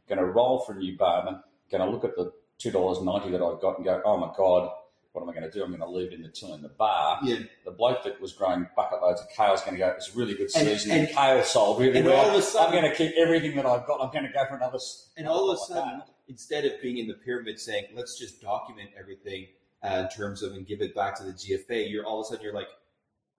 Going 0.08 0.18
to 0.20 0.26
roll 0.26 0.60
for 0.60 0.72
a 0.72 0.76
new 0.76 0.96
barman. 0.96 1.34
I'm 1.34 1.42
Going 1.70 1.84
to 1.84 1.90
look 1.90 2.04
at 2.04 2.14
the 2.14 2.32
two 2.58 2.70
dollars 2.70 3.02
ninety 3.02 3.30
that 3.30 3.42
I've 3.42 3.60
got 3.60 3.76
and 3.76 3.84
go, 3.84 4.00
oh 4.04 4.16
my 4.18 4.30
god, 4.36 4.70
what 5.12 5.22
am 5.22 5.30
I 5.30 5.32
going 5.32 5.44
to 5.44 5.50
do? 5.50 5.62
I'm 5.64 5.70
going 5.70 5.80
to 5.80 5.88
leave 5.88 6.12
in 6.12 6.22
the 6.22 6.28
till 6.28 6.54
in 6.54 6.62
the 6.62 6.68
bar. 6.68 7.18
Yeah. 7.22 7.38
The 7.64 7.70
bloke 7.70 8.04
that 8.04 8.20
was 8.20 8.32
growing 8.32 8.66
bucket 8.76 9.00
loads 9.02 9.20
of 9.20 9.28
kale 9.30 9.54
is 9.54 9.60
going 9.62 9.72
to 9.74 9.78
go. 9.78 9.88
It's 9.88 10.14
a 10.14 10.18
really 10.18 10.34
good 10.34 10.50
season. 10.50 10.90
and- 10.90 11.06
And, 11.06 11.16
kale 11.16 11.42
sold 11.42 11.80
really 11.80 11.98
and 11.98 12.06
well. 12.06 12.16
all 12.24 12.30
of 12.30 12.34
a 12.36 12.42
sudden- 12.42 12.66
I'm 12.74 12.80
going 12.80 12.90
to 12.92 12.96
keep 12.96 13.14
everything 13.16 13.56
that 13.56 13.66
I've 13.66 13.86
got. 13.86 14.00
I'm 14.00 14.12
going 14.12 14.24
to 14.26 14.32
go 14.32 14.44
for 14.46 14.56
another. 14.56 14.78
And 15.16 15.26
all 15.26 15.50
of 15.50 15.56
a 15.56 15.60
sudden, 15.60 15.98
that. 16.00 16.08
instead 16.28 16.64
of 16.66 16.72
being 16.82 16.98
in 16.98 17.08
the 17.08 17.14
pyramid 17.14 17.58
saying, 17.58 17.86
let's 17.94 18.18
just 18.18 18.40
document 18.42 18.90
everything 18.98 19.46
uh, 19.82 20.02
in 20.04 20.08
terms 20.16 20.42
of 20.42 20.52
and 20.52 20.66
give 20.66 20.80
it 20.82 20.94
back 20.94 21.16
to 21.18 21.24
the 21.24 21.32
GFA, 21.32 21.90
you're 21.90 22.04
all 22.04 22.20
of 22.20 22.26
a 22.26 22.28
sudden 22.28 22.44
you're 22.44 22.54
like, 22.54 22.68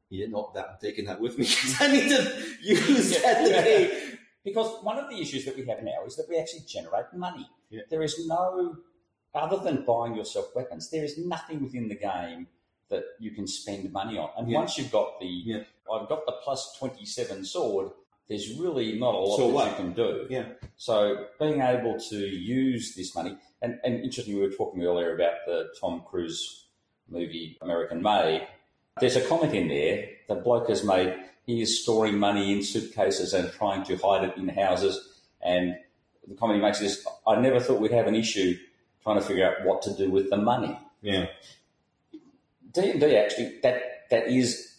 you 0.09 0.19
didn't 0.21 0.31
know 0.33 0.51
that 0.55 0.65
I'm 0.71 0.77
taking 0.81 1.05
that 1.05 1.21
with 1.21 1.37
me 1.37 1.45
'cause 1.45 1.75
I 1.79 1.91
need 1.91 2.09
to 2.09 2.45
use 2.61 3.11
Yeah, 3.11 3.19
that 3.21 3.47
yeah. 3.47 3.57
today. 3.61 4.01
Because 4.41 4.81
one 4.83 4.97
of 4.97 5.09
the 5.09 5.17
issues 5.19 5.43
that 5.45 5.55
we 5.57 5.65
have 5.65 5.83
now 5.83 6.05
is 6.07 6.15
that 6.15 6.25
we 6.29 6.37
actually 6.39 6.61
generate 6.65 7.13
money. 7.13 7.47
Yeah. 7.69 7.81
There 7.89 8.01
is 8.01 8.25
no, 8.25 8.77
other 9.33 9.57
than 9.57 9.83
buying 9.85 10.15
yourself 10.15 10.47
weapons, 10.55 10.89
there 10.89 11.03
is 11.03 11.17
nothing 11.17 11.63
within 11.63 11.87
the 11.87 11.95
game 11.95 12.47
that 12.89 13.03
you 13.19 13.31
can 13.31 13.45
spend 13.47 13.91
money 13.93 14.17
on. 14.17 14.29
And 14.37 14.49
Yeah. 14.49 14.57
once 14.59 14.77
you've 14.77 14.91
got 14.91 15.19
the, 15.19 15.27
Yeah. 15.27 15.63
I've 15.91 16.09
got 16.09 16.25
the 16.25 16.33
plus 16.43 16.75
27 16.77 17.45
sword, 17.45 17.91
there's 18.27 18.57
really 18.59 18.97
not 18.97 19.13
a 19.15 19.17
lot 19.19 19.37
So 19.37 19.47
that 19.47 19.53
what? 19.53 19.69
you 19.69 19.75
can 19.75 19.93
do. 19.93 20.27
Yeah. 20.29 20.45
So 20.77 21.27
being 21.39 21.61
able 21.61 21.99
to 21.99 22.17
use 22.17 22.95
this 22.95 23.15
money, 23.15 23.37
and, 23.61 23.79
and 23.83 23.95
interestingly, 24.03 24.39
we 24.41 24.47
were 24.47 24.53
talking 24.53 24.83
earlier 24.83 25.13
about 25.15 25.45
the 25.45 25.69
Tom 25.79 26.01
Cruise 26.07 26.65
movie 27.07 27.57
American 27.61 28.01
Made. 28.01 28.47
There's 28.99 29.15
a 29.15 29.21
comment 29.27 29.53
in 29.53 29.67
there 29.67 30.09
the 30.27 30.35
bloke 30.35 30.69
has 30.69 30.83
made. 30.83 31.15
He 31.45 31.61
is 31.61 31.81
storing 31.81 32.19
money 32.19 32.51
in 32.53 32.63
suitcases 32.63 33.33
and 33.33 33.51
trying 33.51 33.83
to 33.85 33.95
hide 33.97 34.23
it 34.29 34.37
in 34.37 34.47
houses. 34.49 34.99
And 35.41 35.75
the 36.27 36.35
comment 36.35 36.57
he 36.59 36.61
makes 36.63 36.81
is, 36.81 37.05
I 37.25 37.39
never 37.39 37.59
thought 37.59 37.79
we'd 37.81 37.91
have 37.91 38.05
an 38.07 38.15
issue 38.15 38.55
trying 39.03 39.19
to 39.19 39.25
figure 39.25 39.47
out 39.47 39.65
what 39.65 39.81
to 39.83 39.93
do 39.95 40.09
with 40.09 40.29
the 40.29 40.37
money. 40.37 40.77
Yeah. 41.01 41.27
D 42.73 42.91
and 42.91 42.99
D 42.99 43.15
actually 43.15 43.59
that 43.63 43.81
that 44.11 44.27
is 44.27 44.75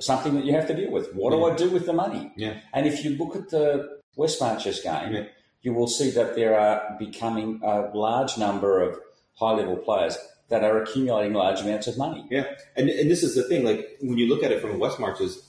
something 0.00 0.34
that 0.34 0.44
you 0.44 0.52
have 0.52 0.66
to 0.68 0.74
deal 0.74 0.90
with. 0.90 1.12
What 1.14 1.30
do 1.32 1.44
I 1.44 1.54
do 1.56 1.70
with 1.70 1.86
the 1.86 1.92
money? 1.92 2.32
Yeah. 2.36 2.60
And 2.72 2.86
if 2.86 3.04
you 3.04 3.10
look 3.16 3.34
at 3.34 3.50
the 3.50 3.98
West 4.16 4.40
Marches 4.40 4.80
game, 4.80 5.12
Yeah. 5.12 5.24
you 5.62 5.72
will 5.72 5.88
see 5.88 6.10
that 6.10 6.34
there 6.36 6.58
are 6.58 6.96
becoming 6.98 7.60
a 7.64 7.90
large 7.94 8.38
number 8.38 8.80
of 8.80 8.98
high 9.34 9.52
level 9.52 9.76
players 9.76 10.16
that 10.48 10.64
are 10.64 10.82
accumulating 10.82 11.32
large 11.34 11.60
amounts 11.60 11.86
of 11.88 11.98
money. 11.98 12.24
Yeah, 12.30 12.44
and 12.76 12.88
and 12.88 13.10
this 13.10 13.22
is 13.22 13.34
the 13.34 13.42
thing. 13.42 13.64
Like 13.64 13.98
when 14.00 14.18
you 14.18 14.28
look 14.28 14.42
at 14.42 14.52
it 14.52 14.60
from 14.60 14.78
West 14.78 14.98
Marches, 15.00 15.42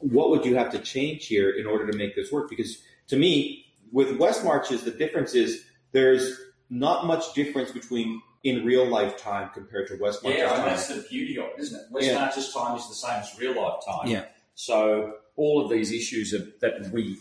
what 0.00 0.30
would 0.30 0.44
you 0.44 0.56
have 0.56 0.70
to 0.72 0.78
change 0.78 1.26
here 1.26 1.50
in 1.50 1.66
order 1.66 1.90
to 1.90 1.96
make 1.96 2.14
this 2.16 2.32
work? 2.32 2.48
Because 2.50 2.82
to 3.08 3.16
me, 3.16 3.66
with 3.92 4.16
West 4.18 4.44
Marches, 4.44 4.82
the 4.84 4.90
difference 4.90 5.34
is 5.34 5.64
there's 5.92 6.38
not 6.70 7.06
much 7.06 7.34
difference 7.34 7.70
between 7.70 8.20
in 8.44 8.64
real 8.64 8.86
life 8.86 9.16
time 9.18 9.50
compared 9.54 9.86
to 9.88 9.96
West 10.00 10.20
Yeah, 10.24 10.30
and 10.30 10.48
time. 10.50 10.66
that's 10.66 10.88
the 10.88 11.04
beauty 11.08 11.38
of 11.38 11.44
it, 11.46 11.60
isn't 11.60 11.78
it? 11.80 11.86
West 11.92 12.06
Yeah. 12.06 12.18
Time 12.18 12.76
is 12.76 12.88
the 12.88 12.94
same 12.94 13.20
as 13.20 13.38
real 13.38 13.54
life 13.60 13.84
time. 13.86 14.08
Yeah. 14.08 14.24
So 14.54 15.14
all 15.36 15.62
of 15.64 15.70
these 15.70 15.92
issues 15.92 16.32
of, 16.32 16.48
that 16.60 16.90
we 16.92 17.18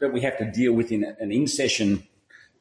that 0.00 0.12
we 0.12 0.20
have 0.20 0.36
to 0.38 0.50
deal 0.50 0.72
with 0.72 0.90
in 0.92 1.04
an 1.04 1.30
in 1.32 1.46
session 1.46 2.06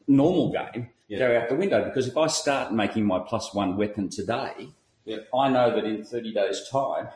normal 0.07 0.51
game 0.51 0.89
Yeah. 1.07 1.17
go 1.19 1.37
out 1.39 1.49
the 1.49 1.55
window 1.55 1.83
because 1.83 2.07
if 2.07 2.15
I 2.17 2.27
start 2.27 2.73
making 2.73 3.05
my 3.05 3.19
plus 3.19 3.53
one 3.53 3.75
weapon 3.77 4.09
today, 4.09 4.69
Yeah. 5.05 5.17
I 5.33 5.49
know 5.49 5.73
that 5.75 5.83
in 5.85 6.03
thirty 6.03 6.33
days' 6.33 6.67
time 6.69 7.09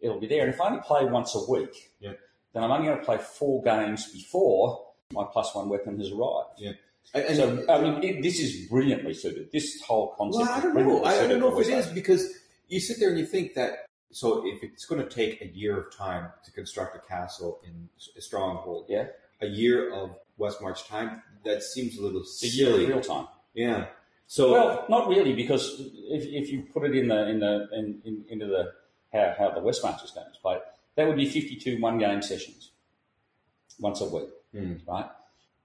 it'll 0.00 0.20
be 0.20 0.26
there. 0.26 0.44
And 0.44 0.52
if 0.52 0.60
I 0.60 0.66
only 0.68 0.80
play 0.82 1.04
once 1.06 1.34
a 1.34 1.50
week, 1.50 1.92
Yeah. 2.00 2.12
then 2.52 2.62
I'm 2.62 2.70
only 2.70 2.86
going 2.86 2.98
to 2.98 3.04
play 3.04 3.18
four 3.18 3.62
games 3.62 4.12
before 4.12 4.84
my 5.12 5.24
plus 5.24 5.54
one 5.54 5.68
weapon 5.70 5.98
has 5.98 6.10
arrived. 6.10 6.60
And, 7.12 7.24
and- 7.24 7.36
So 7.36 7.64
I 7.68 7.80
mean, 7.82 8.02
it, 8.02 8.22
this 8.22 8.40
is 8.40 8.68
brilliantly 8.68 9.14
suited. 9.14 9.50
This 9.52 9.80
whole 9.82 10.14
concept. 10.16 10.44
Well, 10.48 10.52
I 10.58 10.60
don't 10.60 10.74
know. 10.74 11.04
I, 11.04 11.24
I 11.24 11.26
don't 11.28 11.40
know 11.40 11.58
if 11.58 11.66
it 11.68 11.72
is 11.72 11.86
because 11.88 12.32
you 12.68 12.80
sit 12.80 12.98
there 12.98 13.10
and 13.10 13.18
you 13.18 13.26
think 13.26 13.54
that. 13.54 13.86
So 14.12 14.46
if 14.46 14.62
it's 14.62 14.86
going 14.86 15.02
to 15.02 15.08
take 15.10 15.40
a 15.42 15.46
year 15.48 15.76
of 15.76 15.92
time 15.92 16.30
to 16.44 16.52
construct 16.52 16.94
a 16.94 17.00
castle 17.00 17.60
in 17.66 17.88
a 18.16 18.20
stronghold, 18.20 18.86
Yeah. 18.88 19.06
a 19.42 19.46
year 19.46 19.92
of 19.92 20.16
West 20.38 20.62
March 20.62 20.86
time, 20.86 21.20
that 21.44 21.64
seems 21.64 21.98
a 21.98 22.02
little 22.02 22.20
a 22.20 22.46
year 22.46 22.66
silly. 22.68 22.84
of 22.84 22.88
real 22.90 23.00
time. 23.00 23.26
Yeah. 23.54 23.86
So 24.28 24.52
Well, 24.52 24.86
not 24.88 25.08
really, 25.08 25.32
because 25.34 25.80
if, 26.10 26.24
if 26.26 26.48
you 26.50 26.62
put 26.72 26.84
it 26.84 26.94
in 26.96 27.08
the 27.08 27.28
in 27.28 27.40
the 27.40 27.68
in, 27.72 28.00
in, 28.04 28.24
into 28.28 28.46
the 28.46 28.72
how, 29.12 29.34
how 29.38 29.50
the 29.50 29.60
West 29.60 29.82
Marches 29.82 30.12
game 30.12 30.24
is 30.30 30.36
played, 30.38 30.60
that 30.94 31.06
would 31.08 31.16
be 31.16 31.26
fifty-two 31.28 31.80
one-game 31.80 32.22
sessions, 32.22 32.70
once 33.80 34.00
a 34.00 34.06
week, 34.06 34.28
Hmm. 34.52 34.74
right? 34.86 35.06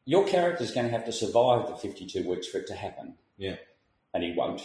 Your 0.09 0.25
character 0.25 0.63
is 0.63 0.71
going 0.71 0.87
to 0.87 0.91
have 0.91 1.05
to 1.05 1.11
survive 1.11 1.67
the 1.67 1.75
fifty-two 1.75 2.27
weeks 2.27 2.47
for 2.47 2.57
it 2.57 2.67
to 2.67 2.73
happen, 2.85 3.13
yeah, 3.37 3.57
and 4.11 4.23
he 4.23 4.33
won't, 4.35 4.61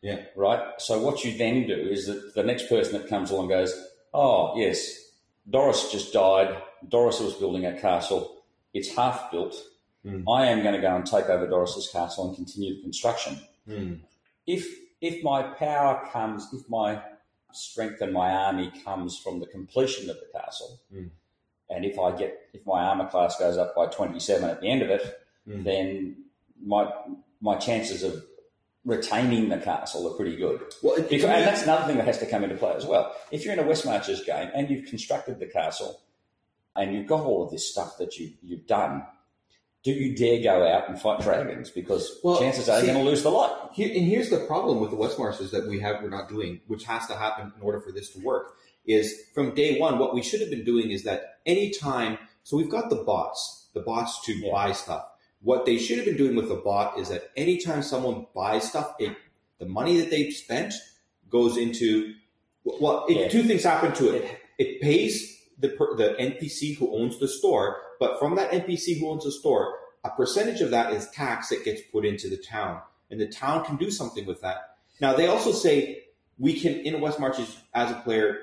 yeah, 0.00 0.20
right? 0.34 0.62
So 0.78 0.98
what 1.06 1.24
you 1.24 1.36
then 1.36 1.66
do 1.66 1.74
is 1.74 2.06
that 2.06 2.34
the 2.34 2.42
next 2.42 2.70
person 2.70 2.92
that 2.94 3.06
comes 3.06 3.30
along 3.30 3.48
goes, 3.48 3.72
"Oh 4.14 4.56
yes, 4.56 4.78
Doris 5.56 5.92
just 5.92 6.14
died. 6.14 6.56
Doris 6.88 7.20
was 7.20 7.34
building 7.34 7.66
a 7.66 7.78
castle. 7.78 8.22
It's 8.72 8.94
half 8.96 9.30
built. 9.30 9.54
Hmm. 10.06 10.26
I 10.26 10.46
am 10.46 10.62
going 10.62 10.74
to 10.74 10.80
go 10.80 10.96
and 10.96 11.04
take 11.04 11.26
over 11.26 11.46
Doris's 11.46 11.90
castle 11.92 12.28
and 12.28 12.36
continue 12.36 12.76
the 12.76 12.82
construction." 12.82 13.34
Hmm. 13.66 13.94
if 14.46 14.64
if 15.02 15.22
my 15.22 15.42
power 15.42 16.08
comes, 16.14 16.48
if 16.54 16.62
my 16.70 17.02
strength 17.52 18.00
and 18.00 18.12
my 18.14 18.30
army 18.32 18.72
comes 18.84 19.18
from 19.18 19.38
the 19.38 19.46
completion 19.46 20.08
of 20.08 20.16
the 20.16 20.38
castle, 20.38 20.80
Mm. 20.94 21.10
And 21.74 21.84
if 21.84 21.98
I 21.98 22.14
get 22.16 22.38
if 22.52 22.64
my 22.66 22.82
armor 22.82 23.06
class 23.08 23.38
goes 23.38 23.56
up 23.56 23.74
by 23.74 23.86
twenty 23.86 24.20
seven 24.20 24.50
at 24.50 24.60
the 24.60 24.68
end 24.70 24.82
of 24.82 24.90
it, 24.90 25.18
Mm. 25.48 25.64
then 25.64 26.24
my 26.64 26.88
my 27.40 27.56
chances 27.56 28.02
of 28.04 28.22
retaining 28.84 29.48
the 29.48 29.58
castle 29.58 30.06
are 30.12 30.16
pretty 30.16 30.36
good. 30.36 30.60
Well, 30.82 30.94
it, 30.96 31.10
and 31.10 31.22
that's 31.22 31.62
another 31.62 31.86
thing 31.86 31.96
that 31.96 32.06
has 32.06 32.18
to 32.18 32.26
come 32.26 32.42
into 32.44 32.56
play 32.56 32.74
as 32.74 32.84
well. 32.86 33.14
If 33.30 33.44
you're 33.44 33.52
in 33.54 33.58
a 33.60 33.64
West 33.66 33.84
Marches 33.84 34.22
game 34.24 34.50
and 34.54 34.68
you've 34.70 34.86
constructed 34.86 35.38
the 35.38 35.46
castle 35.46 36.00
and 36.76 36.92
you've 36.94 37.06
got 37.06 37.24
all 37.24 37.44
of 37.44 37.50
this 37.50 37.70
stuff 37.70 37.98
that 37.98 38.16
you, 38.18 38.32
you've 38.42 38.66
done, 38.66 39.04
do 39.84 39.92
you 39.92 40.16
dare 40.16 40.42
go 40.42 40.66
out 40.66 40.88
and 40.88 41.00
fight 41.00 41.20
dragons? 41.20 41.70
Because 41.70 42.18
Well, 42.24 42.38
chances 42.40 42.68
are 42.68 42.80
see- 42.80 42.86
you're 42.86 42.94
going 42.94 43.04
to 43.04 43.10
lose 43.10 43.22
the 43.22 43.30
lot. 43.30 43.70
Here, 43.72 43.88
and 43.88 44.06
here's 44.06 44.30
the 44.30 44.38
problem 44.46 44.80
with 44.80 44.90
the 44.90 44.96
West 44.96 45.18
Marches 45.18 45.50
that 45.52 45.66
we 45.66 45.78
have 45.80 46.02
we're 46.02 46.10
not 46.10 46.28
doing, 46.28 46.60
which 46.66 46.84
has 46.84 47.06
to 47.08 47.14
happen 47.14 47.52
in 47.56 47.62
order 47.62 47.80
for 47.80 47.92
this 47.92 48.10
to 48.10 48.20
work. 48.20 48.56
Is 48.84 49.14
from 49.34 49.54
day 49.54 49.78
one, 49.78 49.98
what 49.98 50.12
we 50.14 50.22
should 50.22 50.40
have 50.40 50.50
been 50.50 50.64
doing 50.64 50.90
is 50.90 51.04
that 51.04 51.38
anytime, 51.46 52.18
so 52.42 52.56
we've 52.56 52.70
got 52.70 52.90
the 52.90 52.96
bots, 52.96 53.68
the 53.74 53.80
bots 53.80 54.20
to 54.26 54.32
Yeah. 54.32 54.50
buy 54.50 54.72
stuff. 54.72 55.06
What 55.40 55.66
they 55.66 55.78
should 55.78 55.96
have 55.98 56.06
been 56.06 56.16
doing 56.16 56.34
with 56.36 56.48
the 56.48 56.56
bot 56.56 56.98
is 56.98 57.08
that 57.08 57.30
anytime 57.36 57.82
someone 57.82 58.26
buys 58.34 58.68
stuff, 58.68 58.94
it, 58.98 59.14
the 59.58 59.66
money 59.66 59.98
that 59.98 60.10
they've 60.10 60.32
spent 60.32 60.74
goes 61.30 61.56
into 61.56 62.14
well, 62.64 63.06
it, 63.08 63.16
Yeah. 63.16 63.28
two 63.28 63.42
things 63.42 63.64
happen 63.64 63.92
to 63.94 64.14
it. 64.14 64.38
It 64.58 64.80
pays 64.80 65.36
the 65.58 65.68
the 65.96 66.14
NPC 66.18 66.74
who 66.74 66.94
owns 66.96 67.18
the 67.18 67.26
store, 67.28 67.80
but 67.98 68.18
from 68.20 68.36
that 68.36 68.52
NPC 68.52 68.98
who 69.00 69.08
owns 69.10 69.24
the 69.24 69.32
store, 69.32 69.78
a 70.04 70.10
percentage 70.10 70.60
of 70.60 70.70
that 70.70 70.92
is 70.92 71.08
tax 71.10 71.48
that 71.48 71.64
gets 71.64 71.80
put 71.92 72.04
into 72.04 72.28
the 72.28 72.36
town, 72.36 72.80
and 73.10 73.20
the 73.20 73.26
town 73.28 73.64
can 73.64 73.76
do 73.76 73.90
something 73.90 74.26
with 74.26 74.40
that. 74.42 74.76
Now 75.00 75.12
they 75.14 75.26
also 75.26 75.50
say 75.52 76.04
we 76.38 76.58
can 76.58 76.74
in 76.80 77.00
West 77.00 77.18
Marches 77.18 77.56
as 77.74 77.90
a 77.90 77.94
player, 77.94 78.38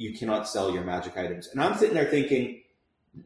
you 0.00 0.16
cannot 0.18 0.48
sell 0.48 0.72
your 0.72 0.82
magic 0.82 1.16
items, 1.16 1.48
and 1.48 1.62
I'm 1.62 1.76
sitting 1.76 1.94
there 1.94 2.10
thinking, 2.10 2.62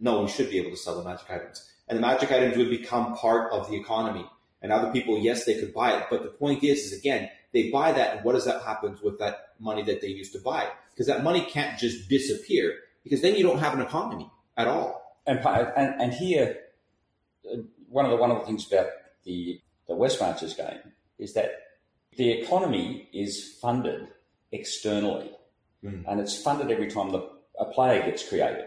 no, 0.01 0.23
we 0.23 0.29
should 0.29 0.51
be 0.51 0.59
able 0.59 0.71
to 0.71 0.77
sell 0.77 0.97
the 0.99 1.09
magic 1.09 1.31
items, 1.31 1.71
and 1.87 1.97
the 1.97 2.01
magic 2.01 2.33
items 2.33 2.57
would 2.57 2.71
become 2.71 3.15
part 3.15 3.53
of 3.53 3.71
the 3.71 3.77
economy. 3.77 4.27
And 4.61 4.73
other 4.73 4.91
people, 4.91 5.19
yes, 5.19 5.45
they 5.45 5.61
could 5.61 5.75
buy 5.75 5.93
it, 5.93 6.07
but 6.09 6.23
the 6.23 6.31
point 6.31 6.65
is, 6.65 6.79
is 6.87 6.99
again, 6.99 7.29
they 7.53 7.71
buy 7.71 7.93
that, 7.93 8.17
and 8.17 8.25
what 8.25 8.33
does 8.33 8.47
that 8.47 8.63
happen 8.63 8.99
with 9.03 9.19
that 9.19 9.55
money 9.61 9.83
that 9.83 10.01
they 10.01 10.09
used 10.09 10.33
to 10.33 10.41
buy? 10.41 10.67
Because 10.91 11.07
that 11.07 11.23
money 11.23 11.43
can't 11.43 11.79
just 11.79 12.09
disappear, 12.09 12.75
because 13.05 13.21
then 13.21 13.37
you 13.37 13.43
don't 13.43 13.59
have 13.59 13.75
an 13.75 13.83
economy 13.83 14.31
at 14.57 14.67
all. 14.67 15.21
And, 15.27 15.39
and, 15.45 16.01
and 16.01 16.13
here, 16.15 16.57
one 17.89 18.07
of 18.07 18.11
the 18.11 18.17
wonderful 18.17 18.47
things 18.47 18.67
about 18.67 18.89
the, 19.25 19.61
the 19.87 19.95
West 19.95 20.21
Marches 20.21 20.55
game 20.55 20.93
is 21.19 21.35
that 21.35 21.51
the 22.17 22.31
economy 22.31 23.09
is 23.13 23.59
funded 23.61 24.09
externally. 24.51 25.31
Mm. 25.85 26.05
And 26.09 26.21
it's 26.21 26.41
funded 26.41 26.71
every 26.71 26.91
time 26.91 27.11
the, 27.13 27.29
a 27.59 27.67
player 27.67 28.03
gets 28.05 28.27
created. 28.29 28.65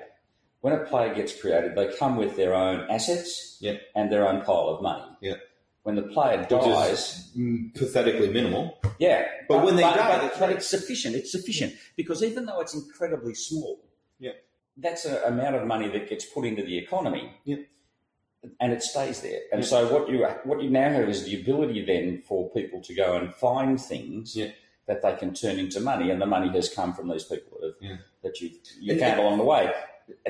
When 0.62 0.73
a 0.73 0.84
player 0.86 1.13
gets 1.13 1.39
created, 1.39 1.75
they 1.75 1.93
come 1.97 2.15
with 2.17 2.36
their 2.36 2.53
own 2.53 2.86
assets 2.89 3.58
Yeah. 3.60 3.77
and 3.95 4.12
their 4.12 4.27
own 4.27 4.41
pile 4.41 4.69
of 4.69 4.82
money. 4.82 5.03
Yeah. 5.21 5.36
When 5.84 5.95
the 5.95 6.01
player 6.03 6.45
dies, 6.49 7.30
pathetically 7.73 8.30
minimal. 8.30 8.77
yeah, 8.99 9.25
But 9.47 9.63
when 9.63 9.77
they 9.77 9.84
but, 9.84 9.95
die, 9.95 10.17
but, 10.27 10.39
but 10.39 10.49
it's 10.51 10.67
sufficient. 10.67 11.15
It's 11.15 11.32
sufficient 11.32 11.73
because 11.95 12.21
even 12.23 12.45
though 12.45 12.60
it's 12.60 12.73
incredibly 12.75 13.34
small, 13.34 13.80
Yeah. 14.19 14.32
that's 14.75 15.06
an 15.06 15.17
amount 15.23 15.56
of 15.56 15.65
money 15.65 15.88
that 15.89 16.10
gets 16.10 16.25
put 16.25 16.43
into 16.45 16.63
the 16.63 16.77
economy, 16.77 17.32
Yeah. 17.45 17.58
and 18.60 18.73
it 18.73 18.84
stays 18.84 19.21
there. 19.21 19.39
And 19.53 19.62
Yeah. 19.62 19.67
so 19.67 19.93
what 19.93 20.10
you 20.10 20.25
what 20.43 20.62
you 20.62 20.69
now 20.69 20.89
have 20.89 21.08
is 21.08 21.23
the 21.23 21.39
ability 21.41 21.86
then 21.86 22.21
for 22.27 22.49
people 22.51 22.82
to 22.82 22.93
go 22.93 23.15
and 23.15 23.34
find 23.34 23.80
things 23.80 24.36
Yeah. 24.36 24.51
That 24.88 25.02
they 25.02 25.15
can 25.15 25.34
turn 25.34 25.60
into 25.60 25.80
money, 25.80 26.10
and 26.12 26.21
the 26.21 26.26
money 26.26 26.50
has 26.50 26.69
come 26.69 26.93
from 26.93 27.10
these 27.10 27.26
people 27.26 27.58
that, 27.62 27.76
Yeah. 27.82 27.97
that 28.23 28.39
you 28.41 28.52
you 28.80 28.97
found 29.00 29.19
along 29.19 29.38
the 29.38 29.43
way. 29.43 29.71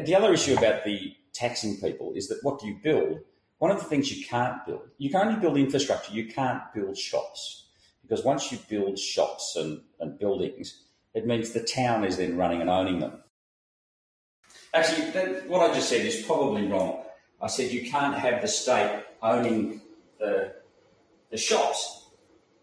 The 0.03 0.15
other 0.15 0.33
issue 0.33 0.57
about 0.57 0.83
the 0.83 1.15
taxing 1.33 1.77
people 1.79 2.13
is 2.15 2.27
that 2.29 2.39
what 2.43 2.59
do 2.59 2.67
you 2.67 2.79
build? 2.81 3.19
One 3.59 3.71
of 3.71 3.79
the 3.79 3.85
things 3.85 4.11
you 4.15 4.25
can't 4.25 4.65
build, 4.65 4.81
you 4.97 5.09
can 5.09 5.27
only 5.27 5.39
build 5.39 5.57
infrastructure. 5.57 6.13
You 6.13 6.25
can't 6.27 6.61
build 6.73 6.97
shops 6.97 7.67
because 8.01 8.23
once 8.23 8.51
you 8.51 8.57
build 8.69 8.97
shops 8.97 9.55
and, 9.55 9.81
and 9.99 10.17
buildings, 10.17 10.83
it 11.13 11.25
means 11.27 11.51
the 11.51 11.63
town 11.63 12.03
is 12.03 12.17
then 12.17 12.37
running 12.37 12.61
and 12.61 12.69
owning 12.69 12.99
them. 12.99 13.23
Actually, 14.73 15.11
that, 15.11 15.47
what 15.47 15.69
I 15.69 15.73
just 15.73 15.89
said 15.89 16.05
is 16.05 16.23
probably 16.23 16.67
wrong. 16.67 17.03
I 17.41 17.47
said 17.47 17.71
you 17.71 17.89
can't 17.89 18.15
have 18.15 18.41
the 18.41 18.47
state 18.47 19.03
owning 19.21 19.81
the, 20.19 20.53
the 21.31 21.37
shops, 21.37 22.06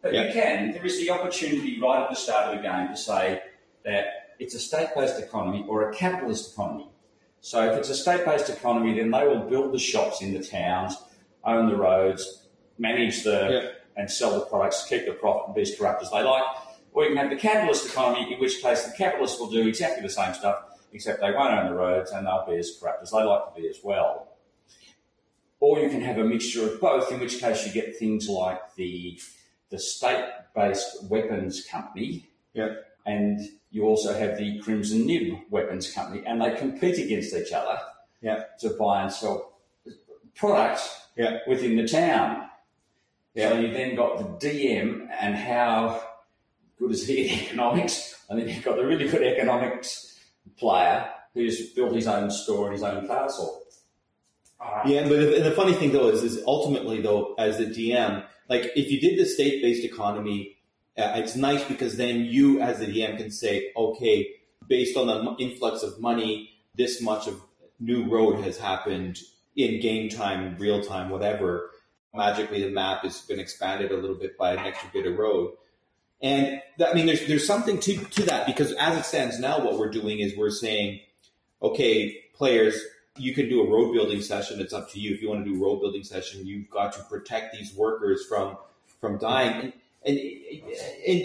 but 0.05 0.13
Yeah. 0.13 0.25
you 0.27 0.33
can. 0.35 0.73
There 0.73 0.85
is 0.85 0.99
the 0.99 1.09
opportunity 1.11 1.81
right 1.81 2.03
at 2.03 2.11
the 2.11 2.15
start 2.15 2.55
of 2.55 2.57
the 2.63 2.69
game 2.69 2.89
to 2.89 2.97
say 2.97 3.43
that 3.85 4.35
it's 4.39 4.55
a 4.55 4.59
state-based 4.59 5.19
economy 5.19 5.65
or 5.67 5.89
a 5.89 5.95
capitalist 5.95 6.53
economy. 6.53 6.91
So 7.41 7.73
if 7.73 7.79
it's 7.79 7.89
a 7.89 7.95
state-based 7.95 8.51
economy, 8.51 8.95
then 8.99 9.11
they 9.11 9.27
will 9.27 9.41
build 9.49 9.73
the 9.73 9.79
shops 9.79 10.21
in 10.21 10.35
the 10.35 10.45
towns, 10.45 10.95
own 11.43 11.71
the 11.71 11.77
roads, 11.77 12.47
manage 12.79 13.23
the 13.25 13.49
Yeah. 13.51 13.71
and 13.97 14.11
sell 14.11 14.39
the 14.39 14.45
products, 14.45 14.85
keep 14.87 15.07
the 15.07 15.13
profit, 15.13 15.47
and 15.47 15.55
be 15.55 15.63
as 15.63 15.75
corrupt 15.75 16.03
as 16.03 16.11
they 16.11 16.23
like. 16.23 16.45
Or 16.93 17.05
you 17.05 17.09
can 17.11 17.17
have 17.19 17.31
the 17.31 17.37
capitalist 17.37 17.87
economy, 17.87 18.31
in 18.35 18.39
which 18.39 18.61
case 18.61 18.85
the 18.85 18.93
capitalists 18.97 19.41
will 19.41 19.51
do 19.51 19.67
exactly 19.67 20.03
the 20.03 20.11
same 20.11 20.35
stuff, 20.35 20.65
except 20.93 21.21
they 21.23 21.33
won't 21.33 21.55
own 21.55 21.67
the 21.71 21.75
roads 21.75 22.11
and 22.13 22.27
they'll 22.27 22.45
be 22.47 22.57
as 22.57 22.77
corrupt 22.79 23.03
as 23.03 23.11
they 23.11 23.23
like 23.23 23.55
to 23.55 23.61
be 23.61 23.69
as 23.69 23.79
well. 23.83 24.29
Or 25.61 25.79
you 25.81 25.89
can 25.89 26.03
have 26.03 26.19
a 26.19 26.25
mixture 26.25 26.65
of 26.71 26.79
both, 26.79 27.11
in 27.11 27.21
which 27.21 27.41
case 27.41 27.67
you 27.67 27.73
get 27.73 27.97
things 27.97 28.29
like 28.29 28.61
the 28.75 29.19
the 29.75 29.81
state-based 29.81 31.05
weapons 31.11 31.67
company, 31.67 32.29
Yeah. 32.55 32.75
and 33.05 33.41
you 33.73 33.83
also 33.85 34.15
have 34.17 34.39
the 34.39 34.61
Crimson 34.61 35.05
Nib 35.05 35.35
Weapons 35.51 35.93
Company, 35.93 36.23
and 36.25 36.41
they 36.41 36.53
compete 36.55 36.97
against 36.99 37.35
each 37.35 37.53
other 37.53 37.77
Yeah. 38.23 38.45
to 38.61 38.71
buy 38.71 39.03
and 39.03 39.13
sell 39.13 39.59
products 40.37 41.09
Yeah. 41.17 41.39
within 41.49 41.77
the 41.77 41.89
town. 41.89 42.49
Yeah. 43.35 43.49
So 43.51 43.59
you've 43.59 43.73
then 43.75 43.97
got 43.97 44.19
the 44.19 44.49
DM 44.49 45.09
and 45.21 45.35
how 45.35 46.01
good 46.79 46.93
is 46.93 47.05
he 47.09 47.29
at 47.29 47.43
economics, 47.47 48.25
and 48.29 48.39
then 48.39 48.49
you've 48.49 48.65
got 48.65 48.77
the 48.77 48.87
really 48.87 49.09
good 49.09 49.23
economics 49.25 50.17
player 50.57 51.09
who's 51.35 51.73
built 51.73 51.97
his 51.97 52.07
own 52.07 52.31
store 52.31 52.67
and 52.67 52.75
his 52.75 52.85
own 52.85 53.09
castle. 53.09 53.61
Yeah, 54.87 55.03
but 55.09 55.19
the, 55.19 55.41
the 55.43 55.51
funny 55.51 55.75
thing 55.75 55.91
though 55.93 56.09
is, 56.09 56.23
is 56.23 56.43
ultimately 56.47 57.01
though, 57.03 57.35
as 57.39 57.59
the 57.59 57.67
DM, 57.67 58.25
like 58.49 58.73
if 58.77 58.91
you 58.91 59.01
did 59.01 59.19
the 59.19 59.27
state-based 59.27 59.85
economy, 59.85 60.57
uh, 60.97 61.13
it's 61.17 61.35
nice 61.37 61.65
because 61.65 61.97
then 61.97 62.25
you, 62.25 62.61
as 62.61 62.79
the 62.79 62.87
DM, 62.87 63.17
can 63.17 63.31
say, 63.31 63.73
okay, 63.77 64.31
based 64.69 64.97
on 64.97 65.07
the 65.07 65.37
influx 65.43 65.83
of 65.83 66.01
money, 66.01 66.51
this 66.75 67.01
much 67.01 67.27
of 67.27 67.41
new 67.81 68.09
road 68.09 68.41
has 68.45 68.59
happened 68.59 69.19
in 69.57 69.81
game 69.81 70.09
time, 70.09 70.57
real 70.59 70.83
time, 70.83 71.11
whatever. 71.11 71.71
magically 72.15 72.63
the 72.63 72.71
map 72.71 73.03
has 73.03 73.23
been 73.23 73.41
expanded 73.41 73.91
a 73.91 73.97
little 73.97 74.17
bit 74.17 74.39
by 74.39 74.53
an 74.53 74.61
extra 74.61 74.89
bit 74.93 75.07
of 75.07 75.19
road. 75.19 75.53
And 76.23 76.63
that, 76.79 76.91
I 76.91 76.95
mean, 76.95 77.07
there's 77.07 77.27
there's 77.27 77.47
something 77.47 77.79
to 77.81 77.97
to 77.97 78.23
that 78.23 78.47
because 78.47 78.73
as 78.75 78.97
it 78.97 79.05
stands 79.05 79.39
now, 79.39 79.65
what 79.65 79.79
we're 79.79 79.91
doing 79.91 80.21
is 80.21 80.37
we're 80.37 80.51
saying, 80.51 81.01
okay, 81.61 82.25
players, 82.35 82.81
you 83.17 83.35
can 83.35 83.49
do 83.49 83.63
a 83.63 83.71
road 83.71 83.93
building 83.93 84.21
session. 84.21 84.61
It's 84.61 84.73
up 84.73 84.91
to 84.93 85.01
you. 85.01 85.15
If 85.15 85.23
you 85.23 85.29
want 85.29 85.45
to 85.45 85.51
do 85.51 85.57
a 85.57 85.65
road 85.65 85.81
building 85.81 86.03
session, 86.03 86.47
you've 86.47 86.69
got 86.69 86.93
to 86.95 87.03
protect 87.05 87.57
these 87.57 87.75
workers 87.75 88.27
from 88.27 88.57
from 89.01 89.19
dying. 89.19 89.73
And 90.05 90.19
and, 90.19 90.19
and 91.07 91.25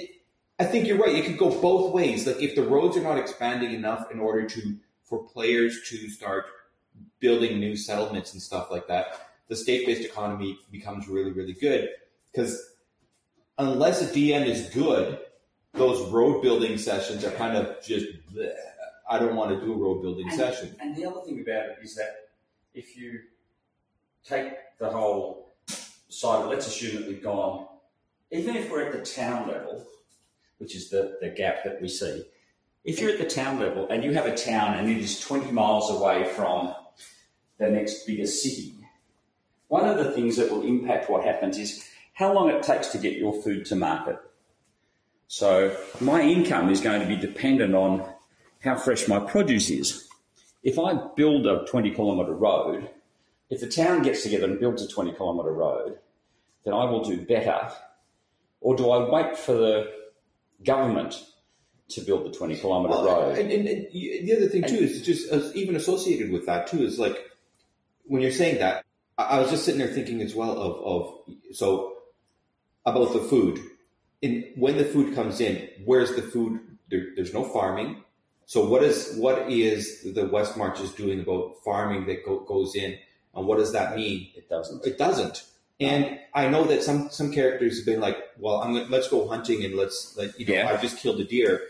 I 0.60 0.66
think 0.66 0.88
you're 0.88 0.98
right. 0.98 1.16
It 1.16 1.26
could 1.26 1.38
go 1.38 1.50
both 1.62 1.94
ways. 1.94 2.28
Like 2.28 2.42
if 2.42 2.56
the 2.56 2.64
roads 2.64 2.96
are 2.98 3.02
not 3.02 3.18
expanding 3.18 3.74
enough 3.74 4.12
in 4.12 4.20
order 4.20 4.48
to 4.48 4.76
for 5.04 5.24
players 5.24 5.90
to 5.90 6.10
start 6.10 6.46
building 7.20 7.60
new 7.60 7.76
settlements 7.76 8.34
and 8.34 8.42
stuff 8.42 8.70
like 8.70 8.88
that, 8.88 9.30
the 9.48 9.56
state-based 9.56 10.06
economy 10.06 10.60
becomes 10.72 11.08
really, 11.08 11.32
really 11.32 11.54
good. 11.54 11.90
Because 12.32 12.76
unless 13.58 14.02
a 14.02 14.14
DM 14.14 14.46
is 14.46 14.70
good, 14.70 15.20
those 15.74 16.08
road 16.12 16.42
building 16.42 16.78
sessions 16.78 17.24
are 17.24 17.32
kind 17.32 17.58
of 17.58 17.84
just. 17.84 18.06
bleh. 18.32 18.54
I 19.10 19.18
don't 19.18 19.36
want 19.36 19.60
to 19.60 19.66
do 19.66 19.74
a 19.74 19.78
road 19.78 20.02
building 20.02 20.28
And- 20.30 20.38
session. 20.38 20.76
And 20.80 20.96
the 20.96 21.06
other 21.06 21.22
thing 21.22 21.42
about 21.42 21.66
it 21.72 21.78
is 21.82 21.96
that 21.96 22.30
if 22.74 22.96
you 22.96 23.22
take 24.24 24.54
the 24.78 24.90
whole 24.90 25.56
side, 26.10 26.46
let's 26.48 26.68
assume 26.68 27.02
that 27.02 27.08
we've 27.08 27.24
gone, 27.24 27.68
even 28.32 28.56
if 28.56 28.70
we're 28.70 28.86
at 28.86 28.92
the 28.92 29.04
town 29.04 29.48
level, 29.48 29.86
which 30.60 30.76
is 30.76 30.90
the, 30.90 31.18
the 31.22 31.30
gap 31.30 31.64
that 31.64 31.82
we 31.82 31.88
see, 31.88 32.24
if 32.84 33.00
you're 33.00 33.12
at 33.12 33.18
the 33.18 33.26
town 33.26 33.60
level 33.60 33.88
and 33.90 34.04
you 34.04 34.14
have 34.14 34.28
a 34.28 34.36
town 34.36 34.76
and 34.78 34.90
it 34.90 34.98
is 34.98 35.20
20 35.20 35.52
miles 35.52 35.90
away 35.90 36.26
from 36.36 36.74
the 37.58 37.70
next 37.70 38.06
biggest 38.06 38.44
city, 38.44 38.76
one 39.68 39.88
of 39.88 39.98
the 39.98 40.12
things 40.12 40.38
that 40.38 40.52
will 40.52 40.62
impact 40.64 41.10
what 41.10 41.24
happens 41.24 41.58
is 41.58 41.88
how 42.14 42.32
long 42.34 42.50
it 42.50 42.62
takes 42.62 42.88
to 42.90 42.98
get 42.98 43.18
your 43.18 43.34
food 43.42 43.66
to 43.66 43.76
market. 43.76 44.18
So 45.28 45.76
my 46.00 46.22
income 46.22 46.70
is 46.70 46.82
going 46.82 47.02
to 47.02 47.08
be 47.08 47.16
dependent 47.16 47.76
on 47.76 48.08
how 48.62 48.76
fresh 48.78 49.08
my 49.08 49.20
produce 49.20 49.70
is. 49.70 50.08
If 50.64 50.78
I 50.78 50.94
build 51.16 51.48
a 51.48 51.66
20 51.66 51.92
kilometre 51.92 52.34
road, 52.34 52.90
if 53.50 53.62
the 53.62 53.68
town 53.68 54.02
gets 54.04 54.24
together 54.24 54.46
and 54.46 54.60
builds 54.60 54.84
a 54.84 54.88
20 54.88 55.14
kilometre 55.14 55.54
road, 55.54 55.98
then 56.66 56.74
I 56.74 56.86
will 56.86 57.04
do 57.04 57.26
better. 57.26 57.72
Or 58.62 58.76
do 58.76 58.90
I 58.90 59.10
wait 59.10 59.38
for 59.38 59.54
the 59.54 59.92
government 60.66 61.24
to 61.90 62.02
build 62.02 62.26
the 62.26 62.38
20 62.38 62.58
kilometre 62.58 62.94
Well, 62.94 63.06
road? 63.06 63.38
and, 63.38 63.52
and, 63.52 63.68
and 63.68 63.88
the 63.92 64.36
other 64.36 64.48
thing 64.50 64.64
too 64.64 64.76
is 64.76 65.02
just 65.02 65.32
even 65.56 65.76
associated 65.76 66.32
with 66.32 66.46
that 66.46 66.68
too 66.68 66.84
is 66.84 67.00
like 67.00 67.18
when 68.04 68.22
you're 68.22 68.32
saying 68.32 68.60
that, 68.60 68.84
I, 69.18 69.24
I 69.24 69.40
was 69.40 69.50
just 69.50 69.64
sitting 69.64 69.80
there 69.80 69.88
thinking 69.88 70.22
as 70.22 70.36
well 70.36 70.52
of, 70.52 70.76
of 70.86 71.36
so 71.56 71.94
about 72.86 73.14
the 73.14 73.20
food. 73.20 73.60
In 74.22 74.52
when 74.58 74.78
the 74.78 74.84
food 74.84 75.16
comes 75.16 75.40
in, 75.40 75.70
where's 75.86 76.14
the 76.16 76.22
food? 76.22 76.60
There, 76.92 77.06
there's 77.16 77.34
no 77.34 77.46
farming. 77.46 78.04
So 78.50 78.66
what 78.66 78.82
is 78.82 79.16
what 79.16 79.52
is 79.52 80.02
the 80.02 80.26
West 80.26 80.58
Marches 80.58 80.90
doing 80.94 81.20
about 81.20 81.58
farming 81.64 82.08
that 82.08 82.26
go, 82.26 82.40
goes 82.40 82.74
in, 82.76 82.98
and 83.36 83.46
what 83.46 83.60
does 83.60 83.74
that 83.74 83.96
mean? 83.96 84.32
it 84.36 84.50
doesn't. 84.50 84.84
It 84.88 84.98
doesn't. 84.98 85.46
And 85.80 86.20
I 86.34 86.48
know 86.48 86.64
that 86.64 86.82
some 86.82 87.12
some 87.12 87.32
characters 87.32 87.78
have 87.78 87.86
been 87.86 88.02
like, 88.02 88.18
well, 88.40 88.56
I'm 88.64 88.74
gonna, 88.74 88.88
let's 88.90 89.08
go 89.08 89.28
hunting 89.28 89.64
and 89.64 89.76
let's 89.76 90.18
like 90.18 90.32
you 90.40 90.48
know 90.48 90.56
Yeah. 90.56 90.68
I 90.68 90.78
just 90.78 90.98
killed 90.98 91.20
a 91.20 91.26
deer. 91.26 91.62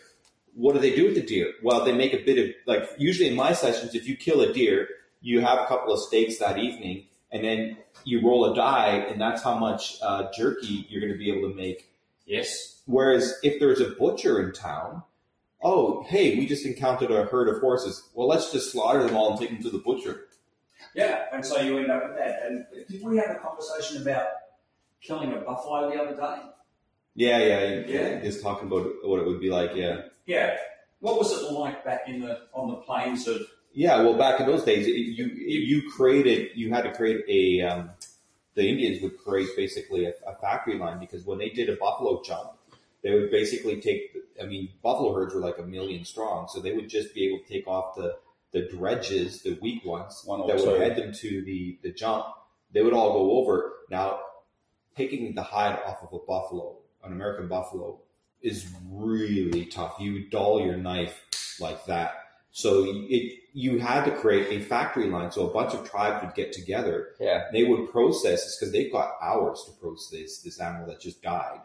What 0.53 0.73
do 0.73 0.79
they 0.79 0.95
do 0.95 1.03
with 1.03 1.15
the 1.15 1.21
deer? 1.21 1.51
Well, 1.61 1.83
they 1.83 1.91
make 1.91 2.13
a 2.13 2.23
bit 2.23 2.37
of 2.39 2.55
like 2.65 2.89
usually 2.97 3.27
in 3.27 3.35
my 3.35 3.51
sessions, 3.51 3.93
if 3.93 4.07
you 4.07 4.15
kill 4.15 4.39
a 4.39 4.53
deer, 4.53 4.87
you 5.19 5.41
have 5.41 5.59
a 5.59 5.65
couple 5.65 5.91
of 5.91 5.99
steaks 5.99 6.37
that 6.37 6.59
evening, 6.59 7.07
and 7.29 7.43
then 7.43 7.75
you 8.05 8.25
roll 8.25 8.53
a 8.53 8.55
die, 8.55 8.95
and 9.09 9.19
that's 9.19 9.43
how 9.43 9.57
much 9.59 9.97
uh, 10.01 10.31
jerky 10.33 10.87
you're 10.87 11.01
going 11.01 11.11
to 11.11 11.19
be 11.19 11.29
able 11.29 11.49
to 11.49 11.55
make. 11.55 11.91
Yes. 12.25 12.83
Whereas 12.85 13.37
if 13.43 13.59
there's 13.59 13.81
a 13.81 13.89
butcher 13.89 14.41
in 14.41 14.53
town, 14.53 15.03
oh 15.61 16.03
hey, 16.07 16.37
we 16.37 16.45
just 16.45 16.65
encountered 16.65 17.11
a 17.11 17.25
herd 17.25 17.49
of 17.49 17.61
horses. 17.61 18.03
Well, 18.13 18.27
let's 18.27 18.51
just 18.51 18.71
slaughter 18.71 19.03
them 19.05 19.15
all 19.15 19.31
and 19.31 19.39
take 19.39 19.49
them 19.49 19.61
to 19.63 19.69
the 19.69 19.79
butcher. 19.79 20.25
Yeah, 20.95 21.25
and 21.33 21.45
so 21.45 21.59
you 21.61 21.77
end 21.77 21.91
up 21.91 22.03
with 22.07 22.17
that. 22.17 22.43
And 22.45 22.65
did 22.89 23.03
we 23.03 23.17
have 23.17 23.31
a 23.31 23.35
conversation 23.35 24.01
about 24.01 24.27
killing 25.01 25.33
a 25.33 25.37
buffalo 25.37 25.91
the 25.91 26.01
other 26.01 26.15
day? 26.15 26.41
Yeah, 27.15 27.37
yeah, 27.39 27.85
Yeah. 27.87 28.19
Just 28.21 28.41
talking 28.41 28.67
about 28.67 28.87
what 29.03 29.19
it 29.19 29.25
would 29.25 29.41
be 29.41 29.49
like. 29.49 29.71
Yeah. 29.75 30.03
Yeah. 30.25 30.55
What 30.99 31.17
was 31.17 31.31
it 31.31 31.51
like 31.51 31.83
back 31.83 32.07
in 32.07 32.21
the 32.21 32.41
on 32.53 32.69
the 32.69 32.75
plains 32.77 33.27
of 33.27 33.41
Yeah, 33.73 34.01
well, 34.01 34.15
back 34.17 34.39
in 34.39 34.45
those 34.47 34.63
days, 34.63 34.87
it- 34.87 34.91
you 34.91 35.25
you 35.27 35.89
created 35.91 36.51
you 36.55 36.71
had 36.73 36.83
to 36.83 36.93
create 36.93 37.23
a 37.27 37.61
um, 37.67 37.89
the 38.55 38.67
Indians 38.67 39.01
would 39.01 39.17
create 39.17 39.49
basically 39.55 40.05
a, 40.05 40.13
a 40.27 40.35
factory 40.41 40.77
line 40.77 40.99
because 40.99 41.25
when 41.25 41.37
they 41.37 41.49
did 41.49 41.69
a 41.69 41.75
buffalo 41.75 42.21
jump, 42.23 42.51
they 43.03 43.13
would 43.13 43.31
basically 43.31 43.81
take. 43.81 44.15
I 44.41 44.45
mean, 44.45 44.69
buffalo 44.81 45.13
herds 45.13 45.33
were 45.33 45.41
like 45.41 45.57
a 45.57 45.63
million 45.63 46.05
strong, 46.05 46.47
so 46.47 46.59
they 46.59 46.73
would 46.73 46.89
just 46.89 47.13
be 47.13 47.27
able 47.27 47.39
to 47.39 47.53
take 47.53 47.67
off 47.67 47.95
the 47.95 48.17
the 48.51 48.67
dredges, 48.67 49.43
the 49.43 49.57
weak 49.61 49.85
ones 49.85 50.23
One 50.25 50.47
that 50.47 50.57
would 50.57 50.81
head 50.81 50.95
them 50.95 51.13
to 51.13 51.43
the 51.43 51.77
the 51.83 51.91
jump. 51.91 52.25
They 52.71 52.81
would 52.81 52.93
all 52.93 53.13
go 53.13 53.31
over. 53.39 53.73
Now, 53.89 54.19
taking 54.95 55.33
the 55.33 55.43
hide 55.43 55.79
off 55.85 56.03
of 56.03 56.13
a 56.13 56.25
buffalo, 56.25 56.77
an 57.03 57.11
American 57.11 57.47
buffalo, 57.47 57.99
is 58.41 58.67
really 58.89 59.65
tough. 59.65 59.95
You 59.99 60.13
would 60.13 60.29
dull 60.29 60.61
your 60.65 60.77
knife 60.77 61.25
like 61.59 61.85
that. 61.85 62.15
So 62.51 62.85
it, 62.87 63.39
you 63.53 63.79
had 63.79 64.05
to 64.05 64.11
create 64.11 64.61
a 64.61 64.63
factory 64.63 65.07
line. 65.07 65.31
So 65.31 65.47
a 65.47 65.53
bunch 65.53 65.73
of 65.73 65.89
tribes 65.89 66.23
would 66.23 66.35
get 66.35 66.51
together. 66.51 67.09
Yeah. 67.19 67.45
They 67.51 67.63
would 67.63 67.91
process 67.91 68.43
this 68.43 68.57
because 68.57 68.73
they've 68.73 68.91
got 68.91 69.13
hours 69.21 69.63
to 69.65 69.71
process 69.79 70.09
this, 70.11 70.41
this 70.41 70.59
animal 70.59 70.87
that 70.87 70.99
just 70.99 71.21
died 71.21 71.61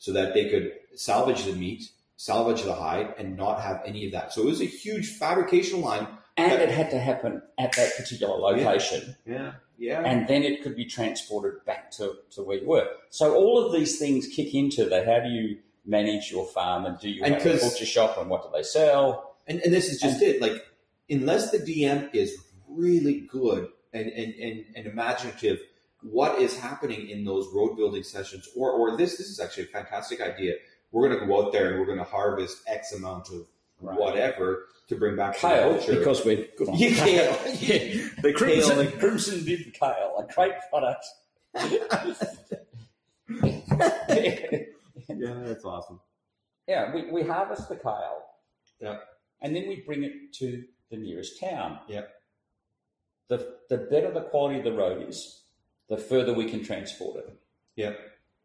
so 0.00 0.12
that 0.14 0.34
they 0.34 0.48
could 0.48 0.72
salvage 0.94 1.44
the 1.44 1.52
meat, 1.52 1.90
salvage 2.16 2.62
the 2.64 2.74
hide, 2.74 3.14
and 3.18 3.36
not 3.36 3.60
have 3.60 3.80
any 3.86 4.06
of 4.06 4.12
that. 4.12 4.32
So 4.32 4.42
it 4.42 4.46
was 4.46 4.60
a 4.60 4.64
huge 4.64 5.10
fabrication 5.10 5.80
line. 5.82 6.08
and 6.36 6.52
it 6.60 6.70
had 6.70 6.90
to 6.90 6.98
happen 6.98 7.42
at 7.58 7.72
that 7.76 7.96
particular 7.96 8.34
location. 8.34 9.14
Yeah. 9.26 9.52
Yeah. 9.78 10.02
and 10.04 10.28
then 10.28 10.42
it 10.42 10.62
could 10.62 10.76
be 10.76 10.84
transported 10.84 11.64
back 11.64 11.90
to, 11.92 12.16
to 12.32 12.42
where 12.42 12.58
you 12.58 12.68
were. 12.68 12.86
So 13.08 13.34
all 13.34 13.64
of 13.64 13.72
these 13.72 13.98
things 13.98 14.26
kick 14.26 14.54
into 14.54 14.84
the 14.84 15.04
how 15.06 15.20
do 15.20 15.30
you 15.30 15.58
manage 15.86 16.30
your 16.30 16.46
farm 16.46 16.84
and 16.84 16.98
do 16.98 17.08
you 17.08 17.24
And 17.24 17.34
have 17.34 17.46
a 17.46 17.58
butcher 17.58 17.86
shop 17.86 18.18
and 18.18 18.28
what 18.28 18.42
do 18.42 18.50
they 18.54 18.62
sell? 18.62 19.36
And, 19.46 19.60
and 19.60 19.72
this 19.72 19.88
is 19.88 19.98
just 20.00 20.20
it. 20.20 20.42
Like, 20.42 20.66
unless 21.08 21.50
the 21.50 21.58
DM 21.58 22.14
is 22.14 22.36
really 22.68 23.20
good 23.20 23.68
and, 23.94 24.06
and, 24.06 24.34
and, 24.34 24.64
and 24.76 24.86
imaginative, 24.86 25.60
what 26.02 26.40
is 26.40 26.58
happening 26.58 27.08
in 27.10 27.24
those 27.24 27.46
road 27.54 27.76
building 27.76 28.02
sessions, 28.02 28.48
or, 28.56 28.70
or 28.72 28.96
this, 28.96 29.16
this 29.18 29.28
is 29.28 29.40
actually 29.40 29.64
a 29.64 29.66
fantastic 29.66 30.20
idea. 30.20 30.54
We're 30.92 31.08
going 31.08 31.20
to 31.20 31.26
go 31.26 31.46
out 31.46 31.52
there 31.52 31.70
and 31.70 31.78
we're 31.80 31.86
going 31.86 31.98
to 31.98 32.04
harvest 32.04 32.58
X 32.66 32.92
amount 32.92 33.28
of 33.30 33.46
Right. 33.82 33.98
whatever 33.98 34.66
to 34.88 34.94
bring 34.96 35.16
back 35.16 35.36
to 35.36 35.40
Kale, 35.40 35.72
the 35.80 35.96
because 35.96 36.22
we're 36.22 36.46
good 36.58 36.68
on 36.68 36.74
Yeah, 36.76 36.90
kale. 37.02 37.34
kale. 37.34 37.56
yeah. 37.60 38.08
The 38.22 38.32
Crimson, 38.34 38.76
Kale. 38.76 38.98
Crimson 38.98 39.42
did 39.42 39.72
kale, 39.72 40.16
a 40.28 40.30
great 40.34 40.52
product. 40.70 41.06
yeah, 44.08 45.34
that's 45.44 45.64
awesome. 45.64 46.00
Yeah, 46.68 46.94
we, 46.94 47.10
we 47.10 47.22
harvest 47.22 47.68
the 47.68 47.76
kale. 47.76 48.22
Yeah. 48.80 48.96
And 49.40 49.56
then 49.56 49.68
we 49.68 49.82
bring 49.86 50.04
it 50.04 50.32
to 50.34 50.64
the 50.90 50.96
nearest 50.96 51.40
town. 51.40 51.78
Yeah. 51.88 52.02
The, 53.28 53.54
the 53.68 53.78
better 53.78 54.10
the 54.12 54.22
quality 54.22 54.58
of 54.58 54.64
the 54.64 54.72
road 54.72 55.08
is, 55.08 55.39
the 55.90 55.98
further 55.98 56.32
we 56.32 56.48
can 56.48 56.64
transport 56.64 57.18
it. 57.18 57.38
Yeah. 57.76 57.92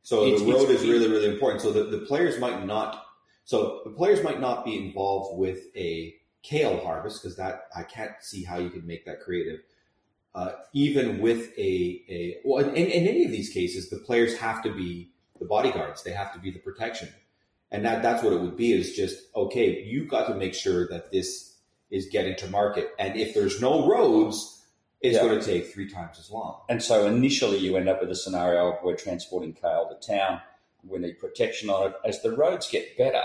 So 0.02 0.26
It's- 0.26 0.41
the 0.41 0.52
road 0.52 0.70
is 0.70 0.82
really, 0.84 1.08
really 1.08 1.32
important. 1.32 1.62
So 1.62 1.72
the, 1.72 1.84
the 1.84 2.00
players 2.00 2.38
might 2.39 2.66
not, 2.66 3.06
so 3.46 3.82
the 3.86 3.91
players 3.91 4.22
might 4.24 4.41
not 4.41 4.66
be 4.66 4.78
involved 4.78 5.38
with 5.38 5.68
a 5.76 6.16
kale 6.43 6.78
harvest 6.84 7.22
because 7.22 7.38
that 7.38 7.68
I 7.76 7.84
can't 7.84 8.12
see 8.22 8.43
how 8.43 8.58
you 8.58 8.70
could 8.70 8.86
make 8.86 9.06
that 9.06 9.22
creative. 9.22 9.62
Uh, 10.34 10.52
even 10.74 11.22
with 11.22 11.58
a 11.58 12.04
a 12.10 12.38
well, 12.43 12.64
in, 12.66 12.76
in 12.76 13.08
any 13.08 13.24
of 13.24 13.32
these 13.32 13.50
cases, 13.50 13.89
the 13.89 13.98
players 13.98 14.38
have 14.38 14.62
to 14.64 14.74
be 14.74 15.12
the 15.39 15.46
bodyguards. 15.46 16.04
They 16.04 16.12
have 16.12 16.34
to 16.34 16.39
be 16.39 16.52
the 16.52 16.60
protection, 16.60 17.08
and 17.72 17.86
that 17.86 18.04
that's 18.04 18.22
what 18.22 18.34
it 18.34 18.41
would 18.41 18.58
be. 18.58 18.74
Is 18.74 18.98
just 18.98 19.18
okay. 19.34 19.82
You 19.84 20.06
got 20.06 20.28
to 20.28 20.36
make 20.36 20.54
sure 20.54 20.89
that 20.89 21.10
this 21.10 21.56
is 21.89 22.08
getting 22.08 22.36
to 22.36 22.48
market, 22.50 22.89
and 23.00 23.18
if 23.18 23.34
there's 23.34 23.62
no 23.62 23.88
roads, 23.88 24.55
it's 25.06 25.16
Yeah. 25.16 25.24
going 25.24 25.39
to 25.39 25.45
take 25.45 25.68
three 25.74 25.89
times 25.89 26.18
as 26.20 26.30
long. 26.32 26.62
And 26.70 26.82
so 26.82 27.06
initially 27.08 27.58
you 27.58 27.78
end 27.78 27.88
up 27.89 28.01
with 28.01 28.12
a 28.12 28.16
scenario 28.16 28.72
of 28.74 28.84
we're 28.84 28.95
transporting 28.95 29.53
kale 29.53 29.88
to 29.89 30.08
town. 30.08 30.41
We 30.88 30.99
need 30.99 31.20
protection 31.20 31.70
on 31.70 31.88
it. 31.88 31.93
As 32.06 32.22
the 32.22 32.32
roads 32.36 32.70
get 32.70 32.97
better, 32.97 33.24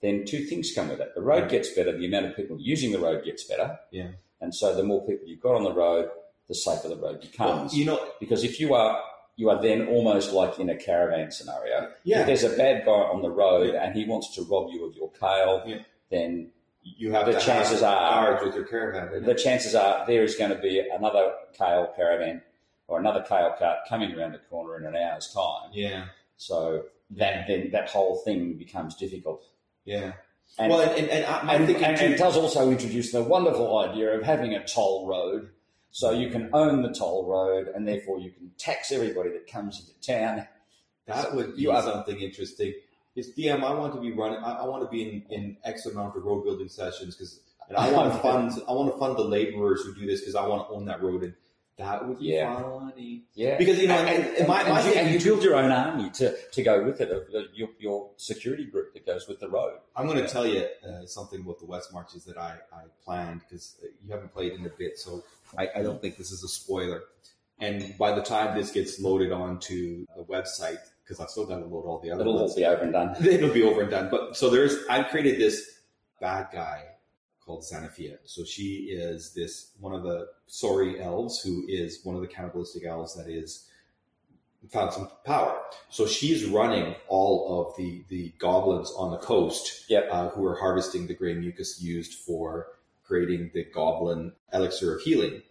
then 0.00 0.24
two 0.24 0.44
things 0.44 0.72
come 0.74 0.88
with 0.88 1.00
it. 1.00 1.14
The 1.14 1.20
road 1.22 1.44
Yeah. 1.44 1.48
gets 1.58 1.70
better, 1.74 1.96
the 1.96 2.06
amount 2.06 2.26
of 2.26 2.36
people 2.36 2.56
using 2.60 2.92
the 2.92 2.98
road 2.98 3.24
gets 3.24 3.44
better. 3.44 3.78
Yeah. 3.90 4.08
And 4.40 4.54
so 4.54 4.74
the 4.74 4.82
more 4.82 5.06
people 5.06 5.28
you've 5.28 5.40
got 5.42 5.54
on 5.54 5.64
the 5.64 5.72
road, 5.72 6.10
the 6.48 6.54
safer 6.54 6.88
the 6.88 6.96
road 6.96 7.02
Well, 7.02 7.18
becomes. 7.20 7.76
you 7.76 7.84
know, 7.84 8.00
because 8.18 8.42
if 8.44 8.58
you 8.60 8.74
are 8.74 9.02
you 9.36 9.48
are 9.48 9.62
then 9.62 9.86
almost 9.88 10.32
like 10.34 10.58
in 10.58 10.68
a 10.68 10.76
caravan 10.76 11.30
scenario. 11.30 11.90
yeah. 12.04 12.20
If 12.20 12.26
there's 12.26 12.44
a 12.44 12.54
bad 12.56 12.84
guy 12.84 12.90
on 12.92 13.22
the 13.22 13.30
road 13.30 13.74
and 13.74 13.94
he 13.96 14.04
wants 14.04 14.34
to 14.34 14.42
rob 14.42 14.70
you 14.70 14.84
of 14.84 14.94
your 14.96 15.10
kale, 15.18 15.62
Yeah. 15.66 15.78
then 16.10 16.50
you 16.82 17.12
have 17.12 17.26
The 17.26 17.32
to 17.32 17.40
chances 17.40 17.80
have 17.80 17.92
are- 17.92 18.44
with 18.44 18.54
your 18.54 18.64
caravan. 18.64 19.22
the 19.24 19.34
chances 19.34 19.74
are 19.74 20.06
there 20.06 20.22
is 20.22 20.36
going 20.36 20.50
to 20.50 20.58
be 20.58 20.80
another 20.92 21.32
kale 21.52 21.92
caravan 21.96 22.42
or 22.88 22.98
another 22.98 23.22
kale 23.22 23.54
cart 23.58 23.78
coming 23.88 24.14
around 24.18 24.32
the 24.32 24.38
corner 24.50 24.76
in 24.76 24.84
an 24.86 24.96
hour's 24.96 25.32
time. 25.32 25.70
Yeah, 25.72 26.06
So 26.36 26.84
that 27.10 27.46
then 27.46 27.70
that 27.72 27.88
whole 27.90 28.16
thing 28.24 28.54
becomes 28.54 28.94
difficult. 28.96 29.44
yeah. 29.84 30.12
And, 30.58 30.72
well, 30.72 30.80
and, 30.80 31.08
and, 31.08 31.24
I, 31.26 31.54
and, 31.54 31.66
think 31.66 31.80
and, 31.80 31.96
and 32.00 32.12
it 32.14 32.16
does 32.18 32.36
also 32.36 32.70
introduce 32.72 33.12
the 33.12 33.22
wonderful 33.22 33.78
idea 33.78 34.10
of 34.18 34.24
having 34.24 34.52
a 34.54 34.66
toll 34.66 35.06
road. 35.06 35.50
So 35.92 36.10
you 36.10 36.28
can 36.28 36.50
own 36.52 36.82
the 36.82 36.92
toll 36.92 37.24
road, 37.26 37.68
and 37.68 37.86
therefore 37.86 38.18
you 38.18 38.32
can 38.32 38.50
tax 38.58 38.90
everybody 38.90 39.30
that 39.30 39.46
comes 39.46 39.78
into 39.78 39.92
town. 40.00 40.46
That 41.06 41.34
would 41.36 41.54
be 41.54 41.62
You 41.62 41.72
something 41.82 42.18
interesting. 42.20 42.74
Is 43.16 43.32
DM? 43.36 43.62
I 43.64 43.74
want 43.74 43.94
to 43.94 44.00
be 44.00 44.12
running. 44.12 44.38
I, 44.38 44.58
I 44.60 44.64
want 44.66 44.82
to 44.84 44.88
be 44.88 45.02
in, 45.02 45.22
in 45.30 45.56
X 45.64 45.86
amount 45.86 46.16
of 46.16 46.24
road 46.24 46.44
building 46.44 46.68
sessions 46.68 47.16
because, 47.16 47.40
and 47.68 47.76
I 47.76 47.90
want 47.92 48.12
to 48.12 48.18
fund. 48.22 48.52
I 48.68 48.72
want 48.72 48.92
to 48.92 48.98
fund 48.98 49.16
the 49.16 49.24
laborers 49.24 49.82
who 49.82 49.94
do 49.94 50.06
this 50.06 50.20
because 50.20 50.34
I 50.36 50.46
want 50.46 50.68
to 50.68 50.74
own 50.74 50.84
that 50.86 51.02
road, 51.02 51.24
and 51.24 51.34
that 51.76 52.06
would 52.06 52.18
be 52.20 52.26
Yeah. 52.26 52.54
funny. 52.62 53.22
Yeah, 53.34 53.56
Because 53.58 53.78
you 53.80 53.88
know, 53.88 53.94
and, 53.96 54.24
and, 54.26 54.36
and, 54.36 54.48
my, 54.48 54.60
and 54.60 54.68
my 54.68 54.86
you, 54.86 54.92
and 54.94 55.10
you 55.14 55.18
build 55.18 55.42
your 55.42 55.56
own 55.56 55.70
army 55.72 56.10
to, 56.10 56.36
to 56.52 56.62
go 56.62 56.84
with 56.84 57.00
it, 57.00 57.08
your, 57.54 57.68
your 57.78 58.10
security 58.18 58.66
group 58.66 58.92
that 58.92 59.06
goes 59.06 59.26
with 59.26 59.40
the 59.40 59.48
road. 59.48 59.78
I'm 59.96 60.06
going 60.06 60.18
to 60.18 60.28
tell 60.28 60.46
you 60.46 60.66
uh, 60.86 61.06
something 61.06 61.40
about 61.40 61.58
the 61.58 61.64
West 61.64 61.90
Marches 61.92 62.24
that 62.26 62.36
I, 62.36 62.58
I 62.72 62.82
planned 63.02 63.40
because 63.48 63.76
you 64.04 64.12
haven't 64.12 64.32
played 64.34 64.52
in 64.52 64.66
a 64.66 64.68
bit, 64.68 64.98
so 64.98 65.24
I, 65.56 65.68
I 65.76 65.82
don't 65.82 66.02
think 66.02 66.18
this 66.18 66.30
is 66.30 66.44
a 66.44 66.48
spoiler. 66.48 67.02
And 67.60 67.96
by 67.98 68.12
the 68.14 68.22
time 68.22 68.56
this 68.58 68.70
gets 68.72 69.00
loaded 69.00 69.32
onto 69.32 70.04
the 70.16 70.24
website, 70.24 70.78
because 71.10 71.20
I've 71.20 71.30
still 71.30 71.44
got 71.44 71.58
to 71.58 71.66
load 71.66 71.86
all 71.86 71.98
the 71.98 72.12
other 72.12 72.20
It'll 72.20 72.38
ones, 72.38 72.54
be 72.54 72.64
over 72.64 72.82
and 72.82 72.92
done. 72.92 73.16
it'll 73.26 73.52
be 73.52 73.64
over 73.64 73.80
and 73.80 73.90
done. 73.90 74.08
But 74.12 74.36
so 74.36 74.48
there's, 74.48 74.76
I've 74.88 75.08
created 75.08 75.40
this 75.40 75.80
bad 76.20 76.46
guy 76.52 76.84
called 77.44 77.64
Xanathia. 77.64 78.18
So 78.26 78.44
she 78.44 78.92
is 78.92 79.34
this 79.34 79.72
one 79.80 79.92
of 79.92 80.04
the 80.04 80.28
sorry 80.46 81.02
elves 81.02 81.40
who 81.40 81.64
is 81.66 81.98
one 82.04 82.14
of 82.14 82.22
the 82.22 82.28
cannibalistic 82.28 82.84
elves 82.86 83.16
that 83.16 83.26
is 83.28 83.68
found 84.70 84.92
some 84.92 85.10
power. 85.24 85.58
So 85.88 86.06
she's 86.06 86.44
running 86.44 86.94
all 87.08 87.66
of 87.66 87.76
the 87.76 88.04
the 88.08 88.32
goblins 88.38 88.92
on 88.96 89.10
the 89.10 89.18
coast 89.18 89.86
Yep. 89.88 90.08
uh, 90.12 90.28
who 90.28 90.46
are 90.46 90.54
harvesting 90.60 91.08
the 91.08 91.14
gray 91.14 91.34
mucus 91.34 91.82
used 91.82 92.20
for 92.20 92.68
creating 93.02 93.50
the 93.52 93.64
goblin 93.64 94.32
elixir 94.52 94.94
of 94.94 95.02
healing. 95.02 95.42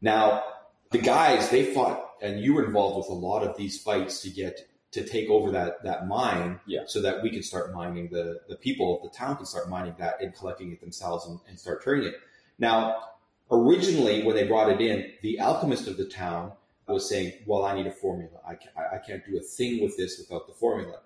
Now, 0.00 0.42
the 0.90 0.98
guys 0.98 1.50
they 1.50 1.74
fought, 1.74 2.12
and 2.22 2.40
you 2.40 2.54
were 2.54 2.64
involved 2.64 2.96
with 2.96 3.08
a 3.08 3.20
lot 3.20 3.42
of 3.42 3.58
these 3.58 3.82
fights 3.82 4.22
to 4.22 4.30
get 4.30 4.66
to 4.92 5.04
take 5.04 5.28
over 5.28 5.50
that 5.50 5.82
that 5.84 6.06
mine, 6.06 6.60
Yeah. 6.66 6.82
so 6.86 7.00
that 7.02 7.22
we 7.22 7.30
can 7.30 7.42
start 7.42 7.74
mining 7.74 8.08
the 8.10 8.40
the 8.48 8.56
people 8.56 8.96
of 8.96 9.02
the 9.10 9.16
town 9.16 9.36
can 9.36 9.46
start 9.46 9.68
mining 9.68 9.94
that 9.98 10.20
and 10.22 10.34
collecting 10.34 10.72
it 10.72 10.80
themselves 10.80 11.26
and, 11.26 11.38
and 11.48 11.58
start 11.58 11.82
turning 11.84 12.06
it. 12.08 12.14
Now, 12.58 13.02
originally 13.50 14.22
when 14.22 14.36
they 14.36 14.44
brought 14.46 14.70
it 14.70 14.80
in, 14.80 15.12
the 15.22 15.38
alchemist 15.40 15.86
of 15.88 15.96
the 15.96 16.06
town 16.06 16.52
was 16.88 17.08
saying, 17.08 17.32
"Well, 17.46 17.64
I 17.64 17.74
need 17.74 17.86
a 17.86 17.92
formula. 17.92 18.38
I 18.46 18.54
can't, 18.54 18.74
I 18.76 18.98
can't 18.98 19.22
do 19.26 19.36
a 19.36 19.40
thing 19.40 19.82
with 19.82 19.96
this 19.96 20.18
without 20.18 20.46
the 20.46 20.54
formula." 20.54 21.00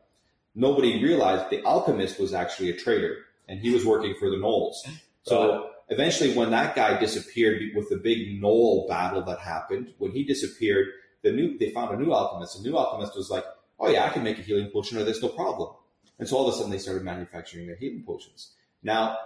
Nobody 0.55 1.03
realized 1.03 1.49
the 1.51 1.63
alchemist 1.65 2.19
was 2.19 2.35
actually 2.35 2.71
a 2.71 2.77
traitor, 2.77 3.19
and 3.49 3.61
he 3.61 3.71
was 3.71 3.85
working 3.87 4.15
for 4.19 4.29
the 4.31 4.37
Gnolls. 4.37 4.75
So 5.23 5.71
eventually, 5.89 6.35
when 6.35 6.51
that 6.51 6.75
guy 6.75 6.99
disappeared 6.99 7.63
with 7.75 7.89
the 7.89 7.97
big 7.97 8.41
Gnoll 8.41 8.89
battle 8.89 9.23
that 9.23 9.39
happened, 9.39 9.95
when 9.99 10.11
he 10.13 10.25
disappeared, 10.25 10.89
the 11.23 11.33
new 11.33 11.57
they 11.59 11.71
found 11.71 11.95
a 11.95 12.03
new 12.03 12.13
alchemist. 12.13 12.63
The 12.63 12.69
new 12.69 12.77
alchemist 12.77 13.17
was 13.17 13.31
like, 13.31 13.45
"Oh 13.81 13.89
yeah, 13.89 14.05
I 14.07 14.11
can 14.11 14.23
make 14.23 14.39
a 14.39 14.43
healing 14.43 14.71
potion 14.71 14.99
of 14.99 15.07
this, 15.07 15.23
no 15.23 15.29
problem." 15.29 15.75
And 16.19 16.29
so 16.29 16.37
all 16.37 16.47
of 16.47 16.55
a 16.55 16.57
sudden, 16.57 16.71
they 16.71 16.79
started 16.79 17.03
manufacturing 17.03 17.67
their 17.67 17.77
healing 17.77 18.05
potions. 18.07 18.53
Now, 18.83 19.19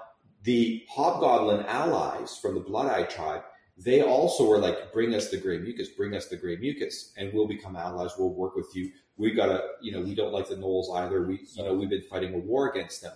the 0.45 0.85
hobgoblin 0.89 1.67
allies 1.67 2.39
from 2.39 2.55
the 2.55 2.61
Blood 2.61 2.87
Eye 2.87 3.05
tribe, 3.05 3.43
they 3.77 4.03
also 4.03 4.47
were 4.47 4.59
like, 4.59 4.93
bring 4.93 5.15
us 5.15 5.31
the 5.31 5.37
gray 5.37 5.59
mucus, 5.59 5.89
bring 5.89 6.15
us 6.15 6.29
the 6.29 6.37
gray 6.37 6.57
mucus, 6.57 7.13
and 7.17 7.33
we'll 7.33 7.49
become 7.49 7.75
allies. 7.75 8.13
We'll 8.17 8.33
work 8.33 8.55
with 8.55 8.69
you. 8.75 8.93
We 9.17 9.33
gotta, 9.33 9.65
you 9.83 9.91
know, 9.93 10.01
we 10.01 10.15
don't 10.15 10.33
like 10.33 10.49
the 10.49 10.57
Gnolls 10.57 10.95
either. 10.95 11.23
We, 11.23 11.41
you 11.55 11.65
know, 11.65 11.75
we've 11.75 11.91
been 11.91 12.03
fighting 12.03 12.35
a 12.35 12.39
war 12.39 12.71
against 12.71 13.03
them. 13.03 13.13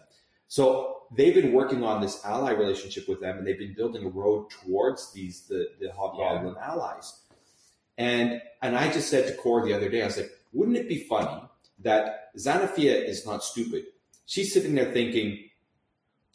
So 0.48 1.02
they've 1.16 1.34
been 1.34 1.52
working 1.52 1.84
on 1.84 2.00
this 2.00 2.24
ally 2.24 2.52
relationship 2.52 3.08
with 3.08 3.20
them, 3.20 3.38
and 3.38 3.46
they've 3.46 3.58
been 3.58 3.74
building 3.74 4.04
a 4.04 4.08
road 4.08 4.50
towards 4.50 5.12
these 5.12 5.42
the 5.42 5.68
the 5.80 5.92
hobgoblin 5.92 6.56
allies. 6.60 7.20
And 7.98 8.40
and 8.62 8.76
I 8.76 8.90
just 8.90 9.10
said 9.10 9.26
to 9.26 9.34
Core 9.34 9.64
the 9.64 9.74
other 9.74 9.88
day, 9.88 10.02
I 10.02 10.06
was 10.06 10.16
like, 10.16 10.30
wouldn't 10.52 10.76
it 10.76 10.88
be 10.88 11.04
funny 11.04 11.42
that 11.80 12.34
Xanathia 12.36 13.04
is 13.04 13.26
not 13.26 13.44
stupid? 13.44 13.84
She's 14.26 14.52
sitting 14.52 14.74
there 14.74 14.92
thinking, 14.92 15.38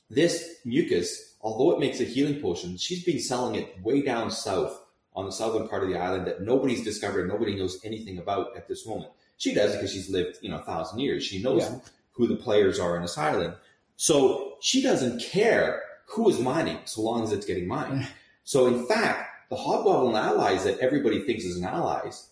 this 0.09 0.57
mucus, 0.65 1.35
although 1.41 1.71
it 1.75 1.79
makes 1.79 1.99
a 1.99 2.03
healing 2.05 2.41
potion, 2.41 2.77
she's 2.77 3.03
been 3.03 3.19
selling 3.19 3.55
it 3.55 3.81
way 3.81 4.01
down 4.01 4.31
south 4.31 4.79
on 5.15 5.25
the 5.25 5.31
southern 5.31 5.67
part 5.67 5.83
of 5.83 5.89
the 5.89 5.97
island 5.99 6.25
that 6.27 6.41
nobody's 6.41 6.83
discovered, 6.83 7.27
nobody 7.27 7.55
knows 7.55 7.79
anything 7.83 8.17
about 8.17 8.55
at 8.57 8.67
this 8.67 8.85
moment. 8.87 9.11
She 9.37 9.53
does 9.53 9.71
it 9.73 9.77
because 9.77 9.91
she's 9.91 10.09
lived, 10.09 10.37
you 10.41 10.49
know, 10.49 10.57
a 10.57 10.63
thousand 10.63 10.99
years. 10.99 11.23
She 11.23 11.41
knows 11.41 11.61
Yeah. 11.63 11.79
who 12.13 12.27
the 12.27 12.35
players 12.35 12.79
are 12.79 12.95
in 12.95 13.01
this 13.01 13.17
island. 13.17 13.55
So 13.95 14.57
she 14.61 14.81
doesn't 14.81 15.21
care 15.21 15.83
who 16.07 16.29
is 16.29 16.39
mining 16.39 16.79
so 16.85 17.01
long 17.01 17.23
as 17.23 17.31
it's 17.31 17.45
getting 17.45 17.67
mined. 17.67 18.07
so 18.43 18.67
in 18.67 18.85
fact, 18.87 19.49
the 19.49 19.55
hobgoblin 19.55 20.15
allies 20.15 20.63
that 20.63 20.79
everybody 20.79 21.21
thinks 21.25 21.43
is 21.43 21.57
an 21.57 21.65
allies, 21.65 22.29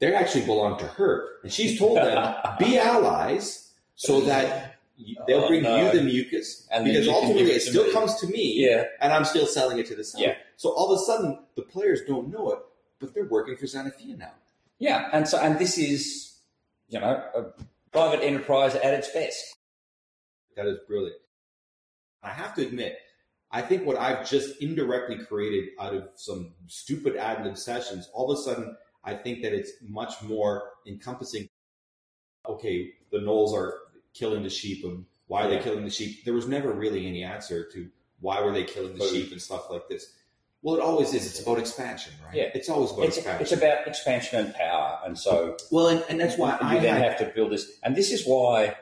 they 0.00 0.14
actually 0.14 0.44
belong 0.46 0.78
to 0.78 0.86
her. 0.86 1.28
And 1.42 1.52
she's 1.52 1.78
told 1.78 1.96
them, 1.98 2.34
be 2.58 2.78
allies 2.78 3.72
so 3.96 4.20
that 4.22 4.76
you- 4.96 5.16
they'll 5.26 5.44
Oh, 5.44 5.48
bring 5.48 5.62
no. 5.62 5.76
you 5.92 5.98
the 5.98 6.04
mucus 6.04 6.66
And 6.70 6.84
because 6.84 7.08
ultimately 7.08 7.52
it 7.52 7.60
still 7.62 7.86
me. 7.86 7.92
comes 7.92 8.14
to 8.20 8.26
me 8.26 8.54
Yeah. 8.56 8.84
and 9.00 9.12
I'm 9.12 9.24
still 9.24 9.46
selling 9.46 9.78
it 9.78 9.86
to 9.86 9.94
the 9.96 10.04
seller. 10.04 10.26
Yeah. 10.26 10.34
So 10.56 10.70
all 10.70 10.92
of 10.92 10.98
a 11.00 11.02
sudden, 11.04 11.38
the 11.56 11.62
players 11.62 12.00
don't 12.06 12.30
know 12.30 12.50
it, 12.52 12.58
but 13.00 13.14
they're 13.14 13.24
working 13.28 13.56
for 13.56 13.66
Xanathia 13.66 14.16
now. 14.18 14.32
Yeah, 14.80 15.08
and 15.12 15.26
so 15.28 15.38
and 15.38 15.58
this 15.58 15.76
is, 15.78 16.36
you 16.88 17.00
know, 17.00 17.06
a 17.34 17.46
private 17.92 18.22
enterprise 18.24 18.74
at 18.76 18.94
its 18.94 19.10
best. 19.12 19.56
That 20.56 20.66
is 20.66 20.78
brilliant. 20.86 21.16
I 22.22 22.30
have 22.30 22.54
to 22.56 22.62
admit, 22.62 22.98
I 23.50 23.62
think 23.62 23.84
what 23.86 23.96
I've 23.96 24.28
just 24.28 24.60
indirectly 24.60 25.18
created 25.24 25.70
out 25.80 25.94
of 25.94 26.08
some 26.14 26.54
stupid 26.66 27.16
ad 27.16 27.44
lib 27.44 27.56
sessions, 27.56 28.08
all 28.12 28.30
of 28.30 28.38
a 28.38 28.42
sudden, 28.42 28.76
I 29.04 29.14
think 29.14 29.42
that 29.42 29.52
it's 29.52 29.72
much 29.82 30.20
more 30.22 30.70
encompassing. 30.86 31.48
Okay, 32.48 32.92
the 33.10 33.18
Gnolls 33.18 33.52
are 33.54 33.74
killing 34.14 34.42
the 34.42 34.50
sheep, 34.50 34.84
and 34.84 35.04
why 35.26 35.44
are 35.44 35.50
they 35.50 35.58
killing 35.58 35.84
the 35.84 35.90
sheep? 35.90 36.24
There 36.24 36.34
was 36.34 36.46
never 36.48 36.72
really 36.72 37.06
any 37.06 37.22
answer 37.22 37.68
to 37.72 37.88
why 38.20 38.40
were 38.40 38.52
they 38.52 38.64
killing 38.64 38.94
the 38.94 39.00
Food. 39.00 39.10
sheep 39.10 39.32
and 39.32 39.40
stuff 39.40 39.70
like 39.70 39.88
this. 39.88 40.14
Well, 40.62 40.74
it 40.74 40.80
always 40.82 41.14
is. 41.14 41.24
It's 41.26 41.40
about 41.40 41.58
expansion, 41.58 42.12
right? 42.24 42.34
Yeah. 42.34 42.50
It's 42.54 42.68
always 42.68 42.90
about 42.90 43.04
It's, 43.06 43.18
expansion. 43.18 43.42
it's 43.42 43.52
about 43.52 43.86
expansion 43.86 44.44
and 44.46 44.54
power, 44.54 44.98
and 45.04 45.16
so 45.18 45.56
well, 45.70 45.88
and, 45.88 46.04
and 46.08 46.18
that's 46.20 46.36
why 46.36 46.50
you 46.60 46.66
I 46.66 46.78
then 46.80 46.96
had, 46.96 47.12
have 47.12 47.18
to 47.20 47.32
build 47.34 47.52
this. 47.52 47.78
And 47.84 47.94
this 47.94 48.10
is 48.10 48.24
why, 48.26 48.74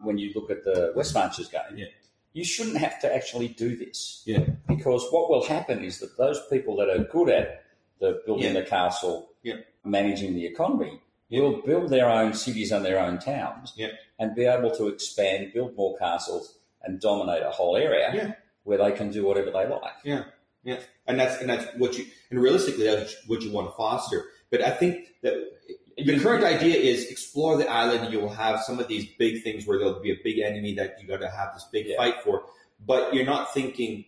when 0.00 0.18
you 0.18 0.32
look 0.34 0.50
at 0.50 0.64
the 0.64 0.92
West 0.94 1.14
Marches 1.14 1.48
game, 1.48 1.60
Yeah. 1.76 1.86
you 2.34 2.44
shouldn't 2.44 2.76
have 2.76 3.00
to 3.00 3.12
actually 3.12 3.48
do 3.48 3.74
this. 3.76 4.22
Yeah. 4.26 4.44
Because 4.68 5.04
what 5.10 5.28
will 5.28 5.44
happen 5.44 5.82
is 5.82 5.98
that 5.98 6.16
those 6.16 6.40
people 6.50 6.76
that 6.76 6.88
are 6.88 7.02
good 7.04 7.30
at 7.30 7.64
the 8.00 8.22
building 8.26 8.54
Yeah. 8.54 8.60
the 8.60 8.66
castle, 8.66 9.30
Yeah. 9.42 9.56
managing 9.84 10.34
the 10.34 10.46
economy, 10.46 11.00
will 11.30 11.60
build 11.62 11.90
their 11.90 12.08
own 12.08 12.32
cities 12.34 12.72
and 12.72 12.84
their 12.84 12.98
own 12.98 13.18
towns, 13.18 13.72
Yeah. 13.76 13.90
and 14.18 14.34
be 14.34 14.44
able 14.44 14.70
to 14.76 14.88
expand, 14.88 15.52
build 15.52 15.76
more 15.76 15.96
castles, 15.98 16.58
and 16.82 17.00
dominate 17.00 17.42
a 17.42 17.50
whole 17.50 17.76
area 17.76 18.36
where 18.64 18.78
they 18.78 18.92
can 18.92 19.10
do 19.10 19.24
whatever 19.24 19.50
they 19.50 19.66
like. 19.66 19.92
Yeah, 20.04 20.24
yeah, 20.64 20.80
and 21.06 21.18
that's 21.20 21.40
and 21.40 21.50
that's 21.50 21.66
what 21.76 21.96
you 21.98 22.06
and 22.30 22.40
realistically 22.40 22.84
that's 22.84 23.14
what 23.26 23.42
you 23.42 23.50
want 23.52 23.68
to 23.70 23.76
foster. 23.76 24.24
But 24.50 24.62
I 24.62 24.70
think 24.70 25.14
that 25.22 25.34
the 25.96 26.18
current 26.20 26.44
idea 26.44 26.76
is 26.76 27.10
explore 27.10 27.56
the 27.56 27.68
island. 27.68 28.12
You 28.12 28.20
will 28.20 28.28
have 28.30 28.60
some 28.62 28.78
of 28.78 28.86
these 28.88 29.04
big 29.18 29.42
things 29.42 29.66
where 29.66 29.78
there'll 29.78 30.00
be 30.00 30.12
a 30.12 30.18
big 30.22 30.38
enemy 30.38 30.72
that 30.74 30.96
you 31.00 31.08
got 31.08 31.20
to 31.20 31.28
have 31.28 31.52
this 31.54 31.64
big 31.72 31.86
Yeah. 31.86 31.96
fight 31.96 32.22
for, 32.22 32.44
but 32.86 33.12
you're 33.12 33.26
not 33.26 33.52
thinking 33.52 34.04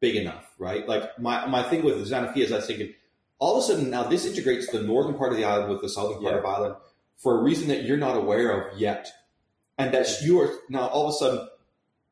big 0.00 0.16
enough, 0.16 0.52
right? 0.58 0.86
Like 0.88 1.18
my 1.18 1.46
my 1.46 1.62
thing 1.62 1.82
with 1.82 1.96
Xanathia 2.06 2.44
is 2.44 2.52
I 2.52 2.56
was 2.56 2.66
thinking 2.66 2.94
all 3.38 3.56
of 3.56 3.62
a 3.64 3.66
sudden 3.66 3.90
now 3.90 4.02
this 4.04 4.24
integrates 4.26 4.70
the 4.70 4.82
northern 4.82 5.14
part 5.14 5.32
of 5.32 5.38
the 5.38 5.44
island 5.44 5.70
with 5.70 5.80
the 5.82 5.88
southern 5.88 6.14
part 6.20 6.32
Yeah. 6.32 6.38
of 6.38 6.42
the 6.42 6.48
island 6.48 6.74
for 7.16 7.38
a 7.38 7.42
reason 7.42 7.68
that 7.68 7.84
you're 7.84 7.96
not 7.96 8.16
aware 8.16 8.50
of 8.50 8.78
yet, 8.78 9.08
and 9.76 9.92
that 9.94 10.08
you 10.22 10.40
are 10.40 10.50
now 10.68 10.86
all 10.88 11.08
of 11.08 11.14
a 11.14 11.16
sudden 11.16 11.48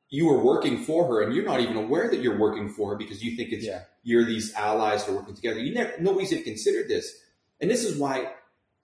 you 0.08 0.28
are 0.30 0.38
working 0.42 0.78
for 0.84 1.06
her 1.08 1.20
and 1.22 1.34
you're 1.34 1.44
not 1.44 1.60
even 1.60 1.76
aware 1.76 2.08
that 2.08 2.20
you're 2.20 2.38
working 2.38 2.68
for 2.68 2.90
her 2.90 2.96
because 2.96 3.22
you 3.24 3.36
think 3.36 3.52
it's 3.52 3.64
Yeah. 3.64 3.82
you're 4.04 4.24
these 4.24 4.54
allies 4.54 5.04
that 5.04 5.12
are 5.12 5.16
working 5.16 5.34
together. 5.34 5.58
You 5.60 5.74
never 5.74 5.94
nobody's 6.00 6.32
even 6.32 6.44
considered 6.44 6.88
this, 6.88 7.12
and 7.60 7.70
this 7.70 7.84
is 7.84 7.98
why 7.98 8.32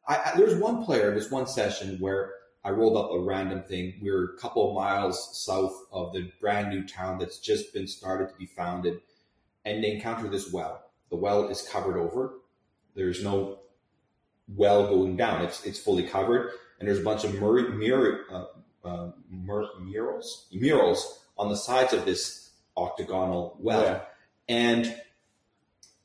I, 0.08 0.16
I 0.16 0.32
there's 0.36 0.56
one 0.60 0.84
player 0.84 1.10
in 1.10 1.14
this 1.14 1.30
one 1.30 1.46
session 1.46 1.98
where 2.00 2.32
I 2.64 2.70
rolled 2.70 2.96
up 2.96 3.10
a 3.12 3.18
random 3.20 3.62
thing. 3.62 3.98
We 4.02 4.10
are 4.10 4.24
a 4.24 4.36
couple 4.38 4.68
of 4.68 4.74
miles 4.76 5.44
south 5.44 5.74
of 5.92 6.12
the 6.12 6.30
brand 6.40 6.70
new 6.70 6.86
town 6.86 7.18
that's 7.18 7.38
just 7.38 7.72
been 7.74 7.86
started 7.88 8.28
to 8.30 8.36
be 8.36 8.46
founded, 8.46 9.00
and 9.64 9.82
they 9.82 9.92
encounter 9.92 10.28
this 10.28 10.52
well. 10.52 10.84
The 11.12 11.18
well 11.18 11.48
is 11.48 11.60
covered 11.68 11.98
over. 11.98 12.38
There's 12.94 13.22
no 13.22 13.58
well 14.48 14.88
going 14.88 15.16
down. 15.18 15.42
It's 15.42 15.64
it's 15.66 15.78
fully 15.78 16.04
covered, 16.04 16.52
and 16.78 16.88
there's 16.88 16.98
a 17.00 17.04
bunch 17.04 17.22
of 17.24 17.38
mur- 17.38 17.68
mirror, 17.68 18.20
uh, 18.32 18.46
uh, 18.82 19.10
mur- 19.30 19.68
murals 19.78 20.46
murals 20.52 21.20
on 21.36 21.50
the 21.50 21.56
sides 21.56 21.92
of 21.92 22.06
this 22.06 22.50
octagonal 22.78 23.56
well 23.60 23.82
Yeah. 23.82 24.00
and 24.48 24.96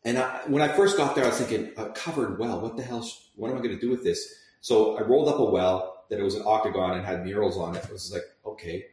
And 0.04 0.18
I, 0.18 0.42
when 0.48 0.62
I 0.62 0.68
first 0.70 0.96
got 0.98 1.16
there, 1.16 1.24
I 1.26 1.30
was 1.30 1.38
thinking, 1.40 1.72
a 1.78 1.90
covered 1.92 2.38
well, 2.38 2.60
what 2.62 2.76
the 2.78 2.84
hell? 2.84 3.02
sh- 3.04 3.18
What 3.36 3.50
am 3.52 3.58
I 3.58 3.62
going 3.62 3.76
to 3.76 3.80
do 3.80 3.90
with 3.90 4.04
this? 4.04 4.20
So 4.62 4.98
I 4.98 5.02
rolled 5.04 5.30
up 5.30 5.40
a 5.40 5.46
well 5.46 6.04
that 6.10 6.20
it 6.20 6.24
was 6.24 6.36
an 6.36 6.44
octagon 6.46 6.98
and 6.98 7.06
had 7.06 7.24
murals 7.26 7.58
on 7.58 7.76
it. 7.78 7.86
I 7.88 7.92
was 7.92 8.12
like, 8.14 8.24
okay. 8.46 8.86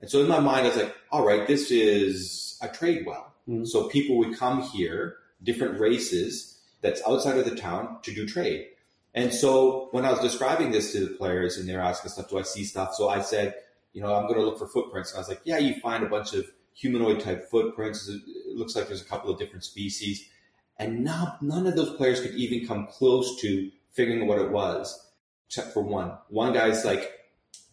And 0.00 0.08
so 0.10 0.20
in 0.20 0.28
my 0.28 0.40
mind, 0.40 0.66
I 0.66 0.68
was 0.70 0.78
like, 0.78 0.94
all 1.12 1.24
right, 1.24 1.46
this 1.46 1.70
is 1.70 2.58
a 2.60 2.68
trade 2.68 3.04
well. 3.06 3.32
Mhm. 3.48 3.66
So 3.66 3.88
people 3.88 4.16
would 4.18 4.36
come 4.36 4.62
here, 4.62 5.16
different 5.42 5.80
races 5.80 6.58
that's 6.80 7.02
outside 7.06 7.38
of 7.38 7.44
the 7.44 7.56
town 7.56 7.98
to 8.02 8.14
do 8.14 8.26
trade. 8.26 8.66
And 9.14 9.32
so 9.34 9.88
when 9.90 10.04
I 10.04 10.10
was 10.10 10.20
describing 10.20 10.70
this 10.70 10.92
to 10.92 11.00
the 11.00 11.14
players 11.14 11.56
and 11.56 11.68
they're 11.68 11.80
asking 11.80 12.12
stuff, 12.12 12.30
do 12.30 12.38
I 12.38 12.42
see 12.42 12.64
stuff? 12.64 12.94
So 12.94 13.08
I 13.08 13.20
said, 13.20 13.54
you 13.92 14.00
know, 14.00 14.14
I'm 14.14 14.22
going 14.22 14.38
to 14.38 14.44
look 14.44 14.58
for 14.58 14.68
footprints. 14.68 15.10
And 15.10 15.18
I 15.18 15.20
was 15.20 15.28
like, 15.28 15.40
yeah, 15.44 15.58
you 15.58 15.74
find 15.80 16.04
a 16.04 16.08
bunch 16.08 16.32
of 16.32 16.46
humanoid 16.74 17.20
type 17.20 17.50
footprints. 17.50 18.08
It 18.08 18.22
it 18.50 18.56
looks 18.56 18.74
like 18.74 18.88
there's 18.88 19.02
a 19.02 19.06
couple 19.06 19.30
of 19.30 19.38
different 19.38 19.64
species. 19.64 20.28
And 20.78 21.04
now 21.04 21.36
none 21.40 21.66
of 21.66 21.76
those 21.76 21.96
players 21.96 22.20
could 22.20 22.34
even 22.34 22.66
come 22.66 22.86
close 22.86 23.40
to 23.42 23.70
figuring 23.92 24.22
out 24.22 24.28
what 24.28 24.38
it 24.38 24.50
was, 24.50 25.08
except 25.46 25.72
for 25.72 25.82
one. 25.82 26.12
One 26.28 26.52
guy's 26.52 26.84
like, 26.84 27.12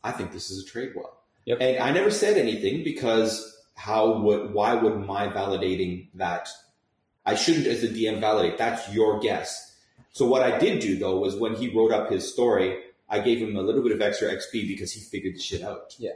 I 0.04 0.12
think 0.12 0.32
this 0.32 0.52
is 0.52 0.64
a 0.64 0.66
trade 0.68 0.92
well. 0.96 1.20
Yep. 1.46 1.58
And 1.62 1.78
I 1.80 1.92
never 1.92 2.12
said 2.12 2.38
anything 2.38 2.84
because 2.84 3.64
how 3.76 4.20
would, 4.20 4.54
why 4.54 4.74
would 4.74 4.98
my 4.98 5.28
validating 5.28 6.10
that? 6.16 6.50
I 7.28 7.36
shouldn't, 7.36 7.68
as 7.68 7.84
a 7.84 7.90
DM, 7.90 8.20
validate. 8.22 8.58
That's 8.58 8.92
your 8.94 9.20
guess. 9.20 9.76
So 10.14 10.26
what 10.26 10.42
I 10.42 10.58
did 10.58 10.80
do 10.80 10.98
though 10.98 11.20
was 11.20 11.36
when 11.36 11.56
he 11.56 11.68
wrote 11.76 11.92
up 11.92 12.10
his 12.10 12.32
story, 12.32 12.80
I 13.10 13.20
gave 13.20 13.38
him 13.40 13.56
a 13.56 13.62
little 13.62 13.84
bit 13.84 13.92
of 13.92 14.02
extra 14.02 14.30
XP 14.34 14.68
because 14.68 14.92
he 14.94 15.02
figured 15.02 15.36
the 15.36 15.40
shit 15.40 15.62
out. 15.62 15.94
Yeah, 16.00 16.14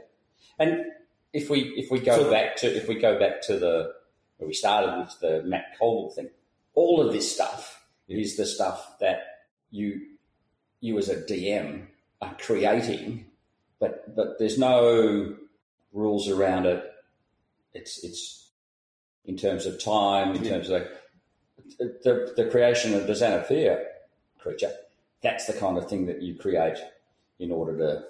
and 0.58 0.86
if 1.32 1.48
we 1.50 1.60
if 1.76 1.90
we 1.90 2.00
go 2.00 2.16
So- 2.24 2.30
back 2.30 2.56
to 2.56 2.66
if 2.76 2.88
we 2.88 2.96
go 2.96 3.18
back 3.18 3.42
to 3.42 3.58
the 3.58 3.94
where 4.38 4.48
we 4.48 4.54
started 4.54 4.98
with 4.98 5.20
the 5.20 5.42
Matt 5.48 5.78
Colville 5.78 6.10
thing, 6.10 6.30
all 6.74 7.00
of 7.06 7.12
this 7.12 7.30
stuff 7.32 7.84
is 8.08 8.36
the 8.36 8.46
stuff 8.46 8.98
that 8.98 9.18
you 9.70 10.00
you 10.80 10.98
as 10.98 11.08
a 11.08 11.16
DM 11.22 11.86
are 12.20 12.36
creating, 12.40 13.26
but 13.78 14.16
but 14.16 14.38
there's 14.38 14.58
no 14.58 15.36
rules 15.92 16.28
around 16.28 16.66
it. 16.66 16.82
It's 17.74 18.02
it's 18.02 18.48
in 19.24 19.36
terms 19.36 19.66
of 19.66 19.78
time, 19.82 20.34
in 20.34 20.42
Yeah. 20.44 20.50
terms 20.52 20.68
of 20.70 20.82
the 21.78 22.32
the 22.36 22.48
creation 22.50 22.94
of 22.94 23.06
the 23.06 23.12
Xanathia 23.12 23.84
creature. 24.38 24.72
That's 25.22 25.46
the 25.46 25.52
kind 25.52 25.78
of 25.78 25.88
thing 25.88 26.06
that 26.06 26.20
you 26.22 26.34
create 26.34 26.78
in 27.38 27.52
order 27.52 27.76
to 27.78 28.04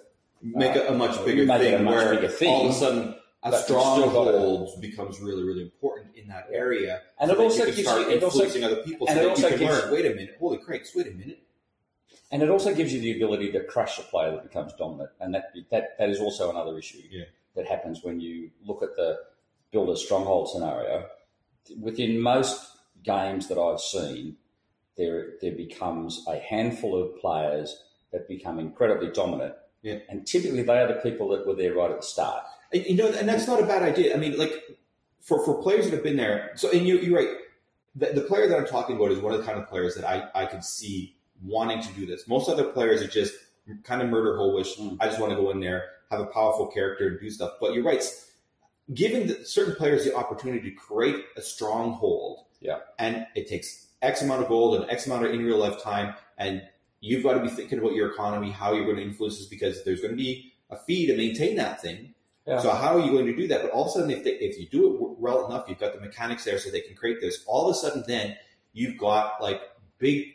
Make 0.45 0.75
it 0.75 0.89
a 0.91 0.93
much 0.93 1.17
uh, 1.19 1.25
bigger 1.25 1.45
Make 1.45 1.61
it 1.61 1.65
thing 1.65 1.75
a 1.75 1.83
much 1.83 1.95
where 1.95 2.15
bigger 2.17 2.29
thing, 2.29 2.49
all 2.51 2.65
of 2.67 2.71
a 2.71 2.75
sudden 2.75 3.15
a 3.45 3.51
but 3.51 3.53
you've 3.53 3.63
still 3.65 3.77
got 3.77 4.03
stronghold 4.05 4.81
becomes 4.81 5.21
really, 5.21 5.45
really 5.45 5.63
important 5.63 6.17
in 6.17 6.27
that 6.29 6.49
area. 6.53 7.03
And 7.21 7.31
so 7.31 7.37
it 7.37 7.43
also 7.43 7.65
you 7.65 7.73
gives 7.73 7.79
you- 7.79 8.11
it 8.11 8.23
also- 8.23 8.45
influencing 8.45 8.65
other 8.65 8.83
people 8.83 9.07
so 9.07 9.13
and 9.13 9.21
it 9.21 9.29
also 9.29 9.51
gives- 9.51 9.63
learn, 9.63 9.93
wait 9.93 10.07
a 10.07 10.11
minute, 10.11 10.37
holy 10.41 10.59
crikes, 10.59 10.95
wait 10.97 11.07
a 11.07 11.11
minute. 11.13 11.39
And 12.33 12.43
it 12.43 12.49
also 12.51 12.75
gives 12.75 12.93
you 12.93 13.01
the 13.01 13.13
ability 13.17 13.53
to 13.53 13.63
crush 13.65 13.99
a 13.99 14.03
player 14.03 14.33
that 14.33 14.43
becomes 14.43 14.73
dominant, 14.75 15.11
and 15.21 15.35
that 15.35 15.53
that, 15.71 15.97
that 15.99 16.09
is 16.09 16.21
also 16.21 16.51
another 16.51 16.77
issue 16.79 17.03
Yeah. 17.11 17.25
that 17.55 17.67
happens 17.67 18.03
when 18.03 18.21
you 18.21 18.51
look 18.65 18.83
at 18.83 18.97
the 18.97 19.19
build 19.71 19.91
a 19.91 19.97
stronghold 19.97 20.49
scenario. 20.49 21.09
Within 21.81 22.19
most 22.21 22.72
games 23.03 23.49
that 23.49 23.59
I've 23.59 23.81
seen, 23.81 24.37
there 24.97 25.35
there 25.41 25.53
becomes 25.53 26.25
a 26.29 26.37
handful 26.39 27.01
of 27.01 27.17
players 27.19 27.83
that 28.13 28.29
become 28.29 28.59
incredibly 28.59 29.11
dominant, 29.11 29.55
Yeah. 29.83 29.99
and 30.09 30.27
typically 30.27 30.63
they 30.63 30.79
are 30.79 30.89
the 30.89 31.01
people 31.01 31.29
that 31.29 31.47
were 31.47 31.55
there 31.55 31.75
right 31.75 31.91
at 31.91 32.01
the 32.01 32.07
start. 32.07 32.45
And, 32.73 32.85
you 32.87 32.97
know, 32.97 33.09
and 33.09 33.29
that's 33.29 33.47
not 33.47 33.63
a 33.63 33.67
bad 33.67 33.83
idea. 33.83 34.15
I 34.15 34.19
mean, 34.19 34.37
like 34.39 34.53
for, 35.21 35.45
for 35.45 35.63
players 35.63 35.87
that 35.87 35.95
have 35.95 36.03
been 36.03 36.17
there. 36.17 36.53
So, 36.57 36.71
and 36.71 36.87
you, 36.87 36.99
you're 36.99 37.17
right. 37.17 37.37
The, 37.95 38.07
the 38.13 38.21
player 38.23 38.49
that 38.49 38.59
I'm 38.59 38.67
talking 38.67 38.97
about 38.97 39.13
is 39.13 39.19
one 39.19 39.33
of 39.33 39.41
the 39.41 39.47
kind 39.47 39.59
of 39.59 39.69
players 39.69 39.95
that 39.95 40.05
I, 40.05 40.29
I 40.35 40.47
could 40.47 40.65
see 40.65 41.17
wanting 41.43 41.83
to 41.83 41.93
do 41.95 42.07
this. 42.07 42.29
Most 42.29 42.49
other 42.49 42.65
players 42.65 43.03
are 43.03 43.09
just 43.09 43.35
kind 43.85 44.03
of 44.03 44.09
murder 44.09 44.37
hole-ish. 44.37 44.77
Mm. 44.77 44.97
I 45.01 45.07
just 45.07 45.21
want 45.21 45.31
to 45.31 45.37
go 45.37 45.51
in 45.51 45.61
there, 45.61 45.85
have 46.11 46.21
a 46.21 46.27
powerful 46.27 46.67
character, 46.67 47.09
and 47.09 47.21
do 47.21 47.31
stuff. 47.31 47.53
But 47.61 47.75
you're 47.75 47.85
right. 47.85 48.03
Giving 48.93 49.27
the, 49.29 49.45
certain 49.45 49.75
players 49.77 50.05
the 50.05 50.15
opportunity 50.15 50.71
to 50.71 50.77
create 50.77 51.17
a 51.37 51.43
stronghold, 51.43 52.45
Yeah. 52.63 52.79
and 52.99 53.27
it 53.35 53.49
takes 53.49 53.89
X 54.01 54.23
amount 54.23 54.43
of 54.43 54.49
gold 54.49 54.81
and 54.81 54.91
X 54.91 55.07
amount 55.07 55.25
of 55.27 55.33
in 55.33 55.45
real 55.45 55.59
life 55.59 55.83
time, 55.83 56.15
and 56.39 56.63
you've 57.01 57.23
got 57.23 57.35
to 57.35 57.41
be 57.41 57.49
thinking 57.49 57.79
about 57.79 57.93
your 57.95 58.11
economy, 58.13 58.51
how 58.51 58.73
you're 58.73 58.85
going 58.85 58.97
to 58.97 59.03
influence 59.03 59.39
this, 59.39 59.47
because 59.47 59.85
there's 59.85 60.01
going 60.01 60.13
to 60.13 60.17
be 60.17 60.53
a 60.71 60.77
fee 60.77 61.07
to 61.07 61.17
maintain 61.17 61.57
that 61.57 61.83
thing. 61.83 62.15
Yeah. 62.47 62.59
So 62.61 62.71
how 62.71 62.97
are 62.97 63.01
you 63.01 63.13
going 63.13 63.27
to 63.27 63.37
do 63.37 63.47
that? 63.49 63.63
But 63.63 63.71
all 63.73 63.83
of 63.85 63.89
a 63.89 63.91
sudden, 63.93 64.11
if 64.11 64.25
they, 64.25 64.31
if 64.33 64.59
you 64.59 64.67
do 64.69 64.95
it 64.95 65.21
well 65.21 65.47
enough, 65.47 65.67
you've 65.69 65.79
got 65.79 65.95
the 65.95 66.01
mechanics 66.01 66.45
there, 66.45 66.59
so 66.59 66.71
they 66.71 66.81
can 66.81 66.97
create 66.97 67.21
this. 67.21 67.45
All 67.47 67.69
of 67.69 67.75
a 67.77 67.79
sudden, 67.79 68.05
then 68.09 68.37
you've 68.73 68.99
got 68.99 69.41
like 69.43 69.61
big 69.99 70.29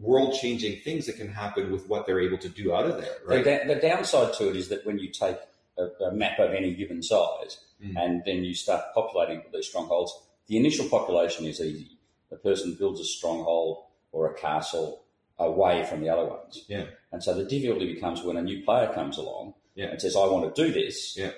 world-changing 0.00 0.80
things 0.80 1.06
that 1.06 1.16
can 1.16 1.28
happen 1.28 1.70
with 1.70 1.88
what 1.88 2.06
they're 2.06 2.20
able 2.20 2.38
to 2.38 2.48
do 2.48 2.74
out 2.74 2.86
of 2.86 2.96
there, 3.00 3.16
right? 3.26 3.44
The, 3.44 3.74
the 3.74 3.80
downside 3.80 4.32
to 4.34 4.48
it 4.48 4.56
is 4.56 4.68
that 4.70 4.86
when 4.86 4.98
you 4.98 5.10
take 5.10 5.36
a, 5.78 5.84
a 6.06 6.12
map 6.12 6.38
of 6.38 6.52
any 6.52 6.74
given 6.74 7.02
size 7.02 7.58
Mm. 7.84 7.96
and 7.96 8.22
then 8.24 8.44
you 8.44 8.54
start 8.54 8.84
populating 8.94 9.38
with 9.38 9.52
these 9.52 9.66
strongholds, 9.66 10.16
the 10.46 10.56
initial 10.56 10.88
population 10.88 11.46
is 11.46 11.60
easy. 11.60 11.98
The 12.30 12.36
person 12.36 12.74
builds 12.78 13.00
a 13.00 13.04
stronghold 13.04 13.84
or 14.10 14.30
a 14.30 14.34
castle 14.38 15.04
away 15.38 15.84
from 15.84 16.00
the 16.00 16.08
other 16.08 16.24
ones. 16.26 16.64
Yeah. 16.68 16.86
And 17.10 17.22
so 17.22 17.34
the 17.34 17.44
difficulty 17.44 17.92
becomes 17.94 18.22
when 18.22 18.36
a 18.36 18.42
new 18.42 18.64
player 18.64 18.92
comes 18.92 19.18
along 19.18 19.54
Yeah. 19.74 19.86
and 19.86 20.00
says, 20.00 20.16
I 20.16 20.26
want 20.26 20.54
to 20.54 20.64
do 20.66 20.72
this, 20.72 21.16
Yeah. 21.16 21.32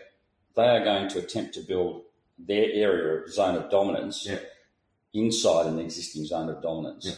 they 0.57 0.67
are 0.69 0.85
going 0.85 1.09
to 1.11 1.19
attempt 1.19 1.55
to 1.55 1.61
build 1.61 2.03
their 2.39 2.71
area 2.73 3.23
of 3.23 3.33
zone 3.33 3.57
of 3.57 3.71
dominance 3.71 4.27
Yeah. 4.27 4.41
inside 5.13 5.67
an 5.67 5.79
existing 5.79 6.25
zone 6.27 6.49
of 6.49 6.63
dominance. 6.63 7.07
Yeah. 7.07 7.15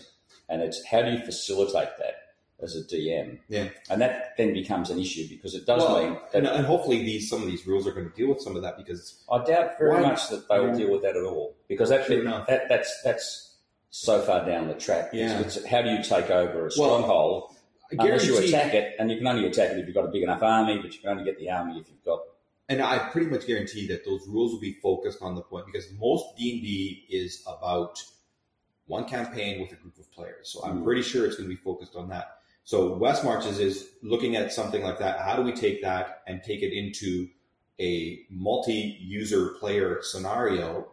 And 0.48 0.62
it's 0.62 0.84
how 0.84 1.02
do 1.02 1.10
you 1.12 1.24
facilitate 1.24 1.96
that 1.98 2.14
as 2.62 2.74
a 2.76 2.82
DM? 2.84 3.38
Yeah. 3.48 3.68
And 3.90 4.00
that 4.00 4.34
then 4.38 4.52
becomes 4.52 4.90
an 4.90 4.98
issue 4.98 5.28
because 5.28 5.54
it 5.54 5.66
does 5.66 5.82
Well, 5.82 6.02
mean 6.02 6.18
that 6.32 6.44
and, 6.46 6.66
hopefully 6.66 7.02
these 7.02 7.28
some 7.28 7.42
of 7.42 7.48
these 7.48 7.66
rules 7.66 7.86
are 7.86 7.92
going 7.92 8.08
to 8.08 8.14
deal 8.16 8.28
with 8.28 8.40
some 8.40 8.56
of 8.56 8.62
that 8.62 8.76
because 8.76 9.22
I 9.30 9.44
doubt 9.44 9.78
very 9.78 9.90
Why- 9.92 10.00
much 10.08 10.28
that 10.30 10.48
they 10.48 10.58
will 10.58 10.74
deal 10.76 10.90
with 10.92 11.02
that 11.02 11.16
at 11.16 11.24
all 11.24 11.54
because 11.68 11.90
that, 11.90 12.06
True 12.06 12.20
enough. 12.22 12.46
that 12.46 12.68
that's 12.68 13.02
that's 13.02 13.54
so 13.90 14.20
far 14.22 14.44
down 14.44 14.68
the 14.68 14.74
track. 14.74 15.10
Yeah. 15.12 15.38
It's, 15.40 15.64
how 15.66 15.82
do 15.82 15.90
you 15.90 16.02
take 16.02 16.30
over 16.30 16.66
a 16.66 16.70
stronghold 16.70 17.50
I 17.98 18.02
unless 18.04 18.26
you 18.26 18.36
attack 18.38 18.74
it, 18.74 18.96
and 18.98 19.10
you 19.10 19.16
can 19.18 19.26
only 19.28 19.46
attack 19.46 19.70
it 19.70 19.78
if 19.78 19.86
you've 19.86 19.94
got 19.94 20.04
a 20.06 20.10
big 20.10 20.24
enough 20.24 20.42
army, 20.42 20.78
but 20.82 20.92
you 20.92 20.98
can 21.00 21.10
only 21.10 21.24
get 21.24 21.38
the 21.38 21.50
army 21.50 21.78
if 21.80 21.88
you've 21.88 22.04
got 22.04 22.20
and 22.68 22.82
I 22.82 22.98
pretty 23.10 23.28
much 23.30 23.46
guarantee 23.46 23.86
that 23.88 24.04
those 24.04 24.26
rules 24.26 24.52
will 24.52 24.60
be 24.60 24.72
focused 24.82 25.22
on 25.22 25.36
the 25.36 25.40
point 25.42 25.66
because 25.66 25.86
most 26.00 26.36
D 26.36 26.52
and 26.54 26.62
D 26.62 27.06
is 27.08 27.44
about 27.46 28.02
one 28.86 29.04
campaign 29.04 29.60
with 29.60 29.70
a 29.72 29.76
group 29.76 29.96
of 29.98 30.10
players. 30.12 30.48
So 30.48 30.64
I'm 30.64 30.80
Mm. 30.80 30.84
pretty 30.84 31.02
sure 31.02 31.26
it's 31.26 31.36
going 31.36 31.48
to 31.48 31.54
be 31.54 31.60
focused 31.60 31.94
on 31.94 32.08
that. 32.08 32.35
So 32.66 32.94
West 32.94 33.22
Marches 33.22 33.60
is 33.60 33.90
looking 34.02 34.34
at 34.34 34.52
something 34.52 34.82
like 34.82 34.98
that. 34.98 35.20
How 35.20 35.36
do 35.36 35.42
we 35.42 35.52
take 35.52 35.82
that 35.82 36.22
and 36.26 36.42
take 36.42 36.62
it 36.62 36.76
into 36.76 37.28
a 37.78 38.26
multi-user 38.28 39.50
player 39.60 40.00
scenario 40.02 40.88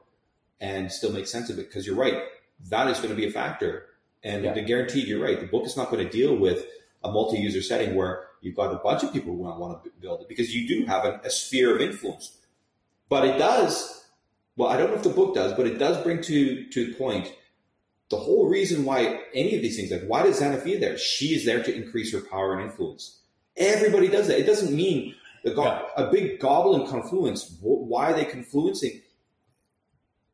and 0.62 0.92
still 0.92 1.12
make 1.12 1.26
sense 1.26 1.50
of 1.50 1.58
it? 1.58 1.68
Because 1.68 1.88
you're 1.88 1.96
right, 1.96 2.26
that 2.70 2.88
is 2.90 2.98
going 2.98 3.10
to 3.10 3.16
be 3.16 3.26
a 3.26 3.32
factor. 3.32 3.88
And 4.24 4.44
Yeah. 4.44 4.54
the 4.54 4.62
guaranteed, 4.62 5.08
you're 5.08 5.20
right. 5.20 5.40
The 5.40 5.48
book 5.48 5.66
is 5.66 5.76
not 5.76 5.90
going 5.90 6.06
to 6.06 6.12
deal 6.12 6.36
with 6.36 6.64
a 7.04 7.12
multi-user 7.12 7.64
setting 7.64 7.96
where 7.96 8.28
you've 8.42 8.56
got 8.56 8.72
a 8.72 8.78
bunch 8.78 9.02
of 9.02 9.12
people 9.12 9.34
who 9.34 9.40
want, 9.40 9.84
to 9.84 9.90
build 10.00 10.22
it 10.22 10.30
because 10.30 10.54
you 10.54 10.68
do 10.68 10.86
have 10.86 11.06
a, 11.06 11.22
a 11.24 11.32
sphere 11.32 11.74
of 11.74 11.82
influence. 11.82 12.38
But 13.10 13.26
it 13.26 13.40
does. 13.40 14.06
Well, 14.56 14.70
I 14.70 14.78
don't 14.78 14.92
know 14.92 14.98
if 14.98 15.04
the 15.04 15.10
book 15.10 15.34
does, 15.34 15.54
but 15.54 15.66
it 15.66 15.80
does 15.80 15.98
bring 16.04 16.22
to 16.22 16.70
to 16.70 16.94
point 16.94 17.34
the 18.14 18.20
whole 18.20 18.48
reason 18.48 18.86
why 18.86 19.22
any 19.34 19.56
of 19.56 19.62
these 19.62 19.76
things, 19.76 19.92
like 19.92 20.04
why 20.08 20.22
does 20.24 20.40
Xanathia 20.40 20.80
there? 20.80 20.98
She 20.98 21.28
is 21.36 21.46
there 21.46 21.64
to 21.64 21.76
increase 21.76 22.14
her 22.14 22.22
power 22.22 22.54
and 22.54 22.62
influence. 22.70 23.20
Everybody 23.58 24.08
does 24.08 24.28
that. 24.28 24.40
It 24.40 24.46
doesn't 24.46 24.76
mean 24.76 25.16
the 25.44 25.52
go- 25.52 25.64
Yeah. 25.64 25.82
a 25.98 26.12
big 26.12 26.40
goblin 26.40 26.86
confluence. 26.88 27.58
Why 27.62 28.12
are 28.12 28.14
they 28.14 28.26
confluencing? 28.26 29.02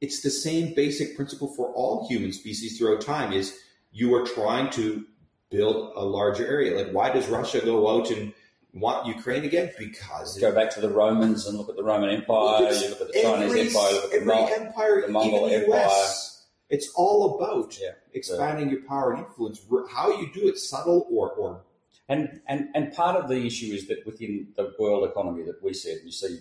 It's 0.02 0.22
the 0.22 0.30
same 0.30 0.74
basic 0.74 1.16
principle 1.16 1.48
for 1.56 1.74
all 1.74 2.08
human 2.08 2.32
species 2.32 2.78
throughout 2.78 3.02
time. 3.02 3.34
Is 3.34 3.58
you 3.92 4.14
are 4.16 4.26
trying 4.26 4.70
to 4.72 5.06
build 5.50 5.94
a 5.96 6.04
larger 6.06 6.46
area. 6.48 6.76
Like 6.78 6.92
why 6.94 7.12
does 7.12 7.28
Russia 7.28 7.60
go 7.62 7.90
out 7.90 8.12
and 8.12 8.34
want 8.74 9.08
Ukraine 9.08 9.44
again? 9.46 9.72
Because 9.78 10.38
go 10.40 10.52
back 10.54 10.70
to 10.76 10.82
the 10.82 10.90
Romans 10.90 11.48
and 11.48 11.58
look 11.58 11.70
at 11.70 11.76
the 11.76 11.84
Roman 11.84 12.10
Empire, 12.10 12.62
Look 12.62 12.72
at 12.72 12.82
you 12.82 12.90
look 12.90 13.02
at 13.02 13.08
the 13.14 13.22
Chinese 13.22 13.50
every, 13.50 13.62
Empire, 13.62 13.92
look 13.94 14.14
at 14.14 14.26
the 14.26 14.66
empire, 14.66 15.02
the 15.02 15.08
Mongol 15.12 15.50
US. 15.50 16.29
It's 16.70 16.90
all 16.96 17.36
about 17.36 17.80
Yeah. 17.80 17.94
expanding 18.14 18.70
your 18.70 18.84
power 18.84 19.14
and 19.14 19.26
influence. 19.26 19.66
How 19.90 20.20
you 20.20 20.32
do 20.34 20.48
it, 20.48 20.58
subtle 20.58 21.08
or 21.10 21.32
or 21.32 21.64
And, 22.08 22.42
and 22.48 22.70
and 22.74 22.92
part 22.94 23.16
of 23.16 23.30
the 23.30 23.46
issue 23.46 23.72
is 23.72 23.88
that 23.88 24.04
within 24.06 24.54
the 24.56 24.74
world 24.80 25.08
economy 25.08 25.44
that 25.44 25.62
we 25.62 25.74
see, 25.74 25.96
you 26.04 26.12
see 26.12 26.40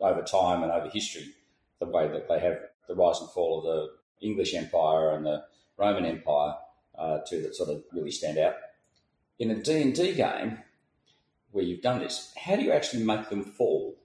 over 0.00 0.22
time 0.22 0.62
and 0.62 0.72
over 0.72 0.88
history, 0.88 1.34
the 1.78 1.84
way 1.86 2.08
that 2.08 2.26
they 2.26 2.38
have 2.40 2.58
the 2.88 2.94
rise 2.94 3.20
and 3.20 3.28
fall 3.30 3.58
of 3.58 3.64
the 3.64 4.26
English 4.26 4.54
Empire 4.54 5.14
and 5.14 5.26
the 5.26 5.44
Roman 5.76 6.06
Empire, 6.06 6.54
uh, 6.96 7.18
two 7.28 7.42
that 7.42 7.54
sort 7.54 7.68
of 7.68 7.84
really 7.92 8.10
stand 8.10 8.38
out. 8.38 8.54
In 9.38 9.50
a 9.50 9.62
D&D 9.62 10.14
game, 10.14 10.58
where 11.52 11.64
you've 11.64 11.82
done 11.82 11.98
this, 12.00 12.32
how 12.36 12.56
do 12.56 12.62
you 12.62 12.72
actually 12.72 13.02
make 13.04 13.28
them 13.28 13.44
fall? 13.44 13.96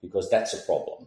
Because 0.00 0.28
that's 0.30 0.54
a 0.54 0.62
problem. 0.62 1.06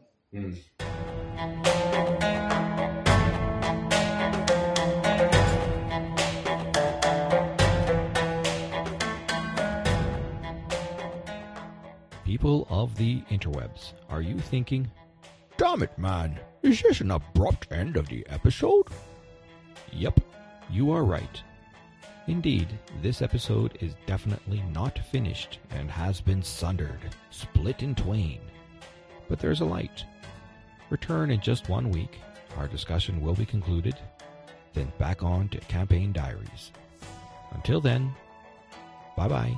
People 12.30 12.67
of 12.69 12.95
the 12.95 13.21
interwebs, 13.32 13.93
are 14.07 14.21
you 14.21 14.38
thinking, 14.38 14.88
Damn 15.57 15.82
it, 15.82 15.97
man, 15.97 16.39
is 16.61 16.80
this 16.80 17.01
an 17.01 17.09
abrupt 17.09 17.71
end 17.71 17.97
of 17.97 18.07
the 18.07 18.23
episode? 18.30 18.86
Yep, 19.91 20.19
you 20.69 20.91
are 20.91 21.03
right. 21.03 21.41
Indeed, 22.27 22.67
this 23.01 23.23
episode 23.23 23.80
is 23.82 23.95
definitely 24.05 24.63
not 24.71 24.99
finished 25.11 25.57
and 25.71 25.89
has 25.89 26.21
been 26.21 26.43
sundered, 26.43 26.99
split 27.32 27.82
in 27.82 27.95
twain. 27.95 28.41
But 29.27 29.39
there's 29.39 29.61
a 29.61 29.65
light. 29.65 30.05
Return 30.91 31.32
in 31.32 31.41
just 31.41 31.67
one 31.67 31.89
week. 31.89 32.19
Our 32.57 32.67
discussion 32.67 33.21
will 33.21 33.34
be 33.34 33.45
concluded. 33.47 33.95
Then 34.75 34.93
back 34.99 35.23
on 35.23 35.49
to 35.49 35.57
Campaign 35.61 36.13
Diaries. 36.13 36.73
Until 37.53 37.82
then, 37.82 38.13
bye 39.17 39.27
bye. 39.27 39.57